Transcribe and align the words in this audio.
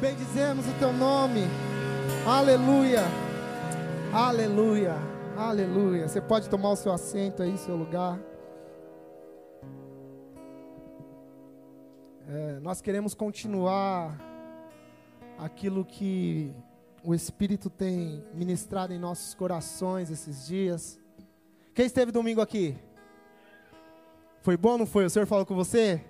Bendizemos 0.00 0.68
o 0.68 0.72
teu 0.78 0.92
nome. 0.92 1.40
Aleluia. 2.26 3.00
Aleluia. 4.12 4.94
Aleluia. 5.34 6.06
Você 6.06 6.20
pode 6.20 6.50
tomar 6.50 6.72
o 6.72 6.76
seu 6.76 6.92
assento 6.92 7.42
aí, 7.42 7.56
seu 7.56 7.74
lugar. 7.74 8.20
É, 12.28 12.60
nós 12.60 12.82
queremos 12.82 13.14
continuar 13.14 14.20
aquilo 15.38 15.82
que 15.82 16.54
o 17.02 17.14
Espírito 17.14 17.70
tem 17.70 18.22
ministrado 18.34 18.92
em 18.92 18.98
nossos 18.98 19.32
corações 19.32 20.10
esses 20.10 20.46
dias. 20.46 21.00
Quem 21.74 21.86
esteve 21.86 22.12
domingo 22.12 22.42
aqui? 22.42 22.76
Foi 24.42 24.58
bom, 24.58 24.76
não 24.76 24.84
foi? 24.84 25.06
O 25.06 25.10
Senhor 25.10 25.24
falou 25.24 25.46
com 25.46 25.54
você? 25.54 26.04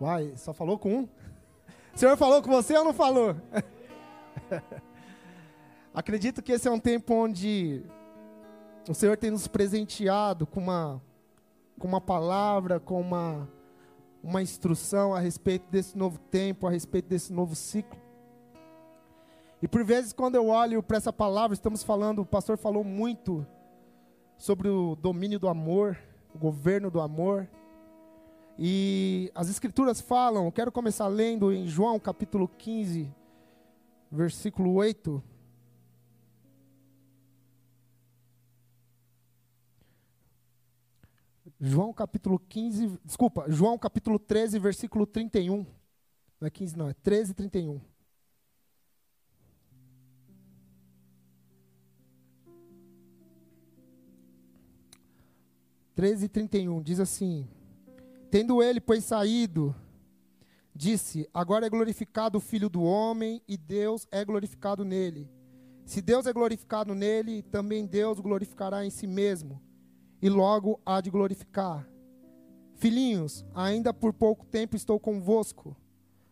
Uai, 0.00 0.32
só 0.36 0.54
falou 0.54 0.78
com 0.78 1.00
um? 1.00 1.08
O 1.96 1.98
Senhor 1.98 2.14
falou 2.18 2.42
com 2.42 2.50
você 2.50 2.76
ou 2.76 2.84
não 2.84 2.92
falou? 2.92 3.34
Acredito 5.94 6.42
que 6.42 6.52
esse 6.52 6.68
é 6.68 6.70
um 6.70 6.78
tempo 6.78 7.14
onde 7.14 7.86
o 8.86 8.92
Senhor 8.92 9.16
tem 9.16 9.30
nos 9.30 9.48
presenteado 9.48 10.46
com 10.46 10.60
uma, 10.60 11.02
com 11.78 11.88
uma 11.88 11.98
palavra, 11.98 12.78
com 12.78 13.00
uma, 13.00 13.48
uma 14.22 14.42
instrução 14.42 15.14
a 15.14 15.20
respeito 15.20 15.70
desse 15.70 15.96
novo 15.96 16.18
tempo, 16.18 16.66
a 16.66 16.70
respeito 16.70 17.08
desse 17.08 17.32
novo 17.32 17.54
ciclo. 17.54 17.98
E 19.62 19.66
por 19.66 19.82
vezes, 19.82 20.12
quando 20.12 20.34
eu 20.34 20.48
olho 20.48 20.82
para 20.82 20.98
essa 20.98 21.14
palavra, 21.14 21.54
estamos 21.54 21.82
falando, 21.82 22.20
o 22.20 22.26
pastor 22.26 22.58
falou 22.58 22.84
muito 22.84 23.46
sobre 24.36 24.68
o 24.68 24.96
domínio 24.96 25.38
do 25.38 25.48
amor, 25.48 25.96
o 26.34 26.38
governo 26.38 26.90
do 26.90 27.00
amor. 27.00 27.48
E 28.58 29.30
as 29.34 29.48
escrituras 29.50 30.00
falam, 30.00 30.50
quero 30.50 30.72
começar 30.72 31.06
lendo 31.08 31.52
em 31.52 31.66
João 31.66 32.00
capítulo 32.00 32.48
15, 32.48 33.12
versículo 34.10 34.72
8. 34.74 35.22
João 41.60 41.92
capítulo 41.92 42.38
15, 42.38 42.98
desculpa, 43.04 43.46
João 43.48 43.78
capítulo 43.78 44.18
13, 44.18 44.58
versículo 44.58 45.06
31. 45.06 45.66
Não 46.40 46.46
é 46.46 46.50
15 46.50 46.76
não, 46.76 46.88
é 46.88 46.94
13 46.94 47.34
31. 47.34 47.80
Treze 55.96 56.28
trinta 56.28 56.58
e 56.58 56.68
um 56.68 56.82
diz 56.82 57.00
assim: 57.00 57.48
Tendo 58.30 58.62
ele, 58.62 58.80
pois, 58.80 59.04
saído, 59.04 59.74
disse: 60.74 61.28
Agora 61.32 61.66
é 61.66 61.70
glorificado 61.70 62.38
o 62.38 62.40
Filho 62.40 62.68
do 62.68 62.82
homem, 62.82 63.40
e 63.46 63.56
Deus 63.56 64.06
é 64.10 64.24
glorificado 64.24 64.84
nele. 64.84 65.30
Se 65.84 66.02
Deus 66.02 66.26
é 66.26 66.32
glorificado 66.32 66.94
nele, 66.94 67.42
também 67.42 67.86
Deus 67.86 68.18
glorificará 68.18 68.84
em 68.84 68.90
si 68.90 69.06
mesmo, 69.06 69.62
e 70.20 70.28
logo 70.28 70.80
há 70.84 71.00
de 71.00 71.10
glorificar. 71.10 71.88
Filhinhos, 72.74 73.46
ainda 73.54 73.94
por 73.94 74.12
pouco 74.12 74.44
tempo 74.44 74.74
estou 74.74 74.98
convosco, 74.98 75.76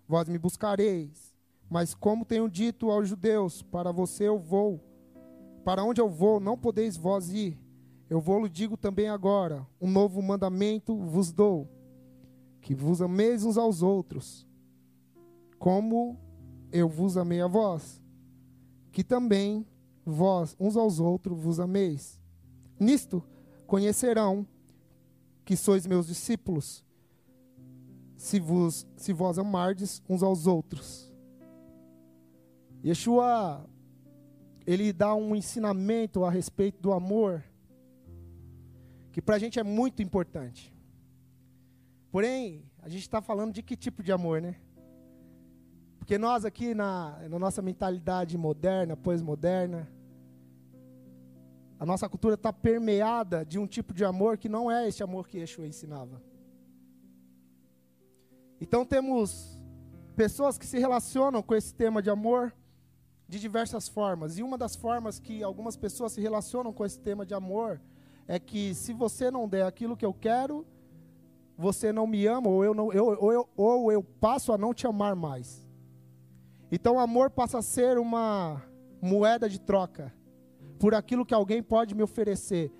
vós 0.08 0.28
me 0.28 0.36
buscareis. 0.36 1.32
Mas 1.70 1.94
como 1.94 2.24
tenho 2.24 2.48
dito 2.48 2.90
aos 2.90 3.08
judeus, 3.08 3.62
para 3.62 3.90
você 3.90 4.24
eu 4.24 4.38
vou, 4.38 4.80
para 5.64 5.82
onde 5.82 6.00
eu 6.00 6.08
vou, 6.08 6.38
não 6.38 6.58
podeis 6.58 6.96
vós 6.96 7.30
ir. 7.30 7.58
Eu 8.10 8.20
vou-lo 8.20 8.48
digo 8.48 8.76
também 8.76 9.08
agora: 9.08 9.66
um 9.80 9.88
novo 9.88 10.20
mandamento 10.20 10.96
vos 10.96 11.32
dou 11.32 11.73
que 12.64 12.74
vos 12.74 13.02
ameis 13.02 13.44
uns 13.44 13.58
aos 13.58 13.82
outros, 13.82 14.46
como 15.58 16.18
eu 16.72 16.88
vos 16.88 17.18
amei 17.18 17.42
a 17.42 17.46
vós, 17.46 18.02
que 18.90 19.04
também 19.04 19.66
vós 20.02 20.56
uns 20.58 20.74
aos 20.74 20.98
outros 20.98 21.38
vos 21.38 21.60
ameis. 21.60 22.18
Nisto 22.80 23.22
conhecerão 23.66 24.46
que 25.44 25.58
sois 25.58 25.86
meus 25.86 26.06
discípulos, 26.06 26.82
se 28.16 28.40
vos 28.40 28.86
se 28.96 29.12
vós 29.12 29.38
amardes 29.38 30.02
uns 30.08 30.22
aos 30.22 30.46
outros. 30.46 31.12
Yeshua 32.82 33.68
ele 34.66 34.90
dá 34.90 35.14
um 35.14 35.36
ensinamento 35.36 36.24
a 36.24 36.30
respeito 36.30 36.80
do 36.80 36.94
amor 36.94 37.44
que 39.12 39.20
para 39.20 39.36
a 39.36 39.38
gente 39.38 39.60
é 39.60 39.62
muito 39.62 40.02
importante. 40.02 40.73
Porém, 42.14 42.62
a 42.80 42.88
gente 42.88 43.00
está 43.00 43.20
falando 43.20 43.52
de 43.52 43.60
que 43.60 43.76
tipo 43.76 44.00
de 44.00 44.12
amor, 44.12 44.40
né? 44.40 44.54
Porque 45.98 46.16
nós 46.16 46.44
aqui 46.44 46.72
na, 46.72 47.18
na 47.28 47.40
nossa 47.40 47.60
mentalidade 47.60 48.38
moderna, 48.38 48.96
pós-moderna, 48.96 49.90
a 51.76 51.84
nossa 51.84 52.08
cultura 52.08 52.36
está 52.36 52.52
permeada 52.52 53.44
de 53.44 53.58
um 53.58 53.66
tipo 53.66 53.92
de 53.92 54.04
amor 54.04 54.38
que 54.38 54.48
não 54.48 54.70
é 54.70 54.86
esse 54.86 55.02
amor 55.02 55.26
que 55.26 55.38
Yeshua 55.38 55.66
ensinava. 55.66 56.22
Então 58.60 58.86
temos 58.86 59.58
pessoas 60.14 60.56
que 60.56 60.66
se 60.66 60.78
relacionam 60.78 61.42
com 61.42 61.52
esse 61.52 61.74
tema 61.74 62.00
de 62.00 62.10
amor 62.10 62.54
de 63.28 63.40
diversas 63.40 63.88
formas. 63.88 64.38
E 64.38 64.42
uma 64.44 64.56
das 64.56 64.76
formas 64.76 65.18
que 65.18 65.42
algumas 65.42 65.76
pessoas 65.76 66.12
se 66.12 66.20
relacionam 66.20 66.72
com 66.72 66.86
esse 66.86 67.00
tema 67.00 67.26
de 67.26 67.34
amor 67.34 67.80
é 68.28 68.38
que 68.38 68.72
se 68.72 68.92
você 68.92 69.32
não 69.32 69.48
der 69.48 69.66
aquilo 69.66 69.96
que 69.96 70.06
eu 70.06 70.14
quero, 70.14 70.64
você 71.56 71.92
não 71.92 72.06
me 72.06 72.26
ama, 72.26 72.48
ou 72.48 72.64
eu, 72.64 72.74
não, 72.74 72.92
eu, 72.92 73.06
ou, 73.06 73.32
eu, 73.32 73.48
ou 73.56 73.92
eu 73.92 74.02
passo 74.02 74.52
a 74.52 74.58
não 74.58 74.74
te 74.74 74.86
amar 74.86 75.14
mais. 75.14 75.66
Então 76.70 76.96
o 76.96 76.98
amor 76.98 77.30
passa 77.30 77.58
a 77.58 77.62
ser 77.62 77.98
uma 77.98 78.62
moeda 79.00 79.48
de 79.48 79.60
troca 79.60 80.12
por 80.78 80.94
aquilo 80.94 81.24
que 81.24 81.34
alguém 81.34 81.62
pode 81.62 81.94
me 81.94 82.02
oferecer. 82.02 82.72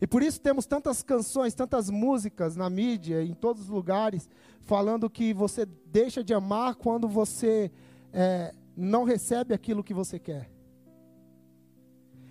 E 0.00 0.06
por 0.06 0.22
isso 0.22 0.40
temos 0.40 0.66
tantas 0.66 1.02
canções, 1.02 1.54
tantas 1.54 1.88
músicas 1.88 2.56
na 2.56 2.68
mídia, 2.68 3.22
em 3.22 3.32
todos 3.32 3.62
os 3.62 3.68
lugares, 3.68 4.28
falando 4.60 5.08
que 5.08 5.32
você 5.32 5.64
deixa 5.64 6.22
de 6.22 6.34
amar 6.34 6.74
quando 6.74 7.08
você 7.08 7.70
é, 8.12 8.52
não 8.76 9.04
recebe 9.04 9.54
aquilo 9.54 9.84
que 9.84 9.94
você 9.94 10.18
quer. 10.18 10.50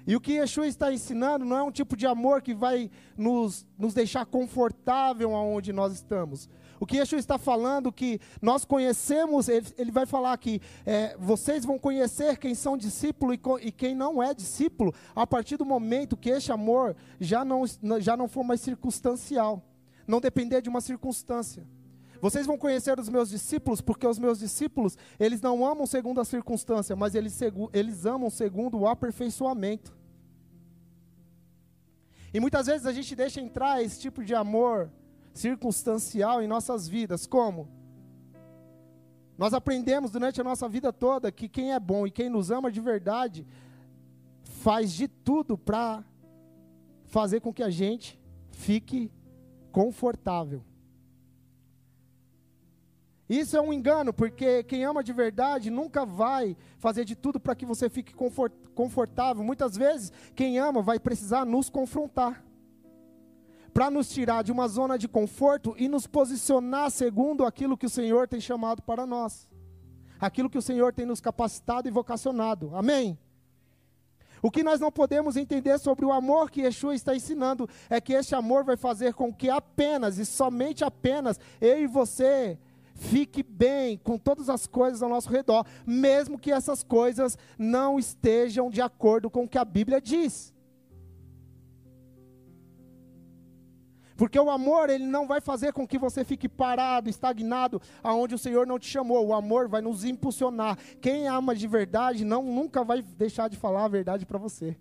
E 0.05 0.15
o 0.15 0.21
que 0.21 0.33
Yeshua 0.33 0.67
está 0.67 0.91
ensinando 0.91 1.45
não 1.45 1.57
é 1.57 1.63
um 1.63 1.71
tipo 1.71 1.95
de 1.95 2.05
amor 2.05 2.41
que 2.41 2.53
vai 2.53 2.91
nos, 3.17 3.65
nos 3.77 3.93
deixar 3.93 4.25
confortável 4.25 5.33
aonde 5.35 5.71
nós 5.71 5.93
estamos. 5.93 6.49
O 6.79 6.85
que 6.85 6.97
Yeshua 6.97 7.17
está 7.17 7.37
falando 7.37 7.93
que 7.93 8.19
nós 8.41 8.65
conhecemos, 8.65 9.47
ele, 9.47 9.65
ele 9.77 9.91
vai 9.91 10.05
falar 10.05 10.37
que 10.37 10.61
é, 10.85 11.15
vocês 11.17 11.63
vão 11.63 11.79
conhecer 11.79 12.37
quem 12.37 12.53
são 12.53 12.75
discípulos 12.75 13.37
e, 13.37 13.67
e, 13.67 13.71
quem 13.71 13.95
não 13.95 14.21
é 14.21 14.33
discípulo, 14.33 14.93
a 15.15 15.25
partir 15.25 15.55
do 15.55 15.65
momento 15.65 16.17
que 16.17 16.29
este 16.29 16.51
amor 16.51 16.93
já 17.21 17.45
não, 17.45 17.63
já 18.01 18.17
não 18.17 18.27
for 18.27 18.43
mais 18.43 18.59
circunstancial, 18.59 19.63
não 20.05 20.19
depender 20.19 20.61
de 20.61 20.67
uma 20.67 20.81
circunstância. 20.81 21.65
Vocês 22.23 22.47
vão 22.47 22.57
conhecer 22.57 22.97
os 22.97 23.09
meus 23.09 23.29
discípulos, 23.29 23.81
porque 23.81 24.07
os 24.07 24.17
meus 24.17 24.39
discípulos, 24.39 24.97
eles 25.19 25.41
não 25.41 25.65
amam 25.65 25.85
segundo 25.85 26.21
a 26.21 26.23
circunstância, 26.23 26.95
mas 26.95 27.15
eles, 27.15 27.37
eles 27.73 28.05
amam 28.05 28.29
segundo 28.29 28.79
o 28.79 28.87
aperfeiçoamento. 28.87 29.93
E 32.33 32.39
muitas 32.39 32.67
vezes 32.67 32.87
a 32.87 32.93
gente 32.93 33.13
deixa 33.13 33.41
entrar 33.41 33.83
esse 33.83 33.99
tipo 33.99 34.23
de 34.23 34.33
amor 34.33 34.89
circunstancial 35.33 36.41
em 36.41 36.47
nossas 36.47 36.87
vidas. 36.87 37.27
Como? 37.27 37.67
Nós 39.37 39.53
aprendemos 39.53 40.09
durante 40.09 40.39
a 40.39 40.45
nossa 40.45 40.69
vida 40.69 40.93
toda 40.93 41.29
que 41.29 41.49
quem 41.49 41.73
é 41.73 41.79
bom 41.79 42.07
e 42.07 42.11
quem 42.11 42.29
nos 42.29 42.49
ama 42.49 42.71
de 42.71 42.79
verdade 42.79 43.45
faz 44.43 44.93
de 44.93 45.09
tudo 45.09 45.57
para 45.57 46.05
fazer 47.03 47.41
com 47.41 47.53
que 47.53 47.63
a 47.63 47.69
gente 47.69 48.17
fique 48.49 49.11
confortável. 49.73 50.63
Isso 53.29 53.55
é 53.55 53.61
um 53.61 53.71
engano, 53.71 54.13
porque 54.13 54.63
quem 54.63 54.83
ama 54.83 55.03
de 55.03 55.13
verdade 55.13 55.69
nunca 55.69 56.05
vai 56.05 56.57
fazer 56.77 57.05
de 57.05 57.15
tudo 57.15 57.39
para 57.39 57.55
que 57.55 57.65
você 57.65 57.89
fique 57.89 58.13
confortável. 58.75 59.43
Muitas 59.43 59.77
vezes, 59.77 60.11
quem 60.35 60.59
ama 60.59 60.81
vai 60.81 60.99
precisar 60.99 61.45
nos 61.45 61.69
confrontar 61.69 62.43
para 63.73 63.89
nos 63.89 64.09
tirar 64.09 64.43
de 64.43 64.51
uma 64.51 64.67
zona 64.67 64.97
de 64.97 65.07
conforto 65.07 65.73
e 65.77 65.87
nos 65.87 66.05
posicionar 66.05 66.91
segundo 66.91 67.43
aquilo 67.43 67.77
que 67.77 67.87
o 67.87 67.89
Senhor 67.89 68.27
tem 68.27 68.39
chamado 68.39 68.83
para 68.83 69.05
nós, 69.05 69.49
aquilo 70.19 70.49
que 70.49 70.57
o 70.57 70.61
Senhor 70.61 70.93
tem 70.93 71.05
nos 71.05 71.19
capacitado 71.19 71.87
e 71.87 71.91
vocacionado. 71.91 72.75
Amém? 72.75 73.17
O 74.43 74.51
que 74.51 74.61
nós 74.61 74.79
não 74.79 74.91
podemos 74.91 75.37
entender 75.37 75.79
sobre 75.79 76.05
o 76.05 76.11
amor 76.11 76.51
que 76.51 76.61
Yeshua 76.61 76.93
está 76.93 77.15
ensinando 77.15 77.67
é 77.89 78.01
que 78.01 78.13
este 78.13 78.35
amor 78.35 78.65
vai 78.65 78.75
fazer 78.75 79.13
com 79.13 79.33
que 79.33 79.49
apenas 79.49 80.17
e 80.17 80.25
somente 80.25 80.83
apenas 80.83 81.39
eu 81.61 81.81
e 81.81 81.87
você 81.87 82.59
fique 82.93 83.43
bem 83.43 83.97
com 83.97 84.17
todas 84.17 84.49
as 84.49 84.67
coisas 84.67 85.01
ao 85.01 85.09
nosso 85.09 85.29
redor, 85.29 85.65
mesmo 85.85 86.39
que 86.39 86.51
essas 86.51 86.83
coisas 86.83 87.37
não 87.57 87.99
estejam 87.99 88.69
de 88.69 88.81
acordo 88.81 89.29
com 89.29 89.43
o 89.43 89.47
que 89.47 89.57
a 89.57 89.65
Bíblia 89.65 89.99
diz. 89.99 90.53
Porque 94.15 94.39
o 94.39 94.49
amor, 94.49 94.89
ele 94.89 95.05
não 95.05 95.27
vai 95.27 95.41
fazer 95.41 95.73
com 95.73 95.87
que 95.87 95.97
você 95.97 96.23
fique 96.23 96.47
parado, 96.47 97.09
estagnado, 97.09 97.81
aonde 98.03 98.35
o 98.35 98.37
Senhor 98.37 98.65
não 98.67 98.77
te 98.77 98.87
chamou. 98.87 99.25
O 99.25 99.33
amor 99.33 99.67
vai 99.67 99.81
nos 99.81 100.05
impulsionar. 100.05 100.77
Quem 101.01 101.27
ama 101.27 101.55
de 101.55 101.67
verdade 101.67 102.23
não 102.23 102.43
nunca 102.43 102.83
vai 102.83 103.01
deixar 103.01 103.49
de 103.49 103.57
falar 103.57 103.85
a 103.85 103.87
verdade 103.87 104.25
para 104.25 104.37
você. 104.37 104.77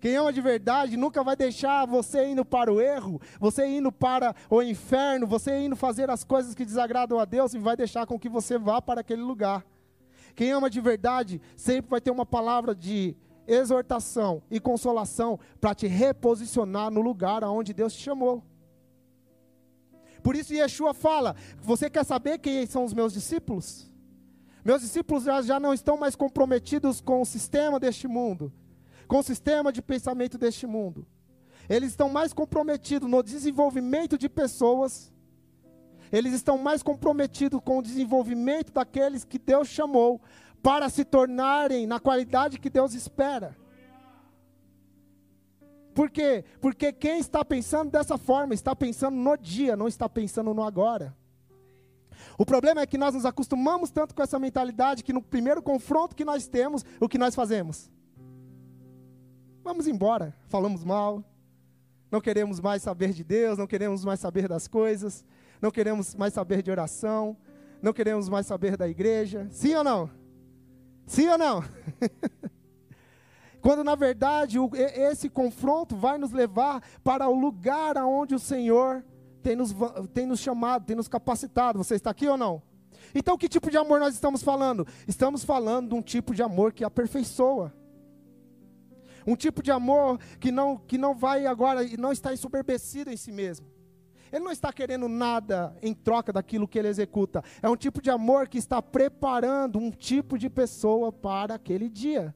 Quem 0.00 0.14
ama 0.16 0.32
de 0.32 0.40
verdade 0.40 0.96
nunca 0.96 1.24
vai 1.24 1.34
deixar 1.34 1.84
você 1.86 2.26
indo 2.26 2.44
para 2.44 2.72
o 2.72 2.80
erro, 2.80 3.20
você 3.40 3.66
indo 3.66 3.90
para 3.90 4.34
o 4.48 4.62
inferno, 4.62 5.26
você 5.26 5.58
indo 5.58 5.74
fazer 5.74 6.08
as 6.08 6.22
coisas 6.22 6.54
que 6.54 6.64
desagradam 6.64 7.18
a 7.18 7.24
Deus 7.24 7.52
e 7.52 7.58
vai 7.58 7.76
deixar 7.76 8.06
com 8.06 8.18
que 8.18 8.28
você 8.28 8.58
vá 8.58 8.80
para 8.80 9.00
aquele 9.00 9.22
lugar. 9.22 9.66
Quem 10.36 10.52
ama 10.52 10.70
de 10.70 10.80
verdade 10.80 11.40
sempre 11.56 11.90
vai 11.90 12.00
ter 12.00 12.12
uma 12.12 12.24
palavra 12.24 12.74
de 12.74 13.16
exortação 13.46 14.40
e 14.48 14.60
consolação 14.60 15.40
para 15.60 15.74
te 15.74 15.88
reposicionar 15.88 16.90
no 16.90 17.00
lugar 17.00 17.42
aonde 17.42 17.74
Deus 17.74 17.92
te 17.92 18.02
chamou. 18.02 18.44
Por 20.22 20.36
isso 20.36 20.54
Yeshua 20.54 20.94
fala: 20.94 21.34
Você 21.60 21.90
quer 21.90 22.04
saber 22.04 22.38
quem 22.38 22.66
são 22.66 22.84
os 22.84 22.94
meus 22.94 23.12
discípulos? 23.12 23.90
Meus 24.64 24.82
discípulos 24.82 25.24
já, 25.24 25.40
já 25.42 25.58
não 25.58 25.72
estão 25.72 25.96
mais 25.96 26.14
comprometidos 26.14 27.00
com 27.00 27.22
o 27.22 27.26
sistema 27.26 27.80
deste 27.80 28.06
mundo, 28.06 28.52
com 29.08 29.18
o 29.18 29.22
sistema 29.22 29.72
de 29.72 29.80
pensamento 29.80 30.36
deste 30.36 30.66
mundo. 30.66 31.06
Eles 31.68 31.90
estão 31.90 32.08
mais 32.08 32.32
comprometidos 32.32 33.10
no 33.10 33.22
desenvolvimento 33.22 34.16
de 34.18 34.28
pessoas, 34.28 35.12
eles 36.12 36.32
estão 36.34 36.58
mais 36.58 36.82
comprometidos 36.82 37.60
com 37.64 37.78
o 37.78 37.82
desenvolvimento 37.82 38.72
daqueles 38.72 39.24
que 39.24 39.38
Deus 39.38 39.68
chamou 39.68 40.20
para 40.62 40.88
se 40.88 41.04
tornarem 41.04 41.86
na 41.86 41.98
qualidade 41.98 42.58
que 42.58 42.70
Deus 42.70 42.94
espera. 42.94 43.56
Por 45.94 46.10
quê? 46.10 46.44
Porque 46.60 46.92
quem 46.92 47.18
está 47.18 47.44
pensando 47.44 47.90
dessa 47.90 48.16
forma 48.16 48.54
está 48.54 48.76
pensando 48.76 49.16
no 49.16 49.36
dia, 49.36 49.76
não 49.76 49.88
está 49.88 50.08
pensando 50.08 50.54
no 50.54 50.62
agora. 50.62 51.16
O 52.36 52.46
problema 52.46 52.80
é 52.80 52.86
que 52.86 52.98
nós 52.98 53.14
nos 53.14 53.26
acostumamos 53.26 53.90
tanto 53.90 54.14
com 54.14 54.22
essa 54.22 54.38
mentalidade 54.38 55.02
que 55.02 55.12
no 55.12 55.22
primeiro 55.22 55.62
confronto 55.62 56.14
que 56.14 56.24
nós 56.24 56.46
temos, 56.46 56.84
o 57.00 57.08
que 57.08 57.18
nós 57.18 57.34
fazemos? 57.34 57.90
Vamos 59.68 59.86
embora, 59.86 60.34
falamos 60.46 60.82
mal, 60.82 61.22
não 62.10 62.22
queremos 62.22 62.58
mais 62.58 62.80
saber 62.80 63.12
de 63.12 63.22
Deus, 63.22 63.58
não 63.58 63.66
queremos 63.66 64.02
mais 64.02 64.18
saber 64.18 64.48
das 64.48 64.66
coisas, 64.66 65.22
não 65.60 65.70
queremos 65.70 66.14
mais 66.14 66.32
saber 66.32 66.62
de 66.62 66.70
oração, 66.70 67.36
não 67.82 67.92
queremos 67.92 68.30
mais 68.30 68.46
saber 68.46 68.78
da 68.78 68.88
igreja. 68.88 69.46
Sim 69.50 69.74
ou 69.74 69.84
não? 69.84 70.10
Sim 71.06 71.28
ou 71.28 71.36
não? 71.36 71.62
Quando 73.60 73.84
na 73.84 73.94
verdade 73.94 74.56
esse 74.94 75.28
confronto 75.28 75.94
vai 75.94 76.16
nos 76.16 76.32
levar 76.32 76.82
para 77.04 77.28
o 77.28 77.38
lugar 77.38 77.98
aonde 77.98 78.34
o 78.34 78.38
Senhor 78.38 79.04
tem 79.42 79.54
nos, 79.54 79.76
tem 80.14 80.24
nos 80.24 80.40
chamado, 80.40 80.86
tem 80.86 80.96
nos 80.96 81.08
capacitado. 81.08 81.76
Você 81.76 81.94
está 81.94 82.08
aqui 82.08 82.26
ou 82.26 82.38
não? 82.38 82.62
Então, 83.14 83.36
que 83.36 83.50
tipo 83.50 83.70
de 83.70 83.76
amor 83.76 84.00
nós 84.00 84.14
estamos 84.14 84.42
falando? 84.42 84.86
Estamos 85.06 85.44
falando 85.44 85.90
de 85.90 85.94
um 85.94 86.00
tipo 86.00 86.34
de 86.34 86.42
amor 86.42 86.72
que 86.72 86.84
aperfeiçoa. 86.84 87.70
Um 89.28 89.36
tipo 89.36 89.62
de 89.62 89.70
amor 89.70 90.18
que 90.40 90.50
não, 90.50 90.78
que 90.78 90.96
não 90.96 91.14
vai 91.14 91.44
agora, 91.44 91.86
não 91.98 92.10
está 92.10 92.32
ensoberbecido 92.32 93.10
em 93.10 93.16
si 93.16 93.30
mesmo. 93.30 93.66
Ele 94.32 94.42
não 94.42 94.50
está 94.50 94.72
querendo 94.72 95.06
nada 95.06 95.76
em 95.82 95.92
troca 95.92 96.32
daquilo 96.32 96.66
que 96.66 96.78
ele 96.78 96.88
executa. 96.88 97.44
É 97.60 97.68
um 97.68 97.76
tipo 97.76 98.00
de 98.00 98.08
amor 98.08 98.48
que 98.48 98.56
está 98.56 98.80
preparando 98.80 99.78
um 99.78 99.90
tipo 99.90 100.38
de 100.38 100.48
pessoa 100.48 101.12
para 101.12 101.56
aquele 101.56 101.90
dia. 101.90 102.34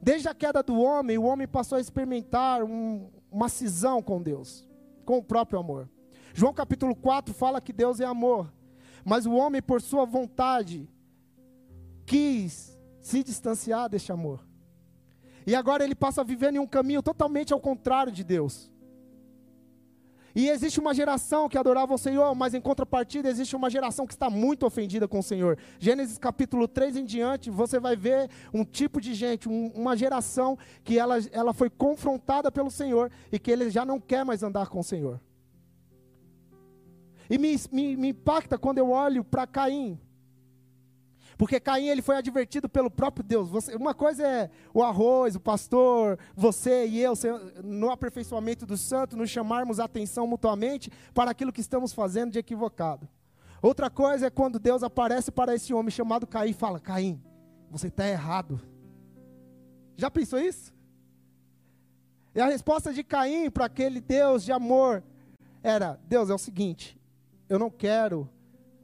Desde 0.00 0.28
a 0.28 0.34
queda 0.34 0.62
do 0.62 0.80
homem, 0.80 1.18
o 1.18 1.24
homem 1.24 1.48
passou 1.48 1.78
a 1.78 1.80
experimentar 1.80 2.62
um, 2.62 3.10
uma 3.28 3.48
cisão 3.48 4.00
com 4.00 4.22
Deus, 4.22 4.68
com 5.04 5.18
o 5.18 5.22
próprio 5.22 5.58
amor. 5.58 5.90
João 6.32 6.54
capítulo 6.54 6.94
4 6.94 7.34
fala 7.34 7.60
que 7.60 7.72
Deus 7.72 7.98
é 7.98 8.04
amor, 8.04 8.52
mas 9.04 9.26
o 9.26 9.32
homem, 9.32 9.60
por 9.60 9.82
sua 9.82 10.04
vontade, 10.04 10.88
quis 12.06 12.78
se 13.00 13.24
distanciar 13.24 13.88
deste 13.88 14.12
amor. 14.12 14.51
E 15.46 15.54
agora 15.54 15.84
ele 15.84 15.94
passa 15.94 16.20
a 16.20 16.24
viver 16.24 16.52
em 16.54 16.58
um 16.58 16.66
caminho 16.66 17.02
totalmente 17.02 17.52
ao 17.52 17.60
contrário 17.60 18.12
de 18.12 18.22
Deus. 18.22 18.70
E 20.34 20.48
existe 20.48 20.80
uma 20.80 20.94
geração 20.94 21.48
que 21.48 21.58
adorava 21.58 21.92
o 21.92 21.98
Senhor, 21.98 22.34
mas 22.34 22.54
em 22.54 22.60
contrapartida 22.60 23.28
existe 23.28 23.54
uma 23.54 23.68
geração 23.68 24.06
que 24.06 24.14
está 24.14 24.30
muito 24.30 24.64
ofendida 24.64 25.06
com 25.06 25.18
o 25.18 25.22
Senhor. 25.22 25.58
Gênesis 25.78 26.16
capítulo 26.16 26.66
3 26.66 26.96
em 26.96 27.04
diante, 27.04 27.50
você 27.50 27.78
vai 27.78 27.96
ver 27.96 28.30
um 28.52 28.64
tipo 28.64 29.00
de 29.00 29.12
gente, 29.12 29.48
um, 29.48 29.66
uma 29.74 29.94
geração 29.94 30.58
que 30.82 30.98
ela, 30.98 31.18
ela 31.32 31.52
foi 31.52 31.68
confrontada 31.68 32.50
pelo 32.50 32.70
Senhor 32.70 33.10
e 33.30 33.38
que 33.38 33.50
ele 33.50 33.68
já 33.68 33.84
não 33.84 34.00
quer 34.00 34.24
mais 34.24 34.42
andar 34.42 34.68
com 34.68 34.80
o 34.80 34.84
Senhor. 34.84 35.20
E 37.28 37.36
me, 37.36 37.54
me, 37.70 37.96
me 37.96 38.08
impacta 38.08 38.56
quando 38.58 38.78
eu 38.78 38.90
olho 38.90 39.22
para 39.22 39.46
Caim. 39.46 39.98
Porque 41.36 41.58
Caim 41.58 41.86
ele 41.86 42.02
foi 42.02 42.16
advertido 42.16 42.68
pelo 42.68 42.90
próprio 42.90 43.24
Deus. 43.24 43.48
Você, 43.48 43.74
uma 43.74 43.94
coisa 43.94 44.26
é 44.26 44.50
o 44.72 44.82
arroz, 44.82 45.34
o 45.34 45.40
pastor, 45.40 46.18
você 46.34 46.86
e 46.86 47.00
eu, 47.00 47.14
no 47.62 47.90
aperfeiçoamento 47.90 48.66
do 48.66 48.76
santo, 48.76 49.16
nos 49.16 49.30
chamarmos 49.30 49.80
a 49.80 49.84
atenção 49.84 50.26
mutuamente 50.26 50.90
para 51.14 51.30
aquilo 51.30 51.52
que 51.52 51.60
estamos 51.60 51.92
fazendo 51.92 52.32
de 52.32 52.38
equivocado. 52.38 53.08
Outra 53.62 53.88
coisa 53.88 54.26
é 54.26 54.30
quando 54.30 54.58
Deus 54.58 54.82
aparece 54.82 55.30
para 55.30 55.54
esse 55.54 55.72
homem 55.72 55.90
chamado 55.90 56.26
Caim 56.26 56.50
e 56.50 56.54
fala: 56.54 56.80
Caim, 56.80 57.22
você 57.70 57.86
está 57.86 58.08
errado. 58.08 58.60
Já 59.96 60.10
pensou 60.10 60.40
isso? 60.40 60.74
E 62.34 62.40
a 62.40 62.46
resposta 62.46 62.92
de 62.92 63.04
Caim 63.04 63.50
para 63.50 63.66
aquele 63.66 64.00
Deus 64.00 64.42
de 64.42 64.52
amor 64.52 65.02
era: 65.62 66.00
Deus, 66.08 66.28
é 66.28 66.34
o 66.34 66.38
seguinte, 66.38 67.00
eu 67.48 67.58
não 67.58 67.70
quero 67.70 68.28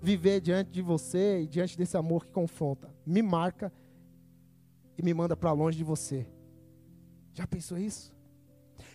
viver 0.00 0.40
diante 0.40 0.70
de 0.70 0.82
você 0.82 1.42
e 1.42 1.46
diante 1.46 1.76
desse 1.76 1.96
amor 1.96 2.24
que 2.24 2.32
confronta. 2.32 2.92
Me 3.04 3.22
marca 3.22 3.72
e 4.96 5.02
me 5.02 5.12
manda 5.12 5.36
para 5.36 5.52
longe 5.52 5.78
de 5.78 5.84
você. 5.84 6.26
Já 7.34 7.46
pensou 7.46 7.78
isso? 7.78 8.12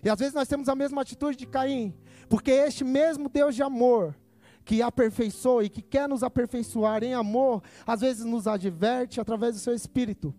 E 0.04 0.10
às 0.10 0.20
vezes 0.20 0.34
nós 0.34 0.48
temos 0.48 0.68
a 0.68 0.76
mesma 0.76 1.02
atitude 1.02 1.38
de 1.38 1.48
Caim, 1.48 1.94
porque 2.28 2.52
este 2.52 2.84
mesmo 2.84 3.30
Deus 3.30 3.56
de 3.56 3.64
amor, 3.64 4.16
que 4.66 4.82
aperfeiçoa 4.82 5.64
e 5.64 5.70
que 5.70 5.82
quer 5.82 6.08
nos 6.08 6.24
aperfeiçoar 6.24 7.04
em 7.04 7.14
amor, 7.14 7.62
às 7.86 8.02
vezes 8.02 8.26
nos 8.26 8.48
adverte 8.48 9.20
através 9.20 9.56
do 9.56 9.60
seu 9.60 9.74
espírito. 9.74 10.34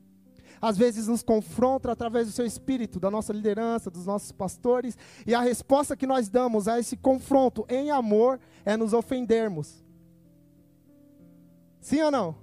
Às 0.60 0.78
vezes 0.78 1.08
nos 1.08 1.22
confronta 1.22 1.92
através 1.92 2.26
do 2.26 2.32
seu 2.32 2.46
espírito, 2.46 2.98
da 2.98 3.10
nossa 3.10 3.32
liderança, 3.32 3.90
dos 3.90 4.06
nossos 4.06 4.32
pastores, 4.32 4.96
e 5.26 5.34
a 5.34 5.40
resposta 5.40 5.96
que 5.96 6.06
nós 6.06 6.28
damos 6.28 6.68
a 6.68 6.78
esse 6.78 6.96
confronto 6.96 7.66
em 7.68 7.90
amor 7.90 8.40
é 8.64 8.76
nos 8.76 8.94
ofendermos. 8.94 9.83
Sim 11.84 12.00
ou 12.00 12.10
não? 12.10 12.34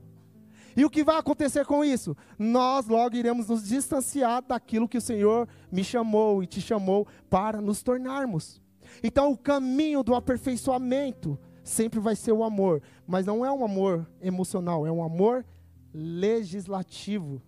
E 0.78 0.86
o 0.86 0.90
que 0.90 1.04
vai 1.04 1.18
acontecer 1.18 1.66
com 1.66 1.84
isso? 1.84 2.16
Nós 2.38 2.88
logo 2.88 3.16
iremos 3.16 3.48
nos 3.48 3.68
distanciar 3.68 4.44
daquilo 4.44 4.88
que 4.88 5.00
o 5.00 5.02
Senhor 5.02 5.50
me 5.72 5.84
chamou 5.84 6.44
e 6.44 6.46
te 6.46 6.62
chamou 6.62 7.08
para 7.28 7.60
nos 7.60 7.82
tornarmos. 7.82 8.62
Então, 9.02 9.32
o 9.32 9.38
caminho 9.38 10.04
do 10.04 10.14
aperfeiçoamento 10.14 11.40
sempre 11.64 12.00
vai 12.00 12.16
ser 12.16 12.34
o 12.34 12.44
amor, 12.44 12.84
mas 13.08 13.26
não 13.26 13.44
é 13.44 13.52
um 13.52 13.66
amor 13.66 14.08
emocional, 14.22 14.86
é 14.86 14.92
um 14.92 15.04
amor 15.04 15.44
legislativo. 15.92 17.42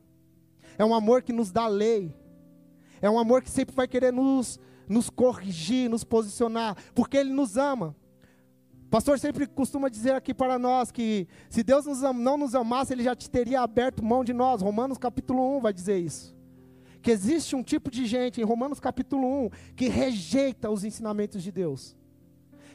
É 0.80 0.84
um 0.84 0.96
amor 0.96 1.22
que 1.22 1.32
nos 1.32 1.52
dá 1.52 1.68
lei. 1.68 2.12
É 3.04 3.08
um 3.08 3.20
amor 3.20 3.44
que 3.44 3.52
sempre 3.52 3.76
vai 3.76 3.88
querer 3.88 4.12
nos, 4.12 4.60
nos 4.90 5.12
corrigir, 5.12 5.92
nos 5.92 6.04
posicionar, 6.04 6.76
porque 6.96 7.18
Ele 7.18 7.32
nos 7.32 7.56
ama 7.56 7.96
pastor 8.94 9.18
sempre 9.18 9.48
costuma 9.48 9.90
dizer 9.90 10.12
aqui 10.12 10.36
para 10.36 10.60
nós 10.60 10.92
que 10.92 11.28
se 11.50 11.64
Deus 11.64 11.88
nos 11.88 12.02
não 12.02 12.38
nos 12.38 12.54
amasse, 12.54 12.94
Ele 12.94 13.02
já 13.02 13.16
te 13.16 13.28
teria 13.28 13.62
aberto 13.62 14.06
mão 14.06 14.24
de 14.24 14.34
nós. 14.34 14.62
Romanos 14.62 15.00
capítulo 15.00 15.58
1 15.58 15.62
vai 15.62 15.74
dizer 15.74 15.98
isso. 15.98 16.36
Que 17.02 17.10
existe 17.10 17.56
um 17.56 17.64
tipo 17.64 17.90
de 17.90 18.06
gente 18.06 18.40
em 18.40 18.44
Romanos 18.44 18.80
capítulo 18.80 19.46
1 19.46 19.50
que 19.76 19.90
rejeita 19.90 20.70
os 20.70 20.84
ensinamentos 20.84 21.42
de 21.42 21.52
Deus, 21.52 21.96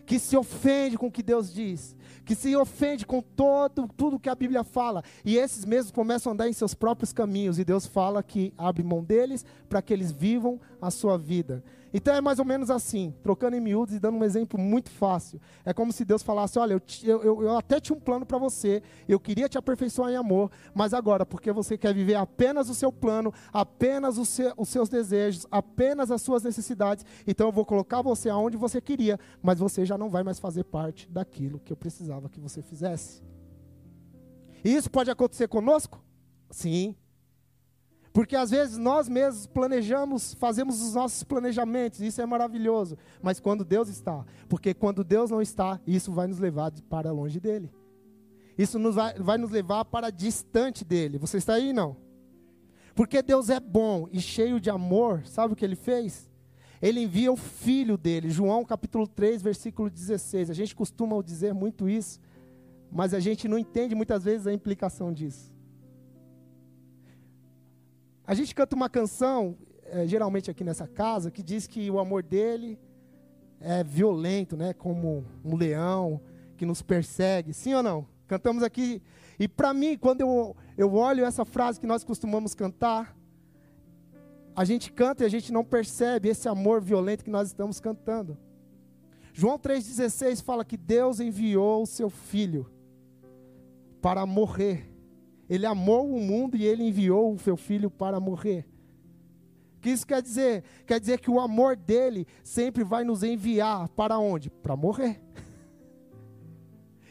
que 0.04 0.18
se 0.18 0.36
ofende 0.36 0.98
com 0.98 1.06
o 1.06 1.12
que 1.12 1.22
Deus 1.22 1.54
diz, 1.54 1.94
que 2.24 2.34
se 2.34 2.56
ofende 2.56 3.06
com 3.06 3.22
todo 3.22 3.86
tudo 3.96 4.18
que 4.18 4.28
a 4.28 4.34
Bíblia 4.34 4.64
fala, 4.64 5.04
e 5.24 5.36
esses 5.36 5.64
mesmos 5.64 5.92
começam 5.92 6.32
a 6.32 6.34
andar 6.34 6.48
em 6.48 6.52
seus 6.52 6.74
próprios 6.74 7.12
caminhos, 7.12 7.60
e 7.60 7.64
Deus 7.64 7.86
fala 7.86 8.24
que 8.24 8.52
abre 8.58 8.82
mão 8.82 9.04
deles 9.04 9.46
para 9.68 9.80
que 9.80 9.92
eles 9.92 10.10
vivam 10.10 10.60
a 10.82 10.90
sua 10.90 11.16
vida. 11.16 11.62
Então 11.92 12.14
é 12.14 12.20
mais 12.20 12.38
ou 12.38 12.44
menos 12.44 12.70
assim, 12.70 13.14
trocando 13.22 13.56
em 13.56 13.60
miúdos 13.60 13.94
e 13.94 13.98
dando 13.98 14.18
um 14.18 14.24
exemplo 14.24 14.58
muito 14.58 14.90
fácil. 14.90 15.40
É 15.64 15.72
como 15.72 15.92
se 15.92 16.04
Deus 16.04 16.22
falasse: 16.22 16.58
Olha, 16.58 16.80
eu, 17.02 17.22
eu, 17.22 17.42
eu 17.42 17.56
até 17.56 17.80
tinha 17.80 17.96
um 17.96 18.00
plano 18.00 18.26
para 18.26 18.38
você, 18.38 18.82
eu 19.08 19.18
queria 19.18 19.48
te 19.48 19.56
aperfeiçoar 19.56 20.10
em 20.10 20.16
amor, 20.16 20.50
mas 20.74 20.92
agora, 20.92 21.24
porque 21.24 21.50
você 21.52 21.78
quer 21.78 21.94
viver 21.94 22.14
apenas 22.14 22.68
o 22.68 22.74
seu 22.74 22.92
plano, 22.92 23.32
apenas 23.52 24.16
seu, 24.28 24.52
os 24.56 24.68
seus 24.68 24.88
desejos, 24.88 25.46
apenas 25.50 26.10
as 26.10 26.20
suas 26.22 26.42
necessidades, 26.42 27.04
então 27.26 27.48
eu 27.48 27.52
vou 27.52 27.64
colocar 27.64 28.02
você 28.02 28.28
aonde 28.28 28.56
você 28.56 28.80
queria, 28.80 29.18
mas 29.42 29.58
você 29.58 29.84
já 29.84 29.96
não 29.96 30.10
vai 30.10 30.22
mais 30.22 30.38
fazer 30.38 30.64
parte 30.64 31.08
daquilo 31.10 31.60
que 31.60 31.72
eu 31.72 31.76
precisava 31.76 32.28
que 32.28 32.40
você 32.40 32.62
fizesse. 32.62 33.22
E 34.64 34.74
isso 34.74 34.90
pode 34.90 35.10
acontecer 35.10 35.48
conosco? 35.48 36.02
Sim. 36.50 36.96
Porque 38.18 38.34
às 38.34 38.50
vezes 38.50 38.76
nós 38.76 39.08
mesmos 39.08 39.46
planejamos, 39.46 40.34
fazemos 40.34 40.82
os 40.82 40.92
nossos 40.92 41.22
planejamentos, 41.22 42.00
isso 42.00 42.20
é 42.20 42.26
maravilhoso. 42.26 42.98
Mas 43.22 43.38
quando 43.38 43.64
Deus 43.64 43.88
está, 43.88 44.26
porque 44.48 44.74
quando 44.74 45.04
Deus 45.04 45.30
não 45.30 45.40
está, 45.40 45.80
isso 45.86 46.10
vai 46.10 46.26
nos 46.26 46.40
levar 46.40 46.72
para 46.90 47.12
longe 47.12 47.38
dele. 47.38 47.70
Isso 48.58 48.76
nos 48.76 48.96
vai, 48.96 49.14
vai 49.14 49.38
nos 49.38 49.52
levar 49.52 49.84
para 49.84 50.10
distante 50.10 50.84
dele. 50.84 51.16
Você 51.16 51.36
está 51.36 51.54
aí, 51.54 51.72
não? 51.72 51.96
Porque 52.92 53.22
Deus 53.22 53.50
é 53.50 53.60
bom 53.60 54.08
e 54.10 54.20
cheio 54.20 54.58
de 54.58 54.68
amor, 54.68 55.24
sabe 55.24 55.52
o 55.52 55.56
que 55.56 55.64
ele 55.64 55.76
fez? 55.76 56.28
Ele 56.82 57.04
envia 57.04 57.30
o 57.30 57.36
filho 57.36 57.96
dele, 57.96 58.30
João 58.30 58.64
capítulo 58.64 59.06
3, 59.06 59.40
versículo 59.42 59.88
16. 59.88 60.50
A 60.50 60.54
gente 60.54 60.74
costuma 60.74 61.22
dizer 61.22 61.54
muito 61.54 61.88
isso, 61.88 62.18
mas 62.90 63.14
a 63.14 63.20
gente 63.20 63.46
não 63.46 63.56
entende 63.56 63.94
muitas 63.94 64.24
vezes 64.24 64.48
a 64.48 64.52
implicação 64.52 65.12
disso. 65.12 65.56
A 68.28 68.34
gente 68.34 68.54
canta 68.54 68.76
uma 68.76 68.90
canção, 68.90 69.56
é, 69.84 70.06
geralmente 70.06 70.50
aqui 70.50 70.62
nessa 70.62 70.86
casa, 70.86 71.30
que 71.30 71.42
diz 71.42 71.66
que 71.66 71.90
o 71.90 71.98
amor 71.98 72.22
dele 72.22 72.78
é 73.58 73.82
violento, 73.82 74.54
né? 74.54 74.74
Como 74.74 75.24
um 75.42 75.56
leão 75.56 76.20
que 76.54 76.66
nos 76.66 76.82
persegue. 76.82 77.54
Sim 77.54 77.72
ou 77.72 77.82
não? 77.82 78.06
Cantamos 78.26 78.62
aqui. 78.62 79.02
E 79.40 79.48
para 79.48 79.72
mim, 79.72 79.96
quando 79.96 80.20
eu, 80.20 80.54
eu 80.76 80.92
olho 80.92 81.24
essa 81.24 81.42
frase 81.46 81.80
que 81.80 81.86
nós 81.86 82.04
costumamos 82.04 82.54
cantar, 82.54 83.16
a 84.54 84.62
gente 84.62 84.92
canta 84.92 85.22
e 85.22 85.26
a 85.26 85.30
gente 85.30 85.50
não 85.50 85.64
percebe 85.64 86.28
esse 86.28 86.50
amor 86.50 86.82
violento 86.82 87.24
que 87.24 87.30
nós 87.30 87.48
estamos 87.48 87.80
cantando. 87.80 88.36
João 89.32 89.58
3,16 89.58 90.42
fala 90.42 90.66
que 90.66 90.76
Deus 90.76 91.18
enviou 91.18 91.82
o 91.82 91.86
seu 91.86 92.10
filho 92.10 92.70
para 94.02 94.26
morrer 94.26 94.87
ele 95.48 95.66
amou 95.66 96.10
o 96.10 96.20
mundo 96.20 96.56
e 96.56 96.64
ele 96.64 96.82
enviou 96.82 97.32
o 97.32 97.38
seu 97.38 97.56
filho 97.56 97.90
para 97.90 98.20
morrer. 98.20 98.66
O 99.76 99.80
que 99.80 99.90
isso 99.90 100.06
quer 100.06 100.20
dizer? 100.20 100.64
Quer 100.86 100.98
dizer 100.98 101.20
que 101.20 101.30
o 101.30 101.38
amor 101.38 101.76
dele 101.76 102.26
sempre 102.42 102.82
vai 102.82 103.04
nos 103.04 103.22
enviar 103.22 103.88
para 103.90 104.18
onde? 104.18 104.50
Para 104.50 104.76
morrer. 104.76 105.22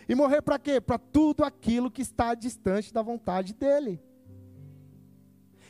E 0.08 0.16
morrer 0.16 0.42
para 0.42 0.60
quê? 0.60 0.80
Para 0.80 0.98
tudo 0.98 1.44
aquilo 1.44 1.92
que 1.92 2.02
está 2.02 2.34
distante 2.34 2.94
da 2.94 3.02
vontade 3.02 3.54
dele. 3.54 4.02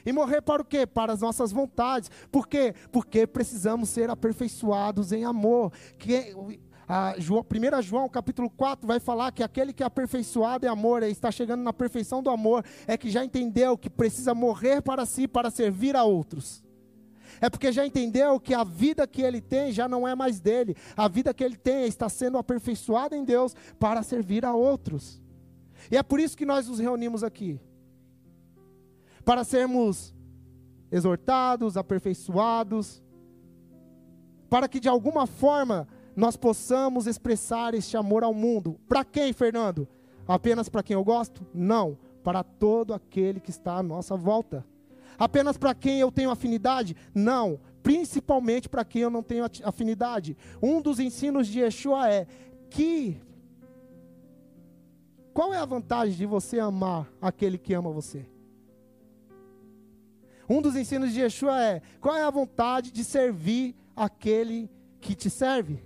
E 0.06 0.12
morrer 0.12 0.42
para 0.42 0.62
o 0.62 0.66
quê? 0.66 0.88
Para 0.88 1.14
as 1.14 1.22
nossas 1.22 1.52
vontades. 1.52 2.10
Por 2.32 2.48
quê? 2.48 2.74
Porque 2.92 3.28
precisamos 3.28 3.90
ser 3.90 4.10
aperfeiçoados 4.10 5.12
em 5.12 5.26
amor. 5.26 5.72
Que, 5.98 6.34
a 6.88 7.16
João, 7.18 7.44
1 7.44 7.82
João 7.82 8.08
capítulo 8.08 8.50
4 8.50 8.88
vai 8.88 9.00
falar 9.00 9.32
que 9.34 9.44
aquele 9.44 9.74
que 9.74 9.84
é 9.84 9.86
aperfeiçoado 9.86 10.66
em 10.66 10.70
amor, 10.70 11.04
está 11.04 11.30
chegando 11.30 11.62
na 11.62 11.74
perfeição 11.74 12.24
do 12.24 12.30
amor, 12.30 12.64
é 12.88 12.98
que 12.98 13.10
já 13.10 13.26
entendeu 13.26 13.78
que 13.78 13.90
precisa 13.90 14.34
morrer 14.34 14.82
para 14.82 15.06
si 15.06 15.28
para 15.28 15.52
servir 15.52 15.98
a 15.98 16.04
outros. 16.06 16.64
É 17.42 17.50
porque 17.50 17.74
já 17.74 17.86
entendeu 17.86 18.40
que 18.40 18.54
a 18.54 18.64
vida 18.64 19.06
que 19.06 19.22
ele 19.22 19.42
tem 19.42 19.72
já 19.72 19.88
não 19.88 20.08
é 20.08 20.16
mais 20.16 20.40
dele. 20.40 20.76
A 20.96 21.10
vida 21.10 21.34
que 21.34 21.44
ele 21.44 21.58
tem 21.58 21.86
está 21.86 22.08
sendo 22.08 22.38
aperfeiçoada 22.38 23.16
em 23.16 23.24
Deus 23.24 23.54
para 23.78 24.02
servir 24.02 24.46
a 24.46 24.54
outros. 24.54 25.22
E 25.92 25.98
é 25.98 26.02
por 26.02 26.20
isso 26.20 26.38
que 26.38 26.46
nós 26.46 26.68
nos 26.68 26.80
reunimos 26.80 27.24
aqui. 27.24 27.60
Para 29.26 29.44
sermos 29.44 30.16
exortados, 30.90 31.76
aperfeiçoados, 31.76 33.04
para 34.50 34.68
que 34.68 34.80
de 34.80 34.88
alguma 34.88 35.28
forma 35.28 35.88
nós 36.18 36.36
possamos 36.36 37.06
expressar 37.06 37.76
este 37.76 37.96
amor 37.96 38.24
ao 38.24 38.34
mundo. 38.34 38.80
Para 38.90 39.06
quem, 39.06 39.32
Fernando? 39.32 39.88
Apenas 40.28 40.68
para 40.68 40.82
quem 40.82 40.96
eu 40.96 41.04
gosto? 41.04 41.46
Não, 41.54 41.96
para 42.24 42.44
todo 42.44 42.92
aquele 42.92 43.40
que 43.40 43.52
está 43.52 43.76
à 43.76 43.84
nossa 43.84 44.18
volta. 44.18 44.66
Apenas 45.16 45.60
para 45.60 45.76
quem 45.76 46.00
eu 46.00 46.12
tenho 46.12 46.32
afinidade? 46.32 46.96
Não, 47.14 47.60
principalmente 47.84 48.68
para 48.68 48.84
quem 48.84 49.04
eu 49.04 49.12
não 49.12 49.22
tenho 49.22 49.46
afinidade. 49.64 50.36
Um 50.60 50.82
dos 50.82 51.00
ensinos 51.00 51.48
de 51.48 51.60
Yeshua 51.60 52.10
é 52.10 52.26
que 52.68 53.22
qual 55.32 55.54
é 55.54 55.58
a 55.58 55.66
vantagem 55.66 56.18
de 56.18 56.26
você 56.26 56.60
amar 56.60 57.08
aquele 57.22 57.60
que 57.60 57.76
ama 57.76 57.92
você? 57.92 58.26
Um 60.50 60.64
dos 60.64 60.76
ensinos 60.76 61.14
de 61.14 61.22
Yeshua 61.22 61.62
é: 61.62 61.82
qual 62.02 62.16
é 62.16 62.24
a 62.24 62.32
vontade 62.32 62.92
de 62.92 63.04
servir 63.04 63.76
aquele 63.96 64.68
que 65.00 65.14
te 65.14 65.30
serve? 65.30 65.86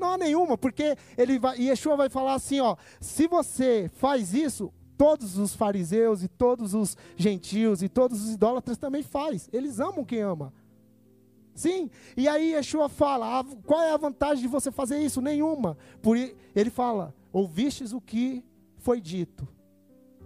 Não 0.00 0.14
há 0.14 0.18
nenhuma, 0.18 0.56
porque 0.56 0.96
ele 1.16 1.38
vai, 1.38 1.60
Yeshua 1.60 1.94
vai 1.94 2.08
falar 2.08 2.34
assim, 2.34 2.58
ó, 2.58 2.74
se 3.00 3.28
você 3.28 3.90
faz 3.94 4.32
isso, 4.32 4.72
todos 4.96 5.38
os 5.38 5.54
fariseus 5.54 6.22
e 6.22 6.28
todos 6.28 6.74
os 6.74 6.96
gentios 7.16 7.82
e 7.82 7.88
todos 7.88 8.22
os 8.22 8.34
idólatras 8.34 8.78
também 8.78 9.02
faz. 9.02 9.48
Eles 9.52 9.78
amam 9.78 10.04
quem 10.04 10.20
ama. 10.20 10.52
Sim, 11.54 11.90
e 12.16 12.26
aí 12.28 12.52
Yeshua 12.52 12.88
fala: 12.88 13.44
qual 13.66 13.82
é 13.82 13.92
a 13.92 13.96
vantagem 13.96 14.42
de 14.42 14.48
você 14.48 14.70
fazer 14.70 14.98
isso? 14.98 15.20
Nenhuma. 15.20 15.76
Por 16.00 16.16
ele 16.16 16.70
fala: 16.70 17.14
ouvistes 17.32 17.92
o 17.92 18.00
que 18.00 18.44
foi 18.78 19.00
dito. 19.00 19.46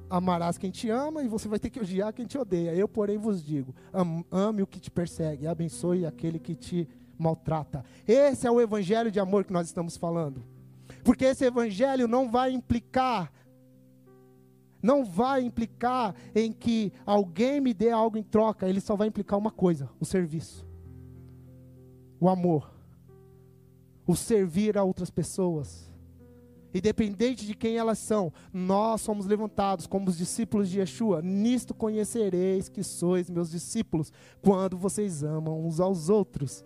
Amarás 0.09 0.59
quem 0.59 0.71
te 0.71 0.90
ama 0.90 1.23
e 1.23 1.28
você 1.28 1.49
vai 1.49 1.59
ter 1.59 1.71
que 1.71 1.81
odiar 1.81 2.12
quem 2.12 2.26
te 2.26 2.38
odeia. 2.38 2.75
Eu, 2.75 2.87
porém, 2.87 3.16
vos 3.16 3.45
digo: 3.45 3.75
ame 4.31 4.62
o 4.62 4.66
que 4.66 4.78
te 4.78 4.90
persegue, 4.90 5.47
abençoe 5.47 6.07
aquele 6.07 6.38
que 6.38 6.54
te 6.54 6.88
maltrata. 7.18 7.85
Esse 8.06 8.47
é 8.47 8.50
o 8.50 8.61
evangelho 8.61 9.11
de 9.11 9.21
amor 9.21 9.44
que 9.44 9.52
nós 9.52 9.66
estamos 9.66 9.97
falando. 9.97 10.42
Porque 11.02 11.25
esse 11.25 11.44
evangelho 11.44 12.09
não 12.09 12.30
vai 12.30 12.52
implicar 12.52 13.33
não 14.85 15.02
vai 15.02 15.42
implicar 15.42 16.14
em 16.35 16.52
que 16.52 16.92
alguém 17.06 17.59
me 17.59 17.73
dê 17.73 17.88
algo 17.88 18.18
em 18.18 18.23
troca, 18.23 18.68
ele 18.68 18.83
só 18.83 18.94
vai 18.94 19.09
implicar 19.09 19.38
uma 19.38 19.50
coisa: 19.50 19.88
o 19.99 20.04
serviço. 20.04 20.66
O 22.21 22.28
amor. 22.28 22.71
O 24.06 24.14
servir 24.14 24.76
a 24.76 24.85
outras 24.85 25.09
pessoas. 25.09 25.90
Independente 26.75 27.47
de 27.47 27.54
quem 27.54 27.78
elas 27.78 27.99
são, 27.99 28.30
nós 28.52 29.00
somos 29.00 29.25
levantados 29.25 29.87
como 29.87 30.11
os 30.11 30.18
discípulos 30.18 30.68
de 30.68 30.80
Yeshua. 30.80 31.23
Nisto 31.23 31.73
conhecereis 31.73 32.68
que 32.68 32.83
sois 32.83 33.30
meus 33.30 33.50
discípulos, 33.50 34.12
quando 34.42 34.76
vocês 34.76 35.23
amam 35.23 35.64
uns 35.64 35.80
aos 35.80 36.11
outros. 36.11 36.62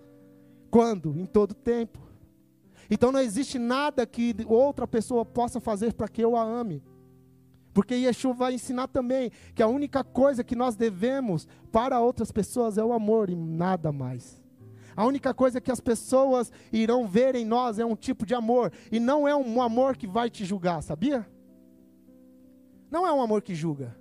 Quando? 0.70 1.18
Em 1.18 1.26
todo 1.26 1.54
tempo. 1.54 1.98
Então 2.90 3.12
não 3.12 3.20
existe 3.20 3.58
nada 3.58 4.06
que 4.06 4.34
outra 4.46 4.86
pessoa 4.86 5.24
possa 5.24 5.60
fazer 5.60 5.92
para 5.92 6.08
que 6.08 6.22
eu 6.22 6.36
a 6.36 6.42
ame. 6.42 6.82
Porque 7.72 7.94
Yeshua 7.94 8.32
vai 8.32 8.54
ensinar 8.54 8.88
também 8.88 9.30
que 9.54 9.62
a 9.62 9.68
única 9.68 10.02
coisa 10.02 10.42
que 10.42 10.56
nós 10.56 10.74
devemos 10.74 11.46
para 11.70 12.00
outras 12.00 12.32
pessoas 12.32 12.78
é 12.78 12.84
o 12.84 12.92
amor 12.92 13.30
e 13.30 13.36
nada 13.36 13.92
mais. 13.92 14.42
A 14.96 15.06
única 15.06 15.32
coisa 15.32 15.60
que 15.60 15.70
as 15.70 15.78
pessoas 15.78 16.50
irão 16.72 17.06
ver 17.06 17.36
em 17.36 17.44
nós 17.44 17.78
é 17.78 17.84
um 17.84 17.94
tipo 17.94 18.26
de 18.26 18.34
amor. 18.34 18.72
E 18.90 18.98
não 18.98 19.28
é 19.28 19.36
um 19.36 19.62
amor 19.62 19.96
que 19.96 20.08
vai 20.08 20.28
te 20.28 20.44
julgar, 20.44 20.82
sabia? 20.82 21.24
Não 22.90 23.06
é 23.06 23.12
um 23.12 23.22
amor 23.22 23.42
que 23.42 23.54
julga. 23.54 23.96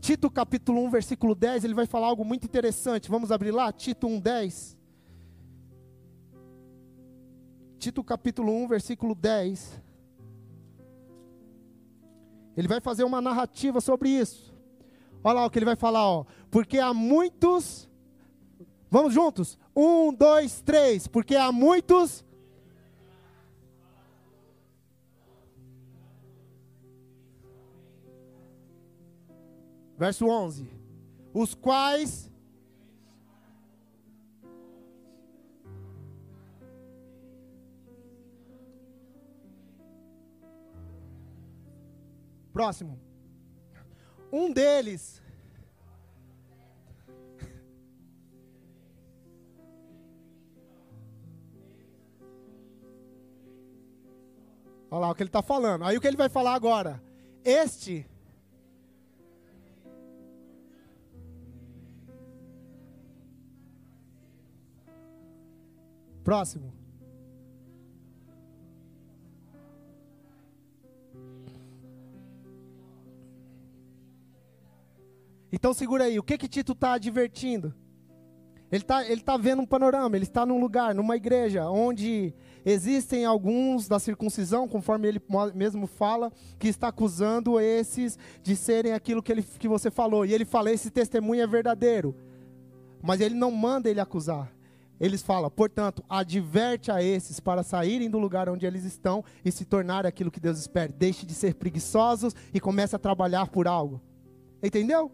Tito 0.00 0.30
capítulo 0.30 0.82
1, 0.84 0.90
versículo 0.90 1.34
10, 1.34 1.64
ele 1.64 1.74
vai 1.74 1.86
falar 1.86 2.08
algo 2.08 2.24
muito 2.24 2.44
interessante. 2.44 3.08
Vamos 3.08 3.32
abrir 3.32 3.52
lá? 3.52 3.72
Tito 3.72 4.06
1, 4.06 4.20
10. 4.20 4.77
Tito 7.78 8.02
capítulo 8.02 8.52
1, 8.64 8.68
versículo 8.68 9.14
10. 9.14 9.80
Ele 12.56 12.66
vai 12.66 12.80
fazer 12.80 13.04
uma 13.04 13.20
narrativa 13.20 13.80
sobre 13.80 14.08
isso. 14.08 14.52
Olha 15.22 15.40
lá 15.40 15.46
o 15.46 15.50
que 15.50 15.58
ele 15.60 15.64
vai 15.64 15.76
falar, 15.76 16.04
ó. 16.04 16.24
Porque 16.50 16.78
há 16.78 16.92
muitos. 16.92 17.88
Vamos 18.90 19.14
juntos? 19.14 19.56
Um, 19.76 20.12
dois, 20.12 20.60
três. 20.60 21.06
Porque 21.06 21.36
há 21.36 21.52
muitos. 21.52 22.24
Verso 29.96 30.26
11. 30.26 30.68
Os 31.32 31.54
quais 31.54 32.28
Próximo. 42.58 42.98
Um 44.32 44.52
deles. 44.52 45.22
Olha 54.90 55.00
lá 55.00 55.10
o 55.10 55.14
que 55.14 55.22
ele 55.22 55.28
está 55.28 55.40
falando. 55.40 55.84
Aí 55.84 55.96
o 55.96 56.00
que 56.00 56.08
ele 56.08 56.16
vai 56.16 56.28
falar 56.28 56.54
agora? 56.54 57.00
Este. 57.44 58.04
Próximo. 66.24 66.77
Então 75.52 75.72
segura 75.72 76.04
aí, 76.04 76.18
o 76.18 76.22
que 76.22 76.38
que 76.38 76.48
Tito 76.48 76.72
está 76.72 76.92
advertindo? 76.92 77.74
Ele 78.70 78.82
está 78.82 79.08
ele 79.08 79.22
tá 79.22 79.36
vendo 79.36 79.62
um 79.62 79.66
panorama, 79.66 80.14
ele 80.14 80.24
está 80.24 80.44
num 80.44 80.60
lugar, 80.60 80.94
numa 80.94 81.16
igreja, 81.16 81.68
onde 81.70 82.34
existem 82.64 83.24
alguns 83.24 83.88
da 83.88 83.98
circuncisão, 83.98 84.68
conforme 84.68 85.08
ele 85.08 85.22
mesmo 85.54 85.86
fala, 85.86 86.30
que 86.58 86.68
está 86.68 86.88
acusando 86.88 87.58
esses 87.58 88.18
de 88.42 88.54
serem 88.54 88.92
aquilo 88.92 89.22
que, 89.22 89.32
ele, 89.32 89.42
que 89.42 89.66
você 89.66 89.90
falou. 89.90 90.26
E 90.26 90.34
ele 90.34 90.44
fala: 90.44 90.70
esse 90.70 90.90
testemunho 90.90 91.42
é 91.42 91.46
verdadeiro. 91.46 92.14
Mas 93.02 93.20
ele 93.20 93.34
não 93.34 93.50
manda 93.50 93.88
ele 93.88 94.00
acusar. 94.00 94.52
Eles 95.00 95.22
falam, 95.22 95.48
portanto, 95.48 96.04
adverte 96.08 96.90
a 96.90 97.00
esses 97.00 97.38
para 97.38 97.62
saírem 97.62 98.10
do 98.10 98.18
lugar 98.18 98.48
onde 98.48 98.66
eles 98.66 98.84
estão 98.84 99.24
e 99.44 99.52
se 99.52 99.64
tornarem 99.64 100.08
aquilo 100.08 100.30
que 100.30 100.40
Deus 100.40 100.58
espera. 100.58 100.92
Deixe 100.92 101.24
de 101.24 101.34
ser 101.34 101.54
preguiçosos 101.54 102.34
e 102.52 102.58
comece 102.58 102.96
a 102.96 102.98
trabalhar 102.98 103.48
por 103.48 103.68
algo. 103.68 104.00
Entendeu? 104.60 105.12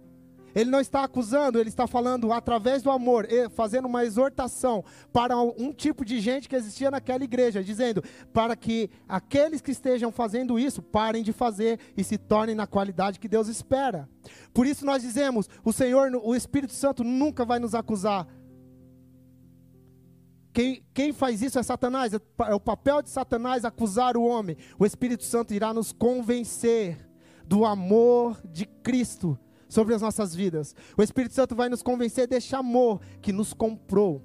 Ele 0.54 0.70
não 0.70 0.80
está 0.80 1.02
acusando, 1.04 1.58
ele 1.58 1.68
está 1.68 1.86
falando 1.86 2.32
através 2.32 2.82
do 2.82 2.90
amor, 2.90 3.26
fazendo 3.50 3.86
uma 3.86 4.04
exortação 4.04 4.84
para 5.12 5.36
um 5.36 5.72
tipo 5.72 6.04
de 6.04 6.20
gente 6.20 6.48
que 6.48 6.54
existia 6.54 6.90
naquela 6.90 7.24
igreja, 7.24 7.62
dizendo 7.62 8.02
para 8.32 8.54
que 8.54 8.88
aqueles 9.08 9.60
que 9.60 9.72
estejam 9.72 10.12
fazendo 10.12 10.58
isso 10.58 10.80
parem 10.80 11.22
de 11.22 11.32
fazer 11.32 11.80
e 11.96 12.04
se 12.04 12.16
tornem 12.16 12.54
na 12.54 12.66
qualidade 12.66 13.18
que 13.18 13.28
Deus 13.28 13.48
espera. 13.48 14.08
Por 14.52 14.66
isso 14.66 14.86
nós 14.86 15.02
dizemos: 15.02 15.48
o 15.64 15.72
Senhor, 15.72 16.10
o 16.22 16.34
Espírito 16.34 16.72
Santo 16.72 17.02
nunca 17.02 17.44
vai 17.44 17.58
nos 17.58 17.74
acusar. 17.74 18.26
Quem, 20.52 20.84
quem, 20.94 21.12
faz 21.12 21.42
isso 21.42 21.58
é 21.58 21.64
Satanás, 21.64 22.14
é, 22.14 22.20
é 22.46 22.54
o 22.54 22.60
papel 22.60 23.02
de 23.02 23.10
Satanás 23.10 23.64
acusar 23.64 24.16
o 24.16 24.22
homem. 24.22 24.56
O 24.78 24.86
Espírito 24.86 25.24
Santo 25.24 25.52
irá 25.52 25.74
nos 25.74 25.90
convencer 25.90 26.96
do 27.44 27.64
amor 27.64 28.40
de 28.44 28.64
Cristo 28.64 29.36
sobre 29.74 29.92
as 29.92 30.00
nossas 30.00 30.32
vidas. 30.32 30.72
O 30.96 31.02
Espírito 31.02 31.34
Santo 31.34 31.56
vai 31.56 31.68
nos 31.68 31.82
convencer 31.82 32.28
deste 32.28 32.54
amor 32.54 33.00
que 33.20 33.32
nos 33.32 33.52
comprou. 33.52 34.24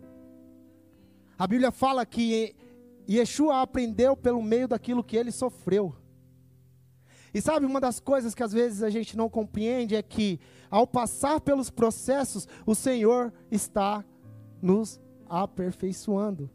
A 1.40 1.48
Bíblia 1.48 1.72
fala 1.72 2.06
que 2.06 2.56
Yeshua 3.10 3.64
aprendeu 3.64 4.16
pelo 4.16 4.44
meio 4.44 4.68
daquilo 4.68 5.04
que 5.04 5.18
ele 5.18 5.32
sofreu. 5.32 5.96
E 7.34 7.42
sabe, 7.42 7.66
uma 7.66 7.82
das 7.82 8.00
coisas 8.00 8.36
que 8.36 8.44
às 8.44 8.54
vezes 8.54 8.84
a 8.84 8.92
gente 8.92 9.18
não 9.18 9.28
compreende 9.28 9.96
é 9.96 10.04
que, 10.04 10.40
ao 10.70 10.86
passar 10.86 11.42
pelos 11.42 11.72
processos, 11.72 12.48
o 12.64 12.76
Senhor 12.76 13.34
está 13.50 14.06
nos 14.62 15.02
aperfeiçoando. 15.28 16.48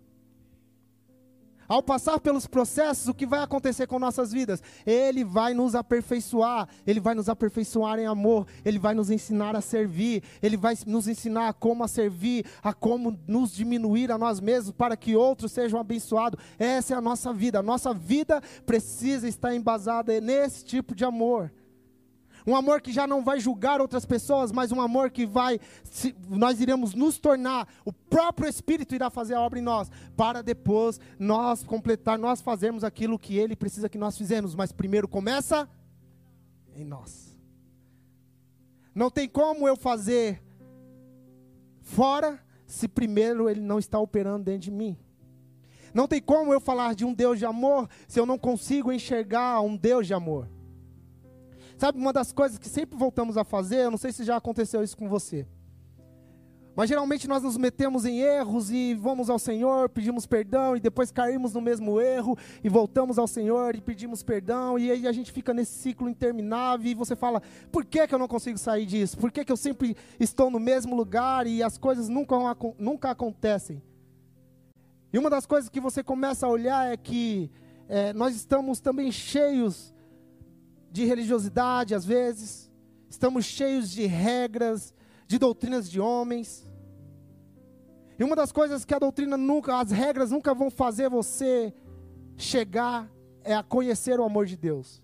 Ao 1.68 1.82
passar 1.82 2.20
pelos 2.20 2.46
processos, 2.46 3.08
o 3.08 3.14
que 3.14 3.26
vai 3.26 3.42
acontecer 3.42 3.86
com 3.86 3.98
nossas 3.98 4.32
vidas? 4.32 4.62
Ele 4.86 5.24
vai 5.24 5.54
nos 5.54 5.74
aperfeiçoar, 5.74 6.68
ele 6.86 7.00
vai 7.00 7.14
nos 7.14 7.28
aperfeiçoar 7.28 7.98
em 7.98 8.06
amor, 8.06 8.46
ele 8.64 8.78
vai 8.78 8.94
nos 8.94 9.10
ensinar 9.10 9.56
a 9.56 9.60
servir, 9.60 10.22
ele 10.42 10.56
vai 10.56 10.76
nos 10.86 11.08
ensinar 11.08 11.48
a 11.48 11.52
como 11.52 11.84
a 11.84 11.88
servir, 11.88 12.44
a 12.62 12.72
como 12.72 13.18
nos 13.26 13.52
diminuir 13.52 14.12
a 14.12 14.18
nós 14.18 14.40
mesmos 14.40 14.72
para 14.72 14.96
que 14.96 15.16
outros 15.16 15.52
sejam 15.52 15.80
abençoados. 15.80 16.38
Essa 16.58 16.94
é 16.94 16.96
a 16.96 17.00
nossa 17.00 17.32
vida. 17.32 17.58
A 17.58 17.62
nossa 17.62 17.94
vida 17.94 18.42
precisa 18.66 19.28
estar 19.28 19.54
embasada 19.54 20.20
nesse 20.20 20.64
tipo 20.64 20.94
de 20.94 21.04
amor. 21.04 21.50
Um 22.46 22.54
amor 22.54 22.82
que 22.82 22.92
já 22.92 23.06
não 23.06 23.24
vai 23.24 23.40
julgar 23.40 23.80
outras 23.80 24.04
pessoas, 24.04 24.52
mas 24.52 24.70
um 24.70 24.80
amor 24.80 25.10
que 25.10 25.24
vai, 25.24 25.58
se, 25.82 26.14
nós 26.28 26.60
iremos 26.60 26.94
nos 26.94 27.18
tornar, 27.18 27.66
o 27.84 27.92
próprio 27.92 28.48
Espírito 28.48 28.94
irá 28.94 29.08
fazer 29.08 29.34
a 29.34 29.40
obra 29.40 29.58
em 29.58 29.62
nós, 29.62 29.90
para 30.14 30.42
depois 30.42 31.00
nós 31.18 31.64
completar, 31.64 32.18
nós 32.18 32.42
fazermos 32.42 32.84
aquilo 32.84 33.18
que 33.18 33.38
Ele 33.38 33.56
precisa 33.56 33.88
que 33.88 33.96
nós 33.96 34.18
fizemos. 34.18 34.54
Mas 34.54 34.72
primeiro 34.72 35.08
começa 35.08 35.68
em 36.76 36.84
nós. 36.84 37.34
Não 38.94 39.10
tem 39.10 39.26
como 39.26 39.66
eu 39.66 39.76
fazer 39.76 40.42
fora 41.80 42.38
se 42.66 42.86
primeiro 42.86 43.48
Ele 43.48 43.60
não 43.60 43.78
está 43.78 43.98
operando 43.98 44.44
dentro 44.44 44.62
de 44.62 44.70
mim. 44.70 44.98
Não 45.94 46.06
tem 46.06 46.20
como 46.20 46.52
eu 46.52 46.60
falar 46.60 46.94
de 46.94 47.04
um 47.04 47.14
Deus 47.14 47.38
de 47.38 47.46
amor 47.46 47.88
se 48.06 48.20
eu 48.20 48.26
não 48.26 48.36
consigo 48.36 48.92
enxergar 48.92 49.60
um 49.60 49.76
Deus 49.76 50.06
de 50.06 50.12
amor. 50.12 50.48
Sabe, 51.76 51.98
uma 51.98 52.12
das 52.12 52.32
coisas 52.32 52.58
que 52.58 52.68
sempre 52.68 52.96
voltamos 52.96 53.36
a 53.36 53.44
fazer, 53.44 53.84
eu 53.84 53.90
não 53.90 53.98
sei 53.98 54.12
se 54.12 54.24
já 54.24 54.36
aconteceu 54.36 54.82
isso 54.82 54.96
com 54.96 55.08
você. 55.08 55.46
Mas 56.76 56.88
geralmente 56.88 57.28
nós 57.28 57.42
nos 57.42 57.56
metemos 57.56 58.04
em 58.04 58.18
erros 58.18 58.70
e 58.70 58.94
vamos 58.94 59.30
ao 59.30 59.38
Senhor, 59.38 59.88
pedimos 59.88 60.26
perdão 60.26 60.76
e 60.76 60.80
depois 60.80 61.12
caímos 61.12 61.54
no 61.54 61.60
mesmo 61.60 62.00
erro 62.00 62.36
e 62.64 62.68
voltamos 62.68 63.16
ao 63.16 63.28
Senhor 63.28 63.76
e 63.76 63.80
pedimos 63.80 64.24
perdão 64.24 64.76
e 64.76 64.90
aí 64.90 65.06
a 65.06 65.12
gente 65.12 65.30
fica 65.30 65.54
nesse 65.54 65.72
ciclo 65.72 66.08
interminável 66.08 66.90
e 66.90 66.94
você 66.94 67.14
fala: 67.14 67.40
por 67.70 67.84
que, 67.84 68.04
que 68.08 68.14
eu 68.14 68.18
não 68.18 68.26
consigo 68.26 68.58
sair 68.58 68.86
disso? 68.86 69.16
Por 69.16 69.30
que, 69.30 69.44
que 69.44 69.52
eu 69.52 69.56
sempre 69.56 69.96
estou 70.18 70.50
no 70.50 70.58
mesmo 70.58 70.96
lugar 70.96 71.46
e 71.46 71.62
as 71.62 71.78
coisas 71.78 72.08
nunca, 72.08 72.34
nunca 72.76 73.10
acontecem? 73.10 73.80
E 75.12 75.18
uma 75.18 75.30
das 75.30 75.46
coisas 75.46 75.70
que 75.70 75.78
você 75.78 76.02
começa 76.02 76.44
a 76.44 76.48
olhar 76.48 76.92
é 76.92 76.96
que 76.96 77.52
é, 77.88 78.12
nós 78.12 78.34
estamos 78.34 78.80
também 78.80 79.12
cheios 79.12 79.93
de 80.94 81.04
religiosidade, 81.04 81.92
às 81.92 82.04
vezes, 82.04 82.70
estamos 83.10 83.44
cheios 83.44 83.90
de 83.90 84.06
regras, 84.06 84.94
de 85.26 85.40
doutrinas 85.40 85.90
de 85.90 86.00
homens. 86.00 86.70
E 88.16 88.22
uma 88.22 88.36
das 88.36 88.52
coisas 88.52 88.84
que 88.84 88.94
a 88.94 89.00
doutrina 89.00 89.36
nunca, 89.36 89.80
as 89.80 89.90
regras 89.90 90.30
nunca 90.30 90.54
vão 90.54 90.70
fazer 90.70 91.10
você 91.10 91.74
chegar 92.36 93.10
é 93.42 93.52
a 93.56 93.62
conhecer 93.64 94.20
o 94.20 94.24
amor 94.24 94.46
de 94.46 94.56
Deus. 94.56 95.02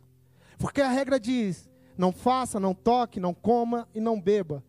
Porque 0.58 0.80
a 0.80 0.88
regra 0.88 1.18
diz: 1.18 1.68
não 1.98 2.12
faça, 2.12 2.60
não 2.60 2.72
toque, 2.72 3.18
não 3.18 3.34
coma 3.34 3.88
e 3.92 3.98
não 3.98 4.20
beba. 4.20 4.62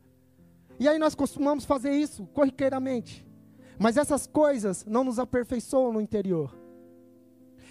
E 0.79 0.89
aí 0.89 0.97
nós 0.97 1.13
costumamos 1.13 1.65
fazer 1.65 1.91
isso 1.91 2.25
corriqueiramente. 2.33 3.23
Mas 3.77 3.95
essas 3.95 4.25
coisas 4.25 4.83
não 4.85 5.03
nos 5.03 5.19
aperfeiçoam 5.19 5.93
no 5.93 6.01
interior. 6.01 6.57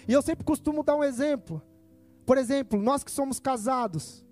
E 0.07 0.13
eu 0.13 0.21
sempre 0.21 0.45
costumo 0.45 0.83
dar 0.83 0.95
um 0.95 1.03
exemplo. 1.03 1.61
Por 2.25 2.37
exemplo, 2.37 2.81
nós 2.81 3.03
que 3.03 3.11
somos 3.11 3.39
casados, 3.39 4.23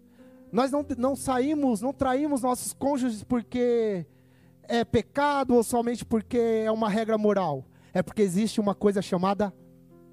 nós 0.52 0.72
não, 0.72 0.86
não 0.98 1.16
saímos, 1.16 1.82
não 1.82 1.94
traímos 1.94 2.42
nossos 2.42 2.74
cônjuges 2.74 3.24
porque 3.24 4.06
é 4.64 4.84
pecado 4.84 5.56
ou 5.56 5.64
somente 5.64 6.06
porque 6.06 6.38
é 6.38 6.72
uma 6.72 6.90
regra 6.90 7.18
moral. 7.18 7.66
É 7.94 8.04
porque 8.04 8.22
existe 8.22 8.60
uma 8.60 8.76
coisa 8.76 9.02
chamada 9.02 9.54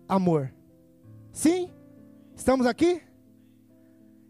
amor. 0.09 0.53
Sim? 1.33 1.71
Estamos 2.35 2.67
aqui? 2.67 3.03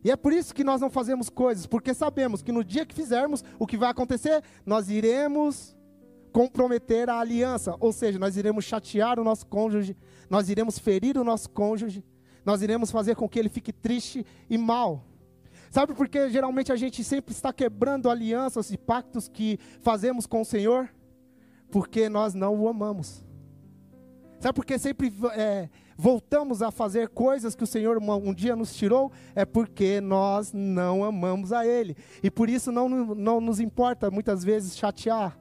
E 0.05 0.11
é 0.11 0.17
por 0.17 0.33
isso 0.33 0.55
que 0.55 0.63
nós 0.63 0.81
não 0.81 0.89
fazemos 0.89 1.29
coisas, 1.29 1.67
porque 1.67 1.93
sabemos 1.93 2.41
que 2.41 2.53
no 2.53 2.63
dia 2.63 2.87
que 2.87 2.95
fizermos, 2.95 3.43
o 3.59 3.67
que 3.67 3.77
vai 3.77 3.91
acontecer? 3.91 4.43
Nós 4.65 4.89
iremos 4.89 5.77
comprometer 6.33 7.09
a 7.09 7.19
aliança, 7.19 7.75
ou 7.81 7.93
seja, 7.93 8.19
nós 8.19 8.37
iremos 8.37 8.65
chatear 8.65 9.19
o 9.19 9.25
nosso 9.25 9.47
cônjuge, 9.47 9.97
nós 10.31 10.49
iremos 10.49 10.79
ferir 10.79 11.17
o 11.19 11.25
nosso 11.25 11.51
cônjuge, 11.51 12.05
nós 12.47 12.63
iremos 12.63 12.93
fazer 12.93 13.17
com 13.17 13.29
que 13.29 13.41
ele 13.41 13.49
fique 13.49 13.73
triste 13.73 14.25
e 14.49 14.57
mal. 14.57 15.05
Sabe 15.69 15.93
por 15.95 16.09
que 16.09 16.31
geralmente 16.31 16.71
a 16.71 16.77
gente 16.77 17.03
sempre 17.03 17.35
está 17.35 17.53
quebrando 17.53 18.09
alianças 18.09 18.71
e 18.71 18.79
pactos 18.79 19.29
que 19.29 19.59
fazemos 19.81 20.27
com 20.27 20.43
o 20.43 20.45
Senhor? 20.45 20.89
Porque 21.73 22.09
nós 22.09 22.35
não 22.35 22.55
o 22.55 22.69
amamos. 22.69 23.27
Sabe 24.39 24.55
por 24.55 24.65
que 24.65 24.79
sempre 24.79 25.13
é, 25.35 25.69
voltamos 25.97 26.63
a 26.63 26.71
fazer 26.71 27.09
coisas 27.09 27.57
que 27.57 27.65
o 27.65 27.67
Senhor 27.67 27.99
um, 27.99 28.33
dia 28.33 28.55
nos 28.55 28.77
tirou? 28.77 29.11
É 29.35 29.45
porque 29.45 30.01
nós 30.01 30.53
não 30.53 31.03
amamos 31.03 31.53
a 31.53 31.67
Ele. 31.67 31.97
E 32.23 32.31
por 32.31 32.49
isso 32.49 32.71
não, 32.71 32.89
não 32.89 33.41
nos 33.41 33.59
importa 33.59 34.09
muitas 34.09 34.45
vezes 34.45 34.77
chatear. 34.77 35.37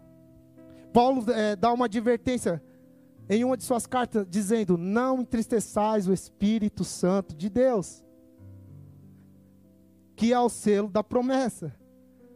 Paulo 0.91 1.24
é, 1.32 1.56
dá 1.56 1.72
uma 1.72 1.86
advertência 1.86 2.63
em 3.30 3.44
uma 3.44 3.58
de 3.58 3.64
suas 3.64 3.86
cartas, 3.86 4.26
dizendo: 4.30 4.78
Não 4.78 5.22
entristeçais 5.22 6.08
o 6.08 6.14
Espírito 6.14 6.84
Santo 6.84 7.36
de 7.36 7.50
Deus, 7.50 8.04
que 10.16 10.32
é 10.32 10.40
o 10.40 10.50
selo 10.50 10.90
da 10.90 11.04
promessa, 11.04 11.76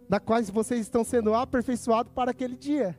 da 0.07 0.19
qual 0.19 0.41
vocês 0.43 0.81
estão 0.81 1.03
sendo 1.03 1.33
aperfeiçoados 1.33 2.11
para 2.13 2.31
aquele 2.31 2.55
dia. 2.55 2.97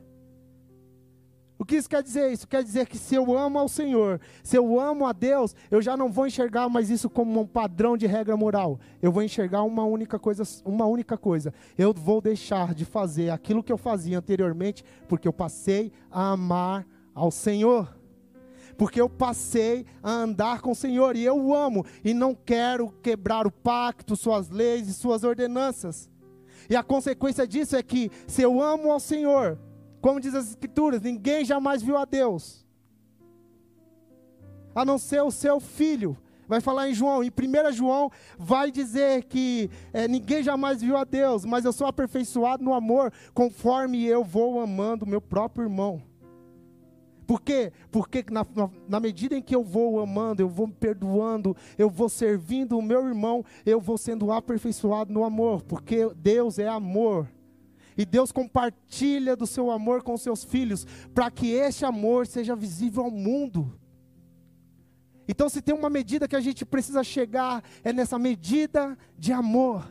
O 1.61 1.63
que 1.63 1.75
isso 1.75 1.87
quer 1.87 2.01
dizer? 2.01 2.31
Isso 2.31 2.47
quer 2.47 2.63
dizer 2.63 2.87
que 2.87 2.97
se 2.97 3.13
eu 3.13 3.37
amo 3.37 3.59
ao 3.59 3.67
Senhor, 3.67 4.19
se 4.41 4.57
eu 4.57 4.79
amo 4.79 5.05
a 5.05 5.11
Deus, 5.11 5.55
eu 5.69 5.79
já 5.79 5.95
não 5.95 6.11
vou 6.11 6.25
enxergar 6.25 6.67
mais 6.67 6.89
isso 6.89 7.07
como 7.07 7.39
um 7.39 7.45
padrão 7.45 7.95
de 7.95 8.07
regra 8.07 8.35
moral. 8.35 8.79
Eu 8.99 9.11
vou 9.11 9.21
enxergar 9.21 9.61
uma 9.61 9.83
única 9.83 10.17
coisa, 10.17 10.41
uma 10.65 10.87
única 10.87 11.19
coisa. 11.19 11.53
Eu 11.77 11.93
vou 11.93 12.19
deixar 12.19 12.73
de 12.73 12.83
fazer 12.83 13.29
aquilo 13.29 13.61
que 13.61 13.71
eu 13.71 13.77
fazia 13.77 14.17
anteriormente, 14.17 14.83
porque 15.07 15.27
eu 15.27 15.33
passei 15.33 15.91
a 16.09 16.31
amar 16.31 16.83
ao 17.21 17.29
Senhor. 17.29 17.87
Porque 18.75 18.99
eu 18.99 19.07
passei 19.07 19.85
a 20.01 20.11
andar 20.11 20.59
com 20.59 20.71
o 20.71 20.75
Senhor 20.75 21.15
e 21.15 21.23
eu 21.23 21.37
o 21.39 21.55
amo 21.55 21.85
e 22.03 22.15
não 22.15 22.33
quero 22.33 22.91
quebrar 23.03 23.45
o 23.45 23.51
pacto, 23.51 24.15
suas 24.15 24.49
leis 24.49 24.87
e 24.87 24.93
suas 24.93 25.23
ordenanças. 25.23 26.09
E 26.67 26.75
a 26.75 26.81
consequência 26.81 27.45
disso 27.47 27.75
é 27.75 27.83
que 27.83 28.09
se 28.25 28.41
eu 28.41 28.59
amo 28.59 28.91
ao 28.91 28.99
Senhor, 28.99 29.59
como 30.01 30.19
diz 30.19 30.33
as 30.33 30.49
Escrituras, 30.49 31.01
ninguém 31.01 31.45
jamais 31.45 31.83
viu 31.83 31.95
a 31.95 32.05
Deus, 32.05 32.65
a 34.73 34.83
não 34.83 34.97
ser 34.97 35.21
o 35.21 35.29
seu 35.29 35.59
filho, 35.59 36.17
vai 36.47 36.59
falar 36.59 36.89
em 36.89 36.93
João. 36.95 37.23
Em 37.23 37.29
1 37.29 37.71
João 37.73 38.09
vai 38.35 38.71
dizer 38.71 39.25
que 39.25 39.69
é, 39.93 40.07
ninguém 40.07 40.41
jamais 40.41 40.81
viu 40.81 40.97
a 40.97 41.03
Deus, 41.03 41.45
mas 41.45 41.65
eu 41.65 41.73
sou 41.73 41.85
aperfeiçoado 41.85 42.63
no 42.63 42.73
amor, 42.73 43.13
conforme 43.31 44.03
eu 44.05 44.23
vou 44.23 44.59
amando 44.59 45.05
meu 45.05 45.21
próprio 45.21 45.65
irmão. 45.65 46.10
Por 47.31 47.39
quê? 47.39 47.71
Porque 47.89 48.25
na, 48.29 48.45
na, 48.53 48.69
na, 48.89 48.99
medida 48.99 49.37
em 49.37 49.41
que 49.41 49.55
eu 49.55 49.63
vou 49.63 50.01
amando, 50.01 50.41
eu 50.41 50.49
vou 50.49 50.67
me 50.67 50.73
perdoando, 50.73 51.55
eu 51.77 51.89
vou 51.89 52.09
servindo 52.09 52.77
o 52.77 52.81
meu 52.81 53.07
irmão, 53.07 53.45
eu 53.65 53.79
vou 53.79 53.97
sendo 53.97 54.33
aperfeiçoado 54.33 55.13
no 55.13 55.23
amor, 55.23 55.63
porque 55.63 56.13
Deus 56.13 56.59
é 56.59 56.67
amor. 56.67 57.31
E 57.97 58.03
Deus 58.03 58.33
compartilha 58.33 59.33
do 59.33 59.47
seu 59.47 59.71
amor 59.71 60.03
com 60.03 60.17
seus 60.17 60.43
filhos, 60.43 60.85
para 61.15 61.31
que 61.31 61.53
esse 61.53 61.85
amor 61.85 62.27
seja 62.27 62.53
visível 62.53 63.05
ao 63.05 63.11
mundo. 63.11 63.79
Então, 65.25 65.47
se 65.47 65.61
tem 65.61 65.73
uma 65.73 65.89
medida 65.89 66.27
que 66.27 66.35
a 66.35 66.41
gente 66.41 66.65
precisa 66.65 67.01
chegar, 67.01 67.63
é 67.81 67.93
nessa 67.93 68.19
medida 68.19 68.97
de 69.17 69.31
amor. 69.31 69.89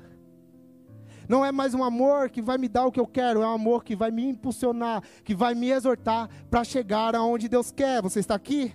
Não 1.31 1.45
é 1.45 1.53
mais 1.53 1.75
um 1.75 1.85
amor 1.85 2.29
que 2.29 2.43
vai 2.43 2.59
me 2.59 2.67
dar 2.69 2.87
o 2.87 2.91
que 2.91 2.99
eu 2.99 3.07
quero, 3.07 3.41
é 3.41 3.47
um 3.47 3.53
amor 3.53 3.85
que 3.85 3.95
vai 3.95 4.11
me 4.11 4.27
impulsionar, 4.27 5.01
que 5.23 5.33
vai 5.33 5.55
me 5.55 5.71
exortar 5.71 6.29
para 6.51 6.65
chegar 6.65 7.15
aonde 7.15 7.49
Deus 7.49 7.71
quer. 7.71 8.03
Você 8.03 8.19
está 8.19 8.35
aqui? 8.35 8.75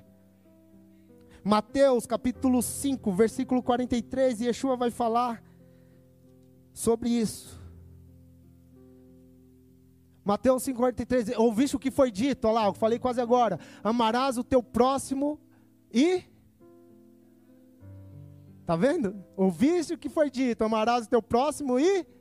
Mateus 1.43 2.05
capítulo 2.05 2.61
5, 2.61 3.11
versículo 3.11 3.61
43, 3.61 4.39
Yeshua 4.39 4.77
vai 4.77 4.89
falar 4.89 5.43
sobre 6.71 7.09
isso. 7.09 7.59
Mateus 10.23 10.63
5,43, 10.63 11.37
ouviste 11.37 11.75
o 11.75 11.79
que 11.79 11.91
foi 11.91 12.09
dito, 12.09 12.47
olha 12.47 12.53
lá, 12.53 12.65
eu 12.67 12.73
falei 12.73 12.97
quase 12.97 13.19
agora. 13.19 13.59
Amarás 13.83 14.37
o 14.37 14.45
teu 14.45 14.63
próximo 14.63 15.41
e. 15.93 16.23
Está 18.61 18.77
vendo? 18.77 19.21
Ouviste 19.35 19.93
o 19.93 19.97
que 19.97 20.07
foi 20.07 20.29
dito, 20.29 20.63
amarás 20.63 21.05
o 21.05 21.09
teu 21.09 21.21
próximo 21.21 21.77
e. 21.77 22.15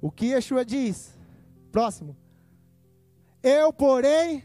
O 0.00 0.10
que 0.10 0.26
Yeshua 0.26 0.64
diz? 0.64 1.18
Próximo. 1.70 2.16
Eu, 3.42 3.72
porém, 3.72 4.42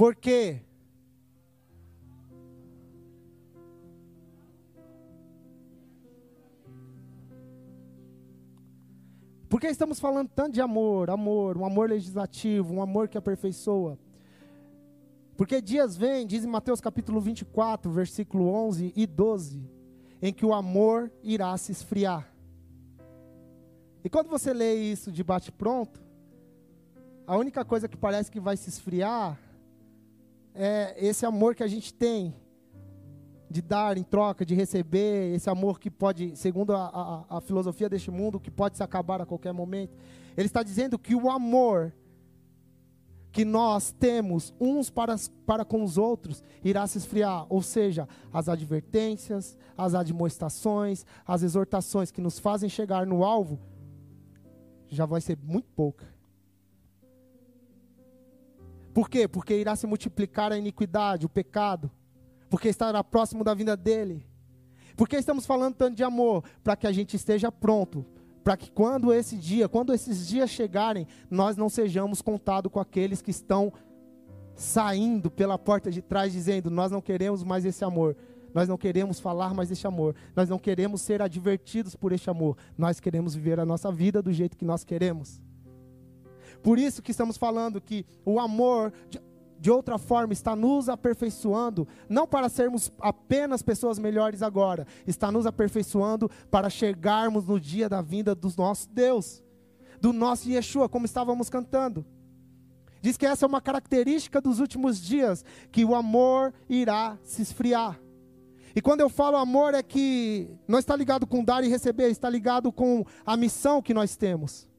Porque 0.00 0.62
Por 9.50 9.60
que 9.60 9.66
estamos 9.66 9.98
falando 9.98 10.28
tanto 10.28 10.52
de 10.52 10.60
amor, 10.60 11.10
amor, 11.10 11.58
um 11.58 11.64
amor 11.64 11.90
legislativo, 11.90 12.72
um 12.72 12.80
amor 12.80 13.08
que 13.08 13.18
aperfeiçoa? 13.18 13.98
Porque 15.36 15.60
dias 15.60 15.96
vêm, 15.96 16.24
diz 16.24 16.44
em 16.44 16.46
Mateus 16.46 16.80
capítulo 16.80 17.20
24, 17.20 17.90
versículo 17.90 18.46
11 18.46 18.92
e 18.94 19.06
12, 19.08 19.68
em 20.22 20.32
que 20.32 20.46
o 20.46 20.54
amor 20.54 21.10
irá 21.20 21.56
se 21.56 21.72
esfriar. 21.72 22.32
E 24.04 24.08
quando 24.08 24.28
você 24.28 24.54
lê 24.54 24.72
isso 24.76 25.10
de 25.10 25.24
bate-pronto, 25.24 26.00
a 27.26 27.36
única 27.36 27.64
coisa 27.64 27.88
que 27.88 27.96
parece 27.96 28.30
que 28.30 28.38
vai 28.38 28.56
se 28.56 28.68
esfriar 28.68 29.36
é 30.54 30.94
esse 30.96 31.26
amor 31.26 31.56
que 31.56 31.64
a 31.64 31.68
gente 31.68 31.92
tem 31.92 32.36
de 33.50 33.60
dar 33.60 33.98
em 33.98 34.04
troca, 34.04 34.46
de 34.46 34.54
receber, 34.54 35.34
esse 35.34 35.50
amor 35.50 35.80
que 35.80 35.90
pode, 35.90 36.36
segundo 36.36 36.72
a, 36.72 37.26
a, 37.28 37.38
a, 37.38 37.40
filosofia 37.40 37.88
deste 37.88 38.08
mundo, 38.08 38.38
que 38.38 38.50
pode 38.50 38.76
se 38.76 38.82
acabar 38.82 39.20
a 39.20 39.26
qualquer 39.26 39.52
momento. 39.52 39.96
Ele 40.36 40.46
está 40.46 40.62
dizendo 40.62 40.96
que 40.96 41.16
o 41.16 41.28
amor 41.28 41.92
que 43.32 43.44
nós 43.44 43.90
temos 43.90 44.54
uns 44.60 44.88
para, 44.88 45.16
para 45.44 45.64
com 45.64 45.82
os 45.82 45.98
outros 45.98 46.44
irá 46.62 46.86
se 46.86 46.98
esfriar, 46.98 47.44
ou 47.48 47.60
seja, 47.60 48.08
as 48.32 48.48
advertências, 48.48 49.58
as 49.76 49.94
admoestações, 49.94 51.04
as 51.26 51.42
exortações 51.42 52.12
que 52.12 52.20
nos 52.20 52.38
fazem 52.38 52.68
chegar 52.68 53.04
no 53.04 53.24
alvo, 53.24 53.58
já 54.88 55.06
vai 55.06 55.20
ser 55.20 55.36
muito 55.42 55.68
pouca. 55.74 56.06
Por 58.94 59.08
quê? 59.08 59.26
Porque 59.26 59.54
irá 59.54 59.74
se 59.74 59.88
multiplicar 59.88 60.52
a 60.52 60.58
iniquidade, 60.58 61.26
o 61.26 61.28
pecado, 61.28 61.90
porque 62.50 62.68
estará 62.68 63.02
próximo 63.02 63.44
da 63.44 63.54
vinda 63.54 63.76
dele. 63.76 64.26
Porque 64.96 65.16
estamos 65.16 65.46
falando 65.46 65.76
tanto 65.76 65.96
de 65.96 66.04
amor? 66.04 66.44
Para 66.62 66.76
que 66.76 66.86
a 66.86 66.92
gente 66.92 67.14
esteja 67.14 67.50
pronto, 67.50 68.04
para 68.42 68.56
que 68.56 68.70
quando 68.70 69.14
esse 69.14 69.36
dia, 69.36 69.68
quando 69.68 69.94
esses 69.94 70.26
dias 70.26 70.50
chegarem, 70.50 71.06
nós 71.30 71.56
não 71.56 71.68
sejamos 71.68 72.20
contados 72.20 72.70
com 72.70 72.80
aqueles 72.80 73.22
que 73.22 73.30
estão 73.30 73.72
saindo 74.56 75.30
pela 75.30 75.56
porta 75.56 75.90
de 75.90 76.02
trás 76.02 76.32
dizendo: 76.32 76.68
"Nós 76.68 76.90
não 76.90 77.00
queremos 77.00 77.44
mais 77.44 77.64
esse 77.64 77.84
amor". 77.84 78.16
Nós 78.52 78.68
não 78.68 78.76
queremos 78.76 79.20
falar 79.20 79.54
mais 79.54 79.68
desse 79.68 79.86
amor. 79.86 80.14
Nós 80.34 80.48
não 80.48 80.58
queremos 80.58 81.00
ser 81.02 81.22
advertidos 81.22 81.94
por 81.94 82.10
este 82.10 82.28
amor. 82.28 82.56
Nós 82.76 82.98
queremos 82.98 83.32
viver 83.32 83.60
a 83.60 83.64
nossa 83.64 83.92
vida 83.92 84.20
do 84.20 84.32
jeito 84.32 84.56
que 84.56 84.64
nós 84.64 84.82
queremos. 84.82 85.40
Por 86.60 86.76
isso 86.76 87.00
que 87.00 87.12
estamos 87.12 87.36
falando 87.36 87.80
que 87.80 88.04
o 88.24 88.40
amor 88.40 88.92
de 89.60 89.70
outra 89.70 89.98
forma, 89.98 90.32
está 90.32 90.56
nos 90.56 90.88
aperfeiçoando, 90.88 91.86
não 92.08 92.26
para 92.26 92.48
sermos 92.48 92.90
apenas 92.98 93.60
pessoas 93.60 93.98
melhores 93.98 94.42
agora, 94.42 94.86
está 95.06 95.30
nos 95.30 95.44
aperfeiçoando 95.44 96.30
para 96.50 96.70
chegarmos 96.70 97.44
no 97.44 97.60
dia 97.60 97.86
da 97.86 98.00
vinda 98.00 98.34
do 98.34 98.50
nosso 98.56 98.88
Deus, 98.88 99.42
do 100.00 100.14
nosso 100.14 100.48
Yeshua, 100.48 100.88
como 100.88 101.04
estávamos 101.04 101.50
cantando. 101.50 102.06
Diz 103.02 103.18
que 103.18 103.26
essa 103.26 103.44
é 103.44 103.48
uma 103.48 103.60
característica 103.60 104.40
dos 104.40 104.60
últimos 104.60 104.98
dias, 104.98 105.44
que 105.70 105.84
o 105.84 105.94
amor 105.94 106.54
irá 106.66 107.18
se 107.22 107.42
esfriar. 107.42 108.00
E 108.74 108.80
quando 108.80 109.00
eu 109.00 109.10
falo 109.10 109.36
amor, 109.36 109.74
é 109.74 109.82
que 109.82 110.48
não 110.66 110.78
está 110.78 110.96
ligado 110.96 111.26
com 111.26 111.44
dar 111.44 111.62
e 111.64 111.68
receber, 111.68 112.08
está 112.08 112.30
ligado 112.30 112.72
com 112.72 113.04
a 113.26 113.36
missão 113.36 113.82
que 113.82 113.92
nós 113.92 114.16
temos 114.16 114.69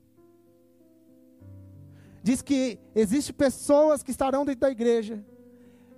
diz 2.22 2.42
que 2.42 2.80
existe 2.94 3.34
pessoas 3.34 4.04
que 4.04 4.12
estarão 4.12 4.46
dentro 4.46 4.62
da 4.62 4.72
igreja, 4.72 5.24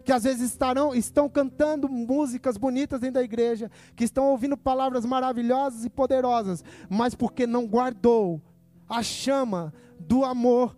que 0.04 0.12
às 0.12 0.24
vezes 0.24 0.52
estarão, 0.52 0.94
estão 0.94 1.30
cantando 1.30 1.88
músicas 1.88 2.58
bonitas 2.58 3.00
dentro 3.00 3.16
da 3.16 3.24
igreja, 3.24 3.72
que 3.96 4.04
estão 4.04 4.26
ouvindo 4.30 4.58
palavras 4.58 5.06
maravilhosas 5.06 5.86
e 5.86 5.90
poderosas, 5.90 6.64
mas 6.90 7.16
porque 7.16 7.48
não 7.48 7.66
guardou 7.66 8.42
a 8.88 9.02
chama 9.02 9.74
do 10.00 10.26
amor, 10.26 10.76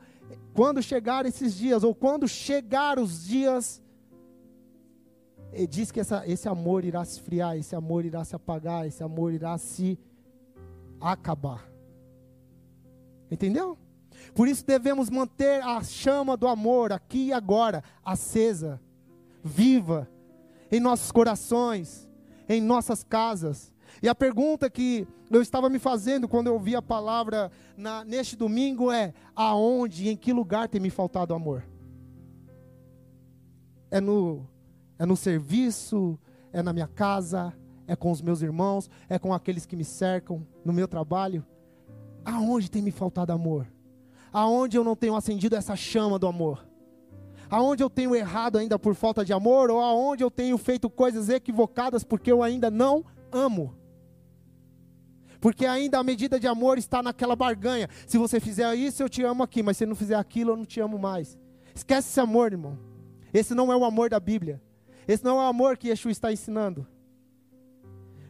quando 0.53 0.81
chegar 0.81 1.25
esses 1.25 1.55
dias, 1.55 1.83
ou 1.83 1.93
quando 1.93 2.27
chegar 2.27 2.97
os 2.97 3.25
dias, 3.25 3.81
ele 5.51 5.67
diz 5.67 5.91
que 5.91 5.99
essa, 5.99 6.23
esse 6.27 6.47
amor 6.47 6.85
irá 6.85 7.03
se 7.03 7.13
esfriar, 7.13 7.57
esse 7.57 7.75
amor 7.75 8.05
irá 8.05 8.23
se 8.23 8.35
apagar, 8.35 8.87
esse 8.87 9.03
amor 9.03 9.33
irá 9.33 9.57
se 9.57 9.99
acabar. 10.99 11.69
Entendeu? 13.29 13.77
Por 14.33 14.47
isso 14.47 14.65
devemos 14.65 15.09
manter 15.09 15.61
a 15.63 15.81
chama 15.83 16.35
do 16.35 16.47
amor 16.47 16.91
aqui 16.91 17.27
e 17.27 17.33
agora 17.33 17.83
acesa, 18.03 18.81
viva, 19.43 20.09
em 20.71 20.79
nossos 20.79 21.11
corações, 21.11 22.07
em 22.47 22.61
nossas 22.61 23.03
casas. 23.03 23.71
E 24.01 24.09
a 24.09 24.15
pergunta 24.15 24.69
que 24.69 25.07
eu 25.29 25.41
estava 25.41 25.69
me 25.69 25.79
fazendo 25.79 26.27
quando 26.27 26.47
eu 26.47 26.53
ouvi 26.53 26.75
a 26.75 26.81
palavra 26.81 27.51
na, 27.77 28.03
neste 28.03 28.35
domingo 28.35 28.91
é: 28.91 29.13
aonde 29.35 30.05
e 30.05 30.09
em 30.09 30.17
que 30.17 30.33
lugar 30.33 30.67
tem 30.67 30.81
me 30.81 30.89
faltado 30.89 31.33
amor? 31.33 31.63
É 33.89 34.01
no, 34.01 34.47
é 34.99 35.05
no 35.05 35.15
serviço, 35.15 36.19
é 36.51 36.61
na 36.61 36.73
minha 36.73 36.87
casa, 36.87 37.53
é 37.87 37.95
com 37.95 38.11
os 38.11 38.21
meus 38.21 38.41
irmãos, 38.41 38.89
é 39.07 39.17
com 39.17 39.33
aqueles 39.33 39.65
que 39.65 39.75
me 39.75 39.85
cercam, 39.85 40.45
no 40.63 40.73
meu 40.73 40.87
trabalho? 40.87 41.45
Aonde 42.23 42.69
tem 42.69 42.81
me 42.81 42.91
faltado 42.91 43.31
amor? 43.31 43.67
Aonde 44.35 44.77
eu 44.77 44.83
não 44.83 44.97
tenho 44.97 45.15
acendido 45.15 45.55
essa 45.55 45.77
chama 45.77 46.19
do 46.19 46.27
amor? 46.27 46.67
Aonde 47.49 47.81
eu 47.81 47.89
tenho 47.89 48.13
errado 48.13 48.57
ainda 48.57 48.77
por 48.77 48.93
falta 48.93 49.23
de 49.23 49.31
amor 49.31 49.71
ou 49.71 49.79
aonde 49.79 50.25
eu 50.25 50.29
tenho 50.29 50.57
feito 50.57 50.89
coisas 50.89 51.29
equivocadas 51.29 52.03
porque 52.03 52.29
eu 52.29 52.43
ainda 52.43 52.69
não 52.69 53.05
amo? 53.31 53.73
Porque 55.39 55.65
ainda 55.65 55.99
a 55.99 56.03
medida 56.03 56.37
de 56.37 56.47
amor 56.47 56.77
está 56.77 57.01
naquela 57.01 57.33
barganha. 57.33 57.87
Se 58.05 58.17
você 58.17 58.41
fizer 58.41 58.75
isso, 58.75 59.01
eu 59.01 59.07
te 59.07 59.23
amo 59.23 59.41
aqui, 59.41 59.63
mas 59.63 59.77
se 59.77 59.85
não 59.85 59.95
fizer 59.95 60.15
aquilo, 60.15 60.51
eu 60.51 60.57
não 60.57 60.65
te 60.65 60.81
amo 60.81 60.99
mais. 60.99 61.37
Esquece 61.73 62.09
esse 62.09 62.19
amor, 62.19 62.51
irmão. 62.51 62.77
Esse 63.33 63.55
não 63.55 63.71
é 63.71 63.77
o 63.77 63.85
amor 63.85 64.09
da 64.09 64.19
Bíblia. 64.19 64.61
Esse 65.07 65.23
não 65.23 65.39
é 65.39 65.45
o 65.45 65.47
amor 65.47 65.77
que 65.77 65.87
Yeshua 65.87 66.11
está 66.11 66.33
ensinando. 66.33 66.85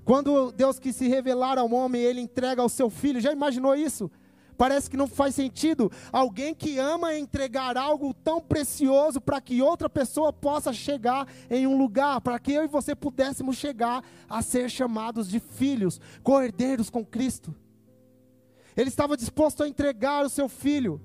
Quando 0.04 0.52
Deus 0.52 0.78
quis 0.78 0.96
se 0.96 1.08
revelar 1.08 1.58
ao 1.58 1.72
homem, 1.74 2.04
ele 2.04 2.22
entrega 2.22 2.62
ao 2.62 2.70
seu 2.70 2.92
filho. 2.92 3.20
Já 3.20 3.32
imaginou 3.32 3.74
isso? 3.76 4.12
Parece 4.58 4.90
que 4.90 4.98
não 4.98 5.08
faz 5.08 5.36
sentido 5.36 5.92
alguém 6.12 6.54
que 6.54 6.80
ama 6.80 7.16
entregar 7.16 7.78
algo 7.78 8.14
tão 8.14 8.40
precioso 8.40 9.20
para 9.20 9.42
que 9.42 9.62
outra 9.62 9.90
pessoa 9.90 10.32
possa 10.32 10.72
chegar 10.72 11.28
em 11.50 11.68
um 11.68 11.78
lugar, 11.78 12.22
para 12.22 12.40
que 12.40 12.54
eu 12.54 12.64
e 12.64 12.68
você 12.68 12.96
pudéssemos 12.96 13.58
chegar 13.58 14.04
a 14.30 14.42
ser 14.42 14.70
chamados 14.70 15.30
de 15.30 15.40
filhos, 15.40 16.00
cordeiros 16.24 16.90
com 16.90 17.06
Cristo. 17.06 17.54
Ele 18.76 18.90
estava 18.90 19.16
disposto 19.16 19.64
a 19.64 19.68
entregar 19.68 20.26
o 20.26 20.30
seu 20.30 20.50
filho. 20.50 21.02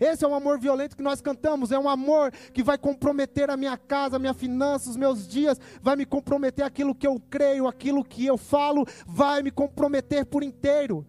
Esse 0.00 0.24
é 0.24 0.28
o 0.28 0.34
amor 0.34 0.60
violento 0.60 0.96
que 0.96 1.02
nós 1.02 1.20
cantamos. 1.20 1.72
É 1.72 1.78
um 1.78 1.88
amor 1.88 2.30
que 2.52 2.62
vai 2.62 2.78
comprometer 2.78 3.50
a 3.50 3.56
minha 3.56 3.76
casa, 3.76 4.16
a 4.16 4.18
minha 4.18 4.34
finança, 4.34 4.88
os 4.88 4.96
meus 4.96 5.26
dias, 5.26 5.60
vai 5.82 5.96
me 5.96 6.06
comprometer 6.06 6.64
aquilo 6.64 6.94
que 6.94 7.06
eu 7.06 7.20
creio, 7.28 7.66
aquilo 7.66 8.04
que 8.04 8.24
eu 8.24 8.38
falo, 8.38 8.86
vai 9.06 9.42
me 9.42 9.50
comprometer 9.50 10.24
por 10.24 10.42
inteiro. 10.42 11.04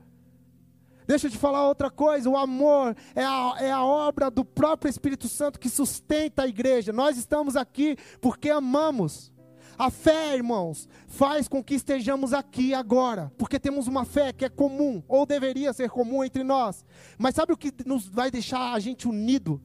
Deixa 1.10 1.26
eu 1.26 1.32
te 1.32 1.40
falar 1.40 1.68
outra 1.68 1.90
coisa: 1.90 2.30
o 2.30 2.38
amor 2.38 2.96
é 3.16 3.24
a, 3.24 3.56
é 3.62 3.72
a 3.72 3.84
obra 3.84 4.30
do 4.30 4.46
próprio 4.46 4.92
Espírito 4.92 5.28
Santo 5.28 5.60
que 5.60 5.68
sustenta 5.68 6.44
a 6.44 6.48
igreja. 6.48 6.94
Nós 6.94 7.18
estamos 7.18 7.56
aqui 7.56 7.98
porque 8.22 8.52
amamos. 8.52 9.34
A 9.76 9.90
fé, 9.90 10.36
irmãos, 10.36 10.88
faz 11.08 11.48
com 11.48 11.64
que 11.64 11.74
estejamos 11.74 12.32
aqui 12.32 12.76
agora, 12.76 13.32
porque 13.40 13.58
temos 13.58 13.88
uma 13.88 14.06
fé 14.06 14.32
que 14.34 14.46
é 14.46 14.50
comum, 14.50 15.02
ou 15.08 15.26
deveria 15.26 15.74
ser 15.74 15.90
comum 15.90 16.24
entre 16.24 16.44
nós. 16.44 16.86
Mas 17.18 17.34
sabe 17.34 17.54
o 17.54 17.58
que 17.58 17.74
nos 17.86 18.08
vai 18.08 18.30
deixar 18.30 18.74
a 18.74 18.80
gente 18.80 19.08
unido? 19.08 19.60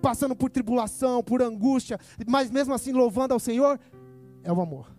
Passando 0.00 0.36
por 0.36 0.50
tribulação, 0.50 1.22
por 1.22 1.42
angústia, 1.42 1.98
mas 2.26 2.50
mesmo 2.50 2.72
assim 2.72 2.92
louvando 2.92 3.34
ao 3.34 3.40
Senhor? 3.40 3.78
É 4.44 4.52
o 4.52 4.60
amor. 4.60 4.93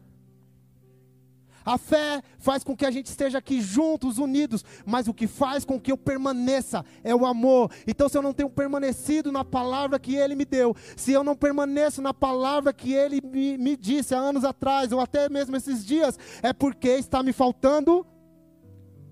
A 1.66 1.80
fé 1.80 2.22
faz 2.38 2.64
com 2.64 2.78
que 2.78 2.86
a 2.86 2.92
gente 2.92 3.08
esteja 3.08 3.40
aqui 3.40 3.60
juntos, 3.60 4.20
unidos, 4.20 4.64
mas 4.86 5.08
o 5.08 5.14
que 5.14 5.26
faz 5.26 5.66
com 5.66 5.80
que 5.80 5.92
eu 5.92 5.98
permaneça 5.98 6.86
é 7.04 7.16
o 7.16 7.26
amor. 7.26 7.72
Então, 7.88 8.08
se 8.08 8.16
eu 8.16 8.22
não 8.22 8.34
tenho 8.34 8.50
permanecido 8.50 9.32
na 9.32 9.44
palavra 9.44 10.00
que 10.00 10.16
Ele 10.16 10.36
me 10.36 10.46
deu, 10.46 10.76
se 10.96 11.12
eu 11.12 11.24
não 11.24 11.36
permaneço 11.36 12.02
na 12.02 12.14
palavra 12.14 12.72
que 12.72 12.94
Ele 12.94 13.20
me, 13.20 13.58
me 13.58 13.76
disse 13.76 14.14
há 14.14 14.20
anos 14.20 14.46
atrás, 14.46 14.92
ou 14.92 15.00
até 15.00 15.28
mesmo 15.28 15.56
esses 15.56 15.84
dias, 15.84 16.20
é 16.44 16.54
porque 16.54 16.90
está 16.90 17.24
me 17.24 17.34
faltando 17.34 18.06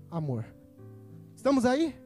amor. 0.08 0.44
Estamos 1.34 1.64
aí? 1.64 2.03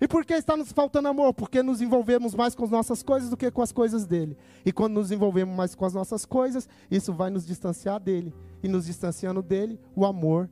E 0.00 0.08
por 0.08 0.24
que 0.24 0.34
está 0.34 0.56
nos 0.56 0.72
faltando 0.72 1.08
amor? 1.08 1.32
Porque 1.32 1.62
nos 1.62 1.80
envolvemos 1.80 2.34
mais 2.34 2.54
com 2.54 2.64
as 2.64 2.70
nossas 2.70 3.02
coisas 3.02 3.30
do 3.30 3.36
que 3.36 3.50
com 3.50 3.62
as 3.62 3.72
coisas 3.72 4.06
dele. 4.06 4.36
E 4.64 4.72
quando 4.72 4.94
nos 4.94 5.10
envolvemos 5.10 5.54
mais 5.56 5.74
com 5.74 5.84
as 5.84 5.94
nossas 5.94 6.24
coisas, 6.24 6.68
isso 6.90 7.12
vai 7.12 7.30
nos 7.30 7.46
distanciar 7.46 8.00
dele 8.00 8.34
e 8.62 8.68
nos 8.68 8.86
distanciando 8.86 9.42
dele, 9.42 9.80
o 9.94 10.04
amor 10.04 10.50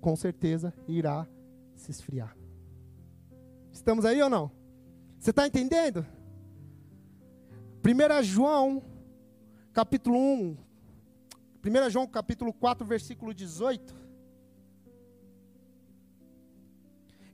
com 0.00 0.16
certeza 0.16 0.74
irá 0.88 1.26
se 1.74 1.90
esfriar. 1.90 2.36
Estamos 3.72 4.04
aí 4.04 4.20
ou 4.20 4.28
não? 4.28 4.50
Você 5.18 5.30
está 5.30 5.46
entendendo? 5.46 6.04
1 7.84 8.22
João, 8.24 8.82
capítulo 9.72 10.18
1, 10.18 10.56
1 11.64 11.90
João, 11.90 12.06
capítulo 12.06 12.52
4, 12.52 12.84
versículo 12.84 13.32
18. 13.32 14.01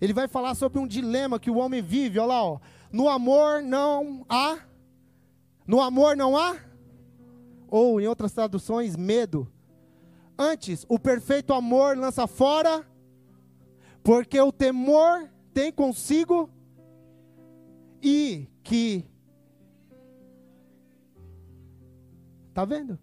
Ele 0.01 0.13
vai 0.13 0.29
falar 0.29 0.55
sobre 0.55 0.79
um 0.79 0.87
dilema 0.87 1.39
que 1.39 1.51
o 1.51 1.57
homem 1.57 1.83
vive, 1.83 2.19
olha 2.19 2.29
lá, 2.29 2.45
ó. 2.45 2.61
No 2.93 3.09
amor 3.09 3.63
não 3.63 4.25
há. 4.29 4.59
No 5.67 5.81
amor 5.81 6.17
não 6.17 6.37
há. 6.37 6.57
Ou, 7.69 8.01
em 8.01 8.07
outras 8.07 8.33
traduções, 8.33 8.97
medo. 8.97 9.51
Antes, 10.39 10.87
o 10.89 10.99
perfeito 10.99 11.53
amor 11.53 11.97
lança 11.97 12.27
fora, 12.27 12.87
porque 14.03 14.41
o 14.41 14.53
temor 14.53 15.29
tem 15.53 15.73
consigo 15.73 16.49
e 18.01 18.47
que 18.63 19.05
Tá 22.59 22.65
vendo? 22.65 22.99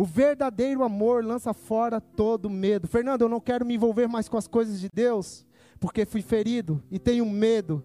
O 0.00 0.04
verdadeiro 0.06 0.82
amor 0.82 1.22
lança 1.22 1.52
fora 1.52 2.00
todo 2.00 2.48
medo. 2.48 2.88
Fernando, 2.88 3.20
eu 3.20 3.28
não 3.28 3.38
quero 3.38 3.66
me 3.66 3.74
envolver 3.74 4.06
mais 4.06 4.30
com 4.30 4.38
as 4.38 4.46
coisas 4.46 4.80
de 4.80 4.88
Deus, 4.90 5.44
porque 5.78 6.06
fui 6.06 6.22
ferido 6.22 6.82
e 6.90 6.98
tenho 6.98 7.26
medo 7.26 7.84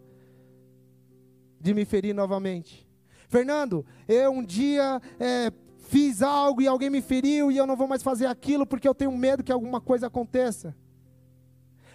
de 1.59 1.73
me 1.73 1.83
ferir 1.83 2.15
novamente. 2.15 2.87
Fernando, 3.27 3.85
eu 4.07 4.31
um 4.31 4.45
dia 4.45 5.01
é, 5.19 5.51
fiz 5.89 6.21
algo 6.21 6.61
e 6.61 6.67
alguém 6.69 6.89
me 6.89 7.01
feriu 7.01 7.51
e 7.51 7.57
eu 7.57 7.67
não 7.67 7.75
vou 7.75 7.85
mais 7.85 8.01
fazer 8.01 8.27
aquilo 8.27 8.65
porque 8.65 8.87
eu 8.87 8.95
tenho 8.95 9.11
medo 9.11 9.43
que 9.43 9.51
alguma 9.51 9.81
coisa 9.81 10.07
aconteça. 10.07 10.73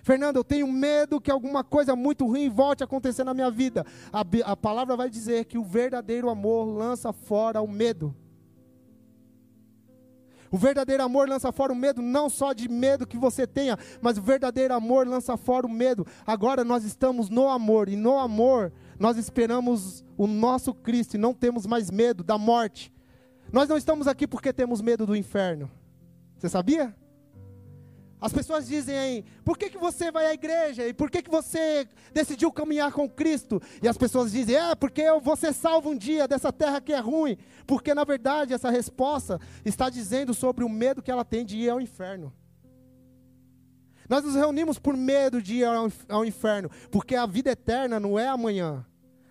Fernando, 0.02 0.36
eu 0.36 0.44
tenho 0.44 0.70
medo 0.70 1.18
que 1.18 1.30
alguma 1.30 1.64
coisa 1.64 1.96
muito 1.96 2.26
ruim 2.26 2.50
volte 2.50 2.82
a 2.82 2.84
acontecer 2.84 3.24
na 3.24 3.32
minha 3.32 3.50
vida. 3.50 3.86
A, 4.12 4.22
a 4.44 4.54
palavra 4.54 4.96
vai 4.96 5.08
dizer 5.08 5.46
que 5.46 5.56
o 5.56 5.64
verdadeiro 5.64 6.28
amor 6.28 6.66
lança 6.66 7.10
fora 7.10 7.62
o 7.62 7.66
medo. 7.66 8.14
O 10.50 10.56
verdadeiro 10.56 11.02
amor 11.02 11.28
lança 11.28 11.52
fora 11.52 11.72
o 11.72 11.76
medo, 11.76 12.02
não 12.02 12.28
só 12.28 12.52
de 12.52 12.68
medo 12.68 13.06
que 13.06 13.16
você 13.16 13.46
tenha, 13.46 13.78
mas 14.00 14.18
o 14.18 14.22
verdadeiro 14.22 14.74
amor 14.74 15.06
lança 15.06 15.36
fora 15.36 15.66
o 15.66 15.70
medo. 15.70 16.06
Agora 16.26 16.64
nós 16.64 16.84
estamos 16.84 17.28
no 17.28 17.48
amor, 17.48 17.88
e 17.88 17.96
no 17.96 18.18
amor 18.18 18.72
nós 18.98 19.16
esperamos 19.16 20.04
o 20.16 20.26
nosso 20.26 20.74
Cristo 20.74 21.14
e 21.14 21.18
não 21.18 21.32
temos 21.32 21.66
mais 21.66 21.90
medo 21.90 22.24
da 22.24 22.36
morte. 22.36 22.92
Nós 23.52 23.68
não 23.68 23.76
estamos 23.76 24.06
aqui 24.06 24.26
porque 24.26 24.52
temos 24.52 24.80
medo 24.80 25.06
do 25.06 25.16
inferno. 25.16 25.70
Você 26.36 26.48
sabia? 26.48 26.94
As 28.20 28.32
pessoas 28.32 28.66
dizem 28.66 29.24
por 29.44 29.56
que, 29.56 29.70
que 29.70 29.78
você 29.78 30.10
vai 30.10 30.26
à 30.26 30.34
igreja? 30.34 30.86
E 30.86 30.92
por 30.92 31.10
que, 31.10 31.22
que 31.22 31.30
você 31.30 31.88
decidiu 32.12 32.52
caminhar 32.52 32.92
com 32.92 33.08
Cristo? 33.08 33.62
E 33.82 33.88
as 33.88 33.96
pessoas 33.96 34.32
dizem, 34.32 34.56
é, 34.56 34.74
porque 34.74 35.00
eu 35.00 35.20
vou 35.20 35.36
ser 35.36 35.54
salvo 35.54 35.90
um 35.90 35.96
dia 35.96 36.28
dessa 36.28 36.52
terra 36.52 36.80
que 36.80 36.92
é 36.92 36.98
ruim. 36.98 37.38
Porque 37.66 37.94
na 37.94 38.04
verdade 38.04 38.52
essa 38.52 38.68
resposta 38.68 39.40
está 39.64 39.88
dizendo 39.88 40.34
sobre 40.34 40.64
o 40.64 40.68
medo 40.68 41.02
que 41.02 41.10
ela 41.10 41.24
tem 41.24 41.44
de 41.44 41.56
ir 41.56 41.70
ao 41.70 41.80
inferno. 41.80 42.32
Nós 44.06 44.24
nos 44.24 44.34
reunimos 44.34 44.78
por 44.78 44.96
medo 44.96 45.40
de 45.40 45.58
ir 45.58 45.64
ao 46.08 46.24
inferno, 46.24 46.68
porque 46.90 47.14
a 47.14 47.24
vida 47.26 47.52
eterna 47.52 48.00
não 48.00 48.18
é 48.18 48.26
amanhã. 48.26 48.84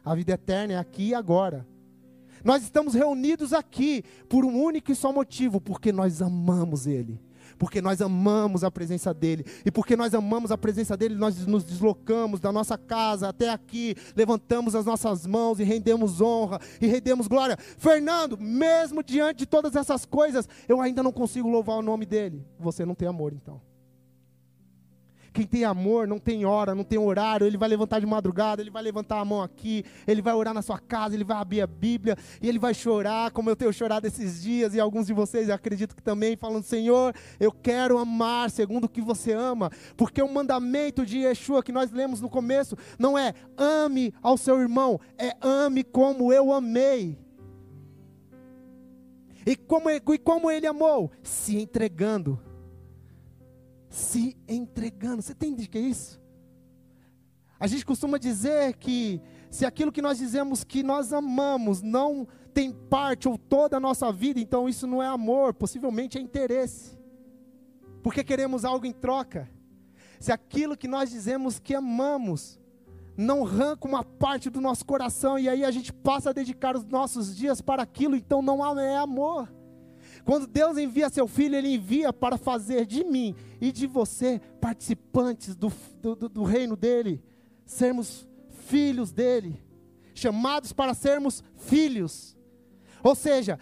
A 0.03 0.15
vida 0.15 0.31
eterna 0.31 0.73
é 0.73 0.77
aqui 0.77 1.09
e 1.09 1.13
agora. 1.13 1.67
Nós 2.43 2.63
estamos 2.63 2.93
reunidos 2.93 3.51
aqui 3.51 4.03
por 4.29 4.45
um 4.45 4.63
único 4.63 4.91
e 4.91 4.95
só 4.95 5.11
motivo, 5.11 5.59
porque 5.59 5.91
nós 5.91 6.21
amamos 6.21 6.87
Ele. 6.87 7.19
Porque 7.59 7.81
nós 7.81 8.01
amamos 8.01 8.63
a 8.63 8.71
presença 8.71 9.13
dEle. 9.13 9.45
E 9.65 9.69
porque 9.69 9.95
nós 9.95 10.15
amamos 10.15 10.51
a 10.51 10.57
presença 10.57 10.97
dEle, 10.97 11.13
nós 11.13 11.45
nos 11.45 11.63
deslocamos 11.63 12.39
da 12.39 12.51
nossa 12.51 12.77
casa 12.77 13.29
até 13.29 13.49
aqui, 13.49 13.95
levantamos 14.15 14.73
as 14.73 14.85
nossas 14.85 15.27
mãos 15.27 15.59
e 15.59 15.63
rendemos 15.63 16.21
honra 16.21 16.59
e 16.81 16.87
rendemos 16.87 17.27
glória. 17.27 17.57
Fernando, 17.77 18.37
mesmo 18.39 19.03
diante 19.03 19.39
de 19.39 19.45
todas 19.45 19.75
essas 19.75 20.05
coisas, 20.05 20.47
eu 20.67 20.81
ainda 20.81 21.03
não 21.03 21.11
consigo 21.11 21.47
louvar 21.47 21.77
o 21.77 21.81
nome 21.83 22.05
dEle. 22.05 22.43
Você 22.57 22.85
não 22.85 22.95
tem 22.95 23.07
amor, 23.07 23.33
então. 23.33 23.68
Quem 25.33 25.45
tem 25.45 25.63
amor 25.63 26.07
não 26.07 26.19
tem 26.19 26.45
hora, 26.45 26.73
não 26.73 26.83
tem 26.83 26.97
horário, 26.97 27.45
ele 27.45 27.57
vai 27.57 27.69
levantar 27.69 27.99
de 27.99 28.05
madrugada, 28.05 28.61
ele 28.61 28.69
vai 28.69 28.81
levantar 28.81 29.19
a 29.19 29.25
mão 29.25 29.41
aqui, 29.41 29.83
ele 30.07 30.21
vai 30.21 30.33
orar 30.33 30.53
na 30.53 30.61
sua 30.61 30.79
casa, 30.79 31.15
ele 31.15 31.23
vai 31.23 31.37
abrir 31.37 31.61
a 31.61 31.67
Bíblia 31.67 32.17
e 32.41 32.49
ele 32.49 32.59
vai 32.59 32.73
chorar, 32.73 33.31
como 33.31 33.49
eu 33.49 33.55
tenho 33.55 33.71
chorado 33.71 34.07
esses 34.07 34.41
dias, 34.41 34.73
e 34.73 34.79
alguns 34.79 35.07
de 35.07 35.13
vocês 35.13 35.49
acredito 35.49 35.95
que 35.95 36.01
também, 36.01 36.35
falando: 36.35 36.63
Senhor, 36.63 37.13
eu 37.39 37.51
quero 37.51 37.97
amar 37.97 38.49
segundo 38.49 38.85
o 38.85 38.89
que 38.89 39.01
você 39.01 39.33
ama, 39.33 39.71
porque 39.95 40.21
o 40.21 40.31
mandamento 40.31 41.05
de 41.05 41.19
Yeshua 41.19 41.63
que 41.63 41.71
nós 41.71 41.91
lemos 41.91 42.21
no 42.21 42.29
começo 42.29 42.75
não 42.97 43.17
é 43.17 43.33
ame 43.57 44.13
ao 44.21 44.37
seu 44.37 44.59
irmão, 44.59 44.99
é 45.17 45.35
ame 45.41 45.83
como 45.83 46.33
eu 46.33 46.51
amei. 46.51 47.17
E 49.45 49.55
como, 49.55 49.89
e 49.89 50.17
como 50.17 50.51
ele 50.51 50.67
amou? 50.67 51.11
Se 51.23 51.57
entregando 51.57 52.39
se 53.89 54.37
entregando. 54.47 55.21
Você 55.21 55.33
entende 55.33 55.65
o 55.65 55.69
que 55.69 55.77
é 55.77 55.81
isso? 55.81 56.21
A 57.59 57.67
gente 57.67 57.85
costuma 57.85 58.17
dizer 58.17 58.77
que 58.77 59.21
se 59.49 59.65
aquilo 59.65 59.91
que 59.91 60.01
nós 60.01 60.17
dizemos 60.17 60.63
que 60.63 60.81
nós 60.81 61.11
amamos 61.11 61.81
não 61.81 62.27
tem 62.53 62.71
parte 62.71 63.27
ou 63.27 63.37
toda 63.37 63.77
a 63.77 63.79
nossa 63.79 64.11
vida, 64.11 64.39
então 64.39 64.69
isso 64.69 64.87
não 64.87 65.03
é 65.03 65.07
amor, 65.07 65.53
possivelmente 65.53 66.17
é 66.17 66.21
interesse. 66.21 66.97
Porque 68.01 68.23
queremos 68.23 68.63
algo 68.63 68.85
em 68.85 68.93
troca. 68.93 69.49
Se 70.19 70.31
aquilo 70.31 70.77
que 70.77 70.87
nós 70.87 71.09
dizemos 71.09 71.59
que 71.59 71.75
amamos 71.75 72.59
não 73.17 73.45
arranca 73.45 73.85
uma 73.85 74.03
parte 74.03 74.49
do 74.49 74.61
nosso 74.61 74.85
coração 74.85 75.37
e 75.37 75.49
aí 75.49 75.65
a 75.65 75.71
gente 75.71 75.91
passa 75.91 76.29
a 76.29 76.33
dedicar 76.33 76.77
os 76.77 76.85
nossos 76.85 77.35
dias 77.35 77.59
para 77.59 77.83
aquilo, 77.83 78.15
então 78.15 78.41
não 78.41 78.63
é 78.79 78.97
amor. 78.97 79.51
Quando 80.25 80.47
Deus 80.47 80.77
envia 80.77 81.09
seu 81.09 81.27
filho, 81.27 81.55
ele 81.55 81.73
envia 81.73 82.11
para 82.13 82.37
fazer 82.37 82.85
de 82.85 83.03
mim 83.03 83.35
e 83.59 83.71
de 83.71 83.87
você 83.87 84.39
participantes 84.59 85.55
do, 85.55 85.71
do, 86.01 86.29
do 86.29 86.43
reino 86.43 86.75
dele, 86.75 87.23
sermos 87.65 88.27
filhos 88.67 89.11
dele, 89.11 89.61
chamados 90.13 90.73
para 90.73 90.93
sermos 90.93 91.43
filhos. 91.57 92.37
Ou 93.03 93.15
seja, 93.15 93.57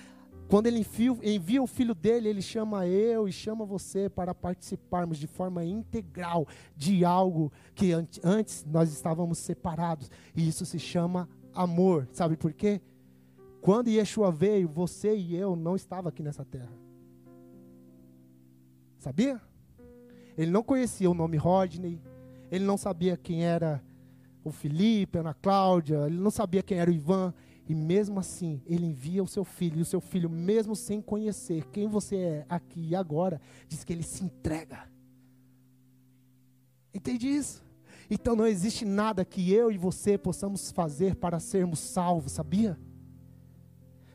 Quando 0.47 0.67
ele 0.67 0.79
envia, 0.79 1.17
envia, 1.23 1.61
o 1.61 1.67
filho 1.67 1.93
dele, 1.93 2.29
ele 2.29 2.41
chama 2.41 2.87
eu 2.87 3.27
e 3.27 3.31
chama 3.31 3.65
você 3.65 4.09
para 4.09 4.33
participarmos 4.33 5.17
de 5.17 5.27
forma 5.27 5.63
integral 5.65 6.47
de 6.75 7.03
algo 7.03 7.51
que 7.75 7.91
antes 8.23 8.65
nós 8.65 8.91
estávamos 8.91 9.39
separados. 9.39 10.09
E 10.33 10.47
isso 10.47 10.65
se 10.65 10.79
chama 10.79 11.27
amor. 11.53 12.07
Sabe 12.13 12.37
por 12.37 12.53
quê? 12.53 12.81
Quando 13.67 13.89
Yeshua 13.89 14.31
veio, 14.31 14.69
você 14.69 15.13
e 15.13 15.35
eu 15.35 15.53
não 15.53 15.75
estava 15.75 16.07
aqui 16.07 16.23
nessa 16.23 16.45
terra. 16.45 16.71
Sabia? 18.97 19.41
Ele 20.37 20.49
não 20.49 20.63
conhecia 20.63 21.11
o 21.11 21.13
nome 21.13 21.35
Rodney, 21.35 22.01
ele 22.49 22.63
não 22.63 22.77
sabia 22.77 23.17
quem 23.17 23.43
era 23.43 23.83
o 24.41 24.51
Felipe, 24.51 25.17
a 25.17 25.19
Ana 25.19 25.33
Cláudia, 25.33 26.05
ele 26.05 26.17
não 26.17 26.31
sabia 26.31 26.63
quem 26.63 26.77
era 26.79 26.89
o 26.89 26.93
Ivan, 26.93 27.33
e 27.67 27.75
mesmo 27.75 28.21
assim, 28.21 28.61
ele 28.65 28.85
envia 28.85 29.21
o 29.21 29.27
seu 29.27 29.43
filho, 29.43 29.79
e 29.79 29.81
o 29.81 29.85
seu 29.85 29.99
filho, 29.99 30.29
mesmo 30.29 30.73
sem 30.73 31.01
conhecer 31.01 31.65
quem 31.65 31.89
você 31.89 32.15
é 32.15 32.45
aqui 32.47 32.91
e 32.91 32.95
agora, 32.95 33.41
diz 33.67 33.83
que 33.83 33.91
ele 33.91 34.03
se 34.03 34.23
entrega. 34.23 34.89
Entende 36.93 37.27
isso? 37.27 37.61
Então 38.09 38.33
não 38.33 38.47
existe 38.47 38.85
nada 38.85 39.25
que 39.25 39.51
eu 39.51 39.69
e 39.69 39.77
você 39.77 40.17
possamos 40.17 40.71
fazer 40.71 41.17
para 41.17 41.37
sermos 41.37 41.79
salvos, 41.79 42.31
sabia? 42.31 42.79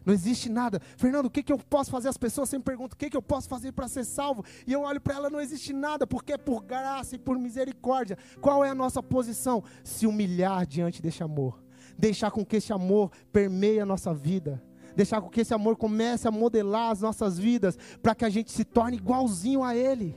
Não 0.04 0.12
existe 0.12 0.48
nada. 0.48 0.80
Fernando, 0.96 1.26
o 1.26 1.30
que, 1.30 1.42
que 1.42 1.52
eu 1.52 1.58
posso 1.58 1.90
fazer? 1.90 2.08
As 2.08 2.16
pessoas 2.16 2.48
sempre 2.48 2.64
perguntam: 2.64 2.94
o 2.94 2.98
que, 2.98 3.10
que 3.10 3.16
eu 3.16 3.22
posso 3.22 3.48
fazer 3.48 3.72
para 3.72 3.88
ser 3.88 4.04
salvo? 4.04 4.44
E 4.66 4.72
eu 4.72 4.82
olho 4.82 5.00
para 5.00 5.14
ela: 5.14 5.30
não 5.30 5.40
existe 5.40 5.72
nada, 5.72 6.06
porque 6.06 6.32
é 6.32 6.38
por 6.38 6.62
graça 6.62 7.14
e 7.14 7.18
por 7.18 7.38
misericórdia. 7.38 8.18
Qual 8.40 8.64
é 8.64 8.70
a 8.70 8.74
nossa 8.74 9.02
posição? 9.02 9.62
Se 9.84 10.06
humilhar 10.06 10.66
diante 10.66 11.00
deste 11.00 11.22
amor. 11.22 11.62
Deixar 11.96 12.30
com 12.30 12.44
que 12.44 12.56
esse 12.56 12.72
amor 12.72 13.10
permeie 13.32 13.80
a 13.80 13.86
nossa 13.86 14.12
vida. 14.12 14.62
Deixar 14.96 15.20
com 15.20 15.30
que 15.30 15.40
esse 15.40 15.54
amor 15.54 15.76
comece 15.76 16.28
a 16.28 16.30
modelar 16.30 16.90
as 16.90 17.00
nossas 17.00 17.38
vidas, 17.38 17.78
para 18.02 18.14
que 18.14 18.24
a 18.24 18.30
gente 18.30 18.50
se 18.50 18.64
torne 18.64 18.96
igualzinho 18.96 19.62
a 19.62 19.74
Ele. 19.74 20.14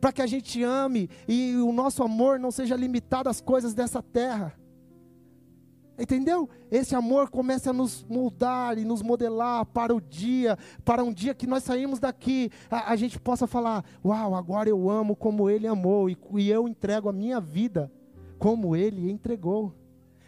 Para 0.00 0.12
que 0.12 0.20
a 0.20 0.26
gente 0.26 0.62
ame 0.62 1.08
e 1.26 1.56
o 1.56 1.72
nosso 1.72 2.02
amor 2.02 2.38
não 2.38 2.50
seja 2.50 2.76
limitado 2.76 3.28
às 3.28 3.40
coisas 3.40 3.72
dessa 3.72 4.02
terra 4.02 4.54
Entendeu? 5.98 6.48
Esse 6.70 6.94
amor 6.94 7.30
começa 7.30 7.70
a 7.70 7.72
nos 7.72 8.04
moldar 8.08 8.76
e 8.78 8.84
nos 8.84 9.00
modelar 9.00 9.64
para 9.66 9.94
o 9.94 10.00
dia, 10.00 10.58
para 10.84 11.04
um 11.04 11.12
dia 11.12 11.34
que 11.34 11.46
nós 11.46 11.62
saímos 11.62 12.00
daqui, 12.00 12.50
a, 12.68 12.92
a 12.92 12.96
gente 12.96 13.18
possa 13.18 13.46
falar: 13.46 13.84
Uau, 14.04 14.34
agora 14.34 14.68
eu 14.68 14.90
amo 14.90 15.14
como 15.14 15.48
Ele 15.48 15.66
amou, 15.66 16.10
e, 16.10 16.16
e 16.36 16.50
eu 16.50 16.66
entrego 16.66 17.08
a 17.08 17.12
minha 17.12 17.40
vida 17.40 17.90
como 18.38 18.74
Ele 18.74 19.10
entregou. 19.10 19.72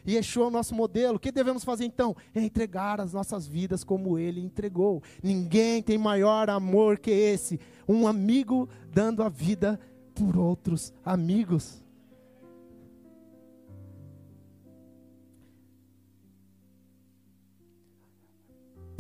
E 0.06 0.14
Yeshua 0.14 0.44
é 0.44 0.46
o 0.46 0.50
nosso 0.50 0.72
modelo. 0.72 1.16
O 1.16 1.18
que 1.18 1.32
devemos 1.32 1.64
fazer 1.64 1.84
então? 1.84 2.14
É 2.32 2.40
entregar 2.40 3.00
as 3.00 3.12
nossas 3.12 3.48
vidas 3.48 3.82
como 3.82 4.16
Ele 4.16 4.40
entregou. 4.40 5.02
Ninguém 5.20 5.82
tem 5.82 5.98
maior 5.98 6.48
amor 6.48 6.98
que 6.98 7.10
esse. 7.10 7.58
Um 7.88 8.06
amigo 8.06 8.68
dando 8.92 9.22
a 9.24 9.28
vida 9.28 9.80
por 10.14 10.36
outros 10.36 10.94
amigos. 11.04 11.84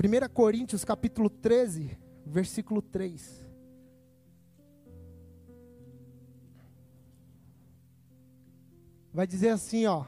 1 0.02 0.28
Coríntios 0.32 0.84
capítulo 0.84 1.30
13, 1.30 1.98
versículo 2.24 2.82
3. 2.82 3.46
Vai 9.12 9.26
dizer 9.26 9.50
assim, 9.50 9.86
ó: 9.86 10.04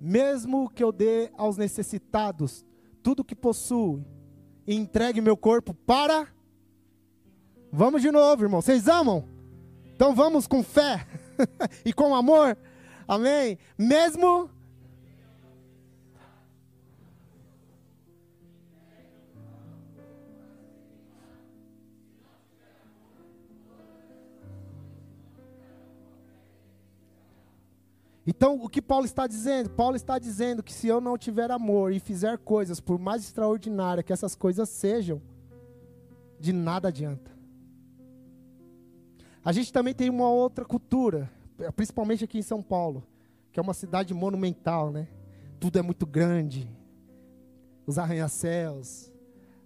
Mesmo 0.00 0.70
que 0.70 0.82
eu 0.82 0.92
dê 0.92 1.30
aos 1.36 1.56
necessitados 1.56 2.64
tudo 3.02 3.24
que 3.24 3.34
possuo 3.34 4.04
e 4.66 4.74
entregue 4.74 5.20
meu 5.20 5.36
corpo 5.36 5.74
para 5.74 6.28
Vamos 7.78 8.00
de 8.00 8.10
novo, 8.10 8.42
irmão. 8.42 8.62
Vocês 8.62 8.88
amam? 8.88 9.28
Então 9.94 10.14
vamos 10.14 10.46
com 10.46 10.62
fé 10.62 11.06
e 11.84 11.92
com 11.92 12.14
amor. 12.14 12.56
Amém? 13.06 13.58
Mesmo 13.76 14.50
Então, 28.26 28.56
o 28.60 28.68
que 28.68 28.82
Paulo 28.82 29.04
está 29.04 29.26
dizendo? 29.26 29.70
Paulo 29.70 29.94
está 29.94 30.18
dizendo 30.18 30.62
que 30.62 30.72
se 30.72 30.88
eu 30.88 31.00
não 31.00 31.16
tiver 31.16 31.50
amor 31.50 31.92
e 31.92 32.00
fizer 32.00 32.36
coisas, 32.38 32.80
por 32.80 32.98
mais 32.98 33.22
extraordinárias 33.22 34.04
que 34.04 34.12
essas 34.12 34.34
coisas 34.34 34.68
sejam, 34.68 35.22
de 36.40 36.52
nada 36.52 36.88
adianta. 36.88 37.30
A 39.44 39.52
gente 39.52 39.72
também 39.72 39.94
tem 39.94 40.10
uma 40.10 40.28
outra 40.28 40.64
cultura, 40.64 41.30
principalmente 41.76 42.24
aqui 42.24 42.38
em 42.38 42.42
São 42.42 42.60
Paulo, 42.60 43.06
que 43.52 43.60
é 43.60 43.62
uma 43.62 43.74
cidade 43.74 44.12
monumental, 44.12 44.90
né? 44.90 45.06
Tudo 45.60 45.78
é 45.78 45.82
muito 45.82 46.04
grande. 46.04 46.68
Os 47.86 47.96
arranha-céus, 47.96 49.12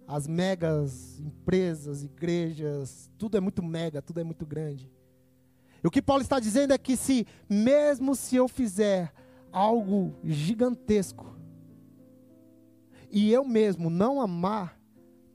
as 0.07 0.27
megas 0.27 1.19
empresas, 1.19 2.03
igrejas, 2.03 3.09
tudo 3.17 3.37
é 3.37 3.39
muito 3.39 3.63
mega, 3.63 4.03
tudo 4.03 4.19
é 4.19 4.23
muito 4.23 4.45
grande. 4.45 4.87
E 5.83 5.87
o 5.87 5.91
que 5.91 6.01
Paulo 6.01 6.21
está 6.21 6.39
dizendo 6.39 6.73
é 6.73 6.77
que 6.77 6.95
se, 6.95 7.25
mesmo 7.49 8.15
se 8.15 8.35
eu 8.35 8.47
fizer 8.47 9.11
algo 9.51 10.13
gigantesco, 10.23 11.35
e 13.11 13.31
eu 13.31 13.43
mesmo 13.43 13.89
não 13.89 14.21
amar 14.21 14.79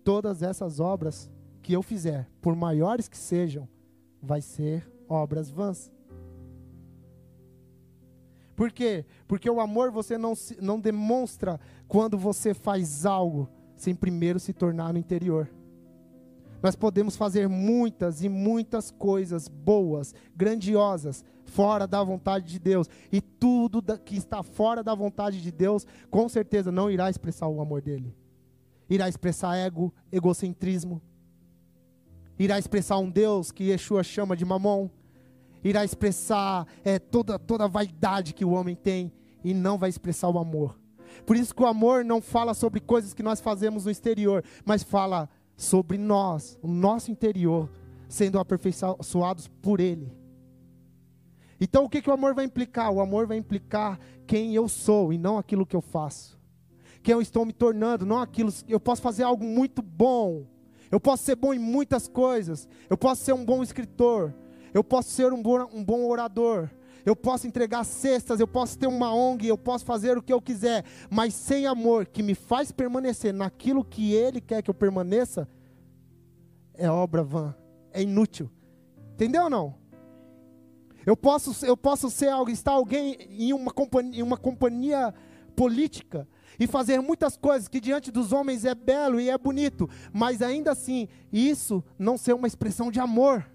todas 0.03 0.43
essas 0.43 0.81
obras 0.81 1.31
que 1.61 1.73
eu 1.73 1.83
fizer, 1.83 2.31
por 2.41 2.57
maiores 2.57 3.09
que 3.09 3.19
sejam, 3.19 3.69
vai 4.23 4.41
ser 4.41 4.91
obras 5.09 5.51
vãs. 5.51 5.93
Por 8.55 8.73
quê? 8.73 9.05
Porque 9.29 9.51
o 9.51 9.61
amor 9.61 9.91
você 9.91 10.17
não, 10.17 10.33
não 10.63 10.81
demonstra 10.81 11.61
quando 11.87 12.17
você 12.17 12.55
faz 12.55 13.05
algo 13.05 13.49
sem 13.77 13.95
primeiro 13.95 14.41
se 14.41 14.55
tornar 14.55 14.93
no 14.93 14.99
interior. 14.99 15.51
Nós 16.63 16.75
podemos 16.75 17.17
fazer 17.17 17.49
muitas 17.49 18.23
e 18.23 18.29
muitas 18.29 18.91
coisas 18.91 19.49
boas, 19.49 20.15
grandiosas, 20.35 21.25
fora 21.45 21.87
da 21.87 22.03
vontade 22.03 22.47
de 22.47 22.59
Deus. 22.59 22.89
E 23.13 23.21
tudo 23.21 23.83
que 23.99 24.17
está 24.17 24.43
fora 24.43 24.83
da 24.83 24.95
vontade 24.95 25.41
de 25.41 25.53
Deus, 25.53 25.87
com 26.11 26.29
certeza 26.29 26.73
não 26.73 26.91
irá 26.91 27.09
expressar 27.09 27.49
o 27.49 27.61
amor 27.61 27.83
dele. 27.83 28.15
Irá 28.89 29.09
expressar 29.09 29.57
ego, 29.57 29.93
egocentrismo. 30.11 31.01
Irá 32.39 32.59
expressar 32.59 32.99
um 32.99 33.11
Deus 33.11 33.51
que 33.51 33.65
Yeshua 33.65 34.03
chama 34.03 34.37
de 34.37 34.45
mamon. 34.45 34.89
Irá 35.65 35.85
expressar 35.85 36.67
é, 36.85 36.99
toda, 36.99 37.39
toda 37.39 37.65
a 37.65 37.69
vaidade 37.69 38.35
que 38.35 38.45
o 38.45 38.51
homem 38.51 38.77
tem 38.77 39.13
e 39.43 39.53
não 39.55 39.79
vai 39.79 39.89
expressar 39.89 40.29
o 40.29 40.39
amor. 40.39 40.79
Por 41.25 41.37
isso 41.37 41.55
que 41.55 41.63
o 41.63 41.67
amor 41.67 42.05
não 42.05 42.21
fala 42.21 42.55
sobre 42.55 42.81
coisas 42.81 43.15
que 43.15 43.23
nós 43.23 43.41
fazemos 43.41 43.85
no 43.85 43.91
exterior, 43.91 44.45
mas 44.65 44.83
fala 44.83 45.29
sobre 45.57 45.97
nós, 45.97 46.59
o 46.63 46.69
nosso 46.69 47.11
interior, 47.11 47.71
sendo 48.09 48.39
aperfeiçoados 48.39 49.49
por 49.49 49.81
Ele. 49.81 50.13
Então 51.61 51.85
o 51.85 51.89
que, 51.89 52.03
que 52.03 52.11
o 52.11 52.13
amor 52.13 52.35
vai 52.35 52.45
implicar? 52.45 52.93
O 52.93 53.01
amor 53.01 53.27
vai 53.27 53.39
implicar 53.39 53.99
quem 54.27 54.55
eu 54.55 54.69
sou 54.69 55.13
e 55.13 55.19
não 55.19 55.39
aquilo 55.39 55.65
que 55.65 55.75
eu 55.75 55.81
faço. 55.81 56.39
Quem 57.03 57.13
eu 57.13 57.23
estou 57.23 57.47
me 57.47 57.53
tornando, 57.53 58.05
não 58.05 58.19
aquilo. 58.19 58.53
Eu 58.69 58.81
posso 58.81 59.01
fazer 59.01 59.23
algo 59.23 59.45
muito 59.45 59.81
bom. 59.81 60.45
Eu 60.91 61.01
posso 61.01 61.25
ser 61.25 61.37
bom 61.37 61.55
em 61.55 61.59
muitas 61.59 62.09
coisas. 62.09 62.69
Eu 62.91 62.99
posso 62.99 63.25
ser 63.25 63.33
um 63.33 63.45
bom 63.45 63.63
escritor. 63.63 64.35
Eu 64.75 64.85
posso 64.85 65.11
ser 65.11 65.33
um 65.33 65.43
bom, 65.43 65.69
um 65.73 65.83
bom 65.83 66.07
orador 66.07 66.69
eu 67.07 67.15
posso 67.15 67.47
entregar 67.47 67.85
cestas, 67.85 68.41
eu 68.41 68.49
posso 68.49 68.77
ter 68.77 68.89
uma 68.89 69.15
ONG, 69.15 69.47
eu 69.47 69.57
posso 69.57 69.85
fazer 69.85 70.19
o 70.19 70.23
que 70.23 70.33
eu 70.33 70.43
quiser, 70.43 70.85
mas 71.09 71.33
sem 71.35 71.65
amor 71.65 72.05
que 72.05 72.21
me 72.21 72.35
faz 72.35 72.73
permanecer 72.73 73.33
naquilo 73.33 73.85
que 73.85 74.13
Ele 74.13 74.41
quer 74.41 74.61
que 74.61 74.69
eu 74.69 74.75
permaneça, 74.75 75.49
é 76.75 76.91
obra 76.91 77.23
vã, 77.23 77.55
é 77.93 78.03
inútil. 78.03 78.51
Entendeu 79.15 79.45
ou 79.45 79.51
não? 79.51 79.75
Eu 81.07 81.17
posso, 81.17 81.65
eu 81.65 81.77
posso 81.77 82.11
ser 82.11 82.31
estar 82.49 82.73
alguém 82.73 83.17
em 83.31 83.53
uma 83.53 83.71
companhia, 83.71 84.19
em 84.19 84.23
uma 84.23 84.37
companhia 84.37 85.15
política 85.55 86.29
e 86.59 86.67
fazer 86.67 87.01
muitas 87.01 87.37
coisas 87.37 87.69
que 87.69 87.81
diante 87.81 88.11
dos 88.11 88.33
homens 88.33 88.65
é 88.65 88.75
belo 88.75 89.21
e 89.21 89.31
é 89.31 89.39
bonito, 89.39 89.89
mas 90.13 90.43
ainda 90.43 90.73
assim, 90.73 91.07
isso 91.33 91.85
não 91.97 92.19
ser 92.19 92.35
uma 92.35 92.49
expressão 92.49 92.91
de 92.91 92.99
amor 92.99 93.49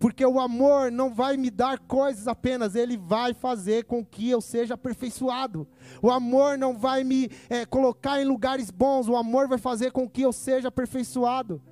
porque 0.00 0.24
o 0.24 0.40
amor 0.40 0.90
não 0.90 1.12
vai 1.12 1.36
me 1.36 1.50
dar 1.50 1.78
coisas 1.78 2.26
apenas, 2.26 2.74
ele 2.74 2.96
vai 2.96 3.34
fazer 3.34 3.84
com 3.84 4.02
que 4.02 4.30
eu 4.30 4.40
seja 4.40 4.72
aperfeiçoado. 4.72 5.68
O 6.00 6.10
amor 6.10 6.56
não 6.56 6.76
vai 6.76 7.04
me 7.04 7.30
é, 7.50 7.66
colocar 7.66 8.18
em 8.18 8.24
lugares 8.24 8.70
bons, 8.70 9.08
o 9.08 9.14
amor 9.14 9.46
vai 9.46 9.58
fazer 9.58 9.92
com 9.92 10.08
que 10.08 10.22
eu 10.22 10.32
seja 10.32 10.68
aperfeiçoado. 10.68 11.62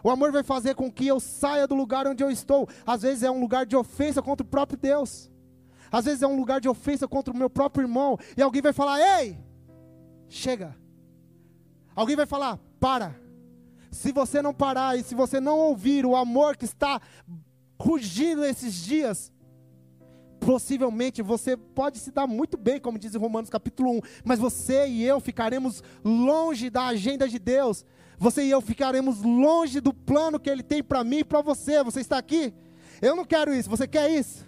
O 0.00 0.08
amor 0.08 0.30
vai 0.30 0.44
fazer 0.44 0.76
com 0.76 0.88
que 0.88 1.08
eu 1.08 1.18
saia 1.18 1.66
do 1.66 1.74
lugar 1.74 2.06
onde 2.06 2.22
eu 2.22 2.30
estou. 2.30 2.68
Às 2.86 3.02
vezes 3.02 3.24
é 3.24 3.30
um 3.32 3.40
lugar 3.40 3.66
de 3.66 3.74
ofensa 3.74 4.22
contra 4.22 4.46
o 4.46 4.48
próprio 4.48 4.78
Deus. 4.78 5.28
Às 5.90 6.04
vezes 6.04 6.22
é 6.22 6.26
um 6.26 6.36
lugar 6.36 6.60
de 6.60 6.68
ofensa 6.68 7.08
contra 7.08 7.34
o 7.34 7.36
meu 7.36 7.50
próprio 7.50 7.82
irmão. 7.82 8.16
E 8.36 8.42
alguém 8.42 8.62
vai 8.62 8.72
falar: 8.72 9.00
Ei, 9.20 9.36
chega. 10.28 10.76
Alguém 11.96 12.14
vai 12.14 12.26
falar: 12.26 12.60
para. 12.78 13.16
Se 13.90 14.12
você 14.12 14.40
não 14.40 14.54
parar 14.54 14.96
e 14.96 15.02
se 15.02 15.14
você 15.14 15.40
não 15.40 15.58
ouvir 15.58 16.06
o 16.06 16.14
amor 16.14 16.56
que 16.56 16.66
está 16.66 17.00
rugindo 17.78 18.44
esses 18.44 18.74
dias, 18.74 19.32
possivelmente 20.40 21.22
você 21.22 21.56
pode 21.56 21.98
se 21.98 22.10
dar 22.10 22.26
muito 22.26 22.56
bem, 22.56 22.80
como 22.80 22.98
diz 22.98 23.14
em 23.14 23.18
Romanos 23.18 23.50
capítulo 23.50 23.98
1, 23.98 24.00
mas 24.24 24.38
você 24.38 24.86
e 24.86 25.04
eu 25.04 25.20
ficaremos 25.20 25.82
longe 26.04 26.70
da 26.70 26.86
agenda 26.86 27.28
de 27.28 27.38
Deus. 27.38 27.84
Você 28.18 28.44
e 28.44 28.50
eu 28.50 28.60
ficaremos 28.60 29.22
longe 29.22 29.80
do 29.80 29.92
plano 29.92 30.40
que 30.40 30.48
Ele 30.48 30.62
tem 30.62 30.82
para 30.82 31.04
mim 31.04 31.18
e 31.18 31.24
para 31.24 31.42
você. 31.42 31.82
Você 31.82 32.00
está 32.00 32.16
aqui? 32.16 32.54
Eu 33.02 33.14
não 33.14 33.26
quero 33.26 33.52
isso. 33.52 33.68
Você 33.68 33.86
quer 33.86 34.10
isso? 34.10 34.46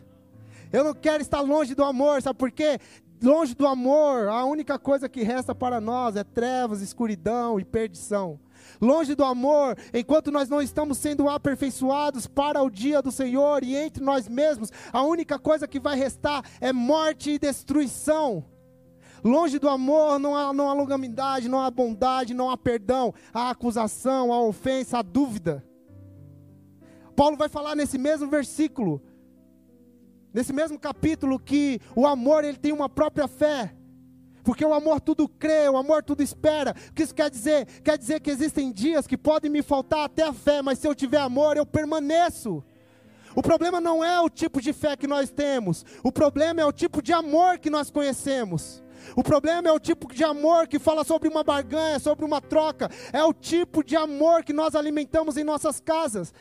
Eu 0.73 0.85
não 0.85 0.95
quero 0.95 1.23
estar 1.23 1.41
longe 1.41 1.75
do 1.75 1.85
amor, 1.85 2.23
sabe 2.23 2.39
por 2.39 2.51
quê? 2.51 2.79
Longe 3.23 3.55
do 3.55 3.67
amor, 3.67 4.29
a 4.29 4.45
única 4.45 4.79
coisa 4.79 5.09
que 5.09 5.23
resta 5.23 5.55
para 5.55 5.81
nós 5.81 6.15
é 6.15 6.23
trevas, 6.23 6.81
escuridão 6.81 7.59
e 7.59 7.65
perdição 7.65 8.39
longe 8.81 9.15
do 9.15 9.25
amor, 9.25 9.77
enquanto 9.93 10.31
nós 10.31 10.49
não 10.49 10.63
estamos 10.63 10.99
sendo 10.99 11.29
aperfeiçoados 11.29 12.27
para 12.27 12.63
o 12.63 12.71
dia 12.71 13.03
do 13.03 13.11
Senhor 13.11 13.63
e 13.65 13.77
entre 13.77 14.03
nós 14.03 14.29
mesmos, 14.29 14.71
a 14.93 15.03
única 15.03 15.39
coisa 15.39 15.69
que 15.69 15.81
vai 15.81 15.97
restar 15.97 16.45
é 16.61 16.73
morte 16.73 17.31
e 17.31 17.39
destruição. 17.39 18.45
Longe 19.25 19.59
do 19.59 19.69
amor 19.69 20.19
não 20.19 20.37
há, 20.37 20.53
não 20.53 20.69
há 20.69 20.73
longanimidade, 20.73 21.49
não 21.49 21.61
há 21.61 21.71
bondade, 21.71 22.35
não 22.35 22.51
há 22.51 22.57
perdão, 22.57 23.13
há 23.33 23.51
acusação, 23.51 24.33
há 24.33 24.41
ofensa, 24.41 24.99
há 24.99 25.03
dúvida. 25.03 25.65
Paulo 27.17 27.37
vai 27.37 27.49
falar 27.49 27.75
nesse 27.75 27.99
mesmo 27.99 28.29
versículo, 28.29 29.03
nesse 30.33 30.53
mesmo 30.53 30.79
capítulo, 30.79 31.39
que 31.39 31.81
o 31.97 32.07
amor 32.07 32.45
ele 32.45 32.57
tem 32.57 32.73
uma 32.73 32.89
própria 32.89 33.27
fé. 33.27 33.75
Porque 34.49 34.65
o 34.65 34.73
amor 34.73 34.99
tudo 34.99 35.29
crê, 35.29 35.69
o 35.69 35.77
amor 35.77 36.03
tudo 36.03 36.23
espera. 36.23 36.75
O 36.89 36.95
que 36.95 37.03
isso 37.03 37.15
quer 37.15 37.29
dizer? 37.29 37.67
Quer 37.83 37.99
dizer 37.99 38.19
que 38.19 38.31
existem 38.31 38.73
dias 38.73 39.07
que 39.07 39.15
podem 39.15 39.51
me 39.51 39.61
faltar 39.61 40.07
até 40.07 40.23
a 40.23 40.33
fé, 40.33 40.63
mas 40.63 40.79
se 40.79 40.89
eu 40.89 40.95
tiver 40.95 41.19
amor, 41.19 41.59
eu 41.59 41.67
permaneço. 41.67 42.65
O 43.37 43.43
problema 43.43 43.79
não 43.79 44.03
é 44.03 44.19
o 44.23 44.31
tipo 44.31 44.59
de 44.63 44.73
fé 44.73 44.97
que 44.97 45.07
nós 45.07 45.29
temos, 45.29 45.85
o 46.03 46.11
problema 46.11 46.63
é 46.63 46.65
o 46.65 46.73
tipo 46.73 47.03
de 47.03 47.13
amor 47.13 47.59
que 47.59 47.69
nós 47.69 47.91
conhecemos. 47.91 48.83
O 49.15 49.23
problema 49.23 49.69
é 49.69 49.73
o 49.73 49.79
tipo 49.79 50.15
de 50.15 50.25
amor 50.25 50.67
que 50.67 50.79
fala 50.79 51.05
sobre 51.05 51.29
uma 51.29 51.45
barganha, 51.45 51.99
sobre 51.99 52.25
uma 52.25 52.41
troca. 52.41 52.91
É 53.13 53.23
o 53.23 53.35
tipo 53.35 53.85
de 53.85 53.97
amor 53.97 54.45
que 54.45 54.55
nós 54.55 54.75
alimentamos 54.75 55.37
em 55.37 55.45
nossas 55.45 55.79
casas, 55.79 56.33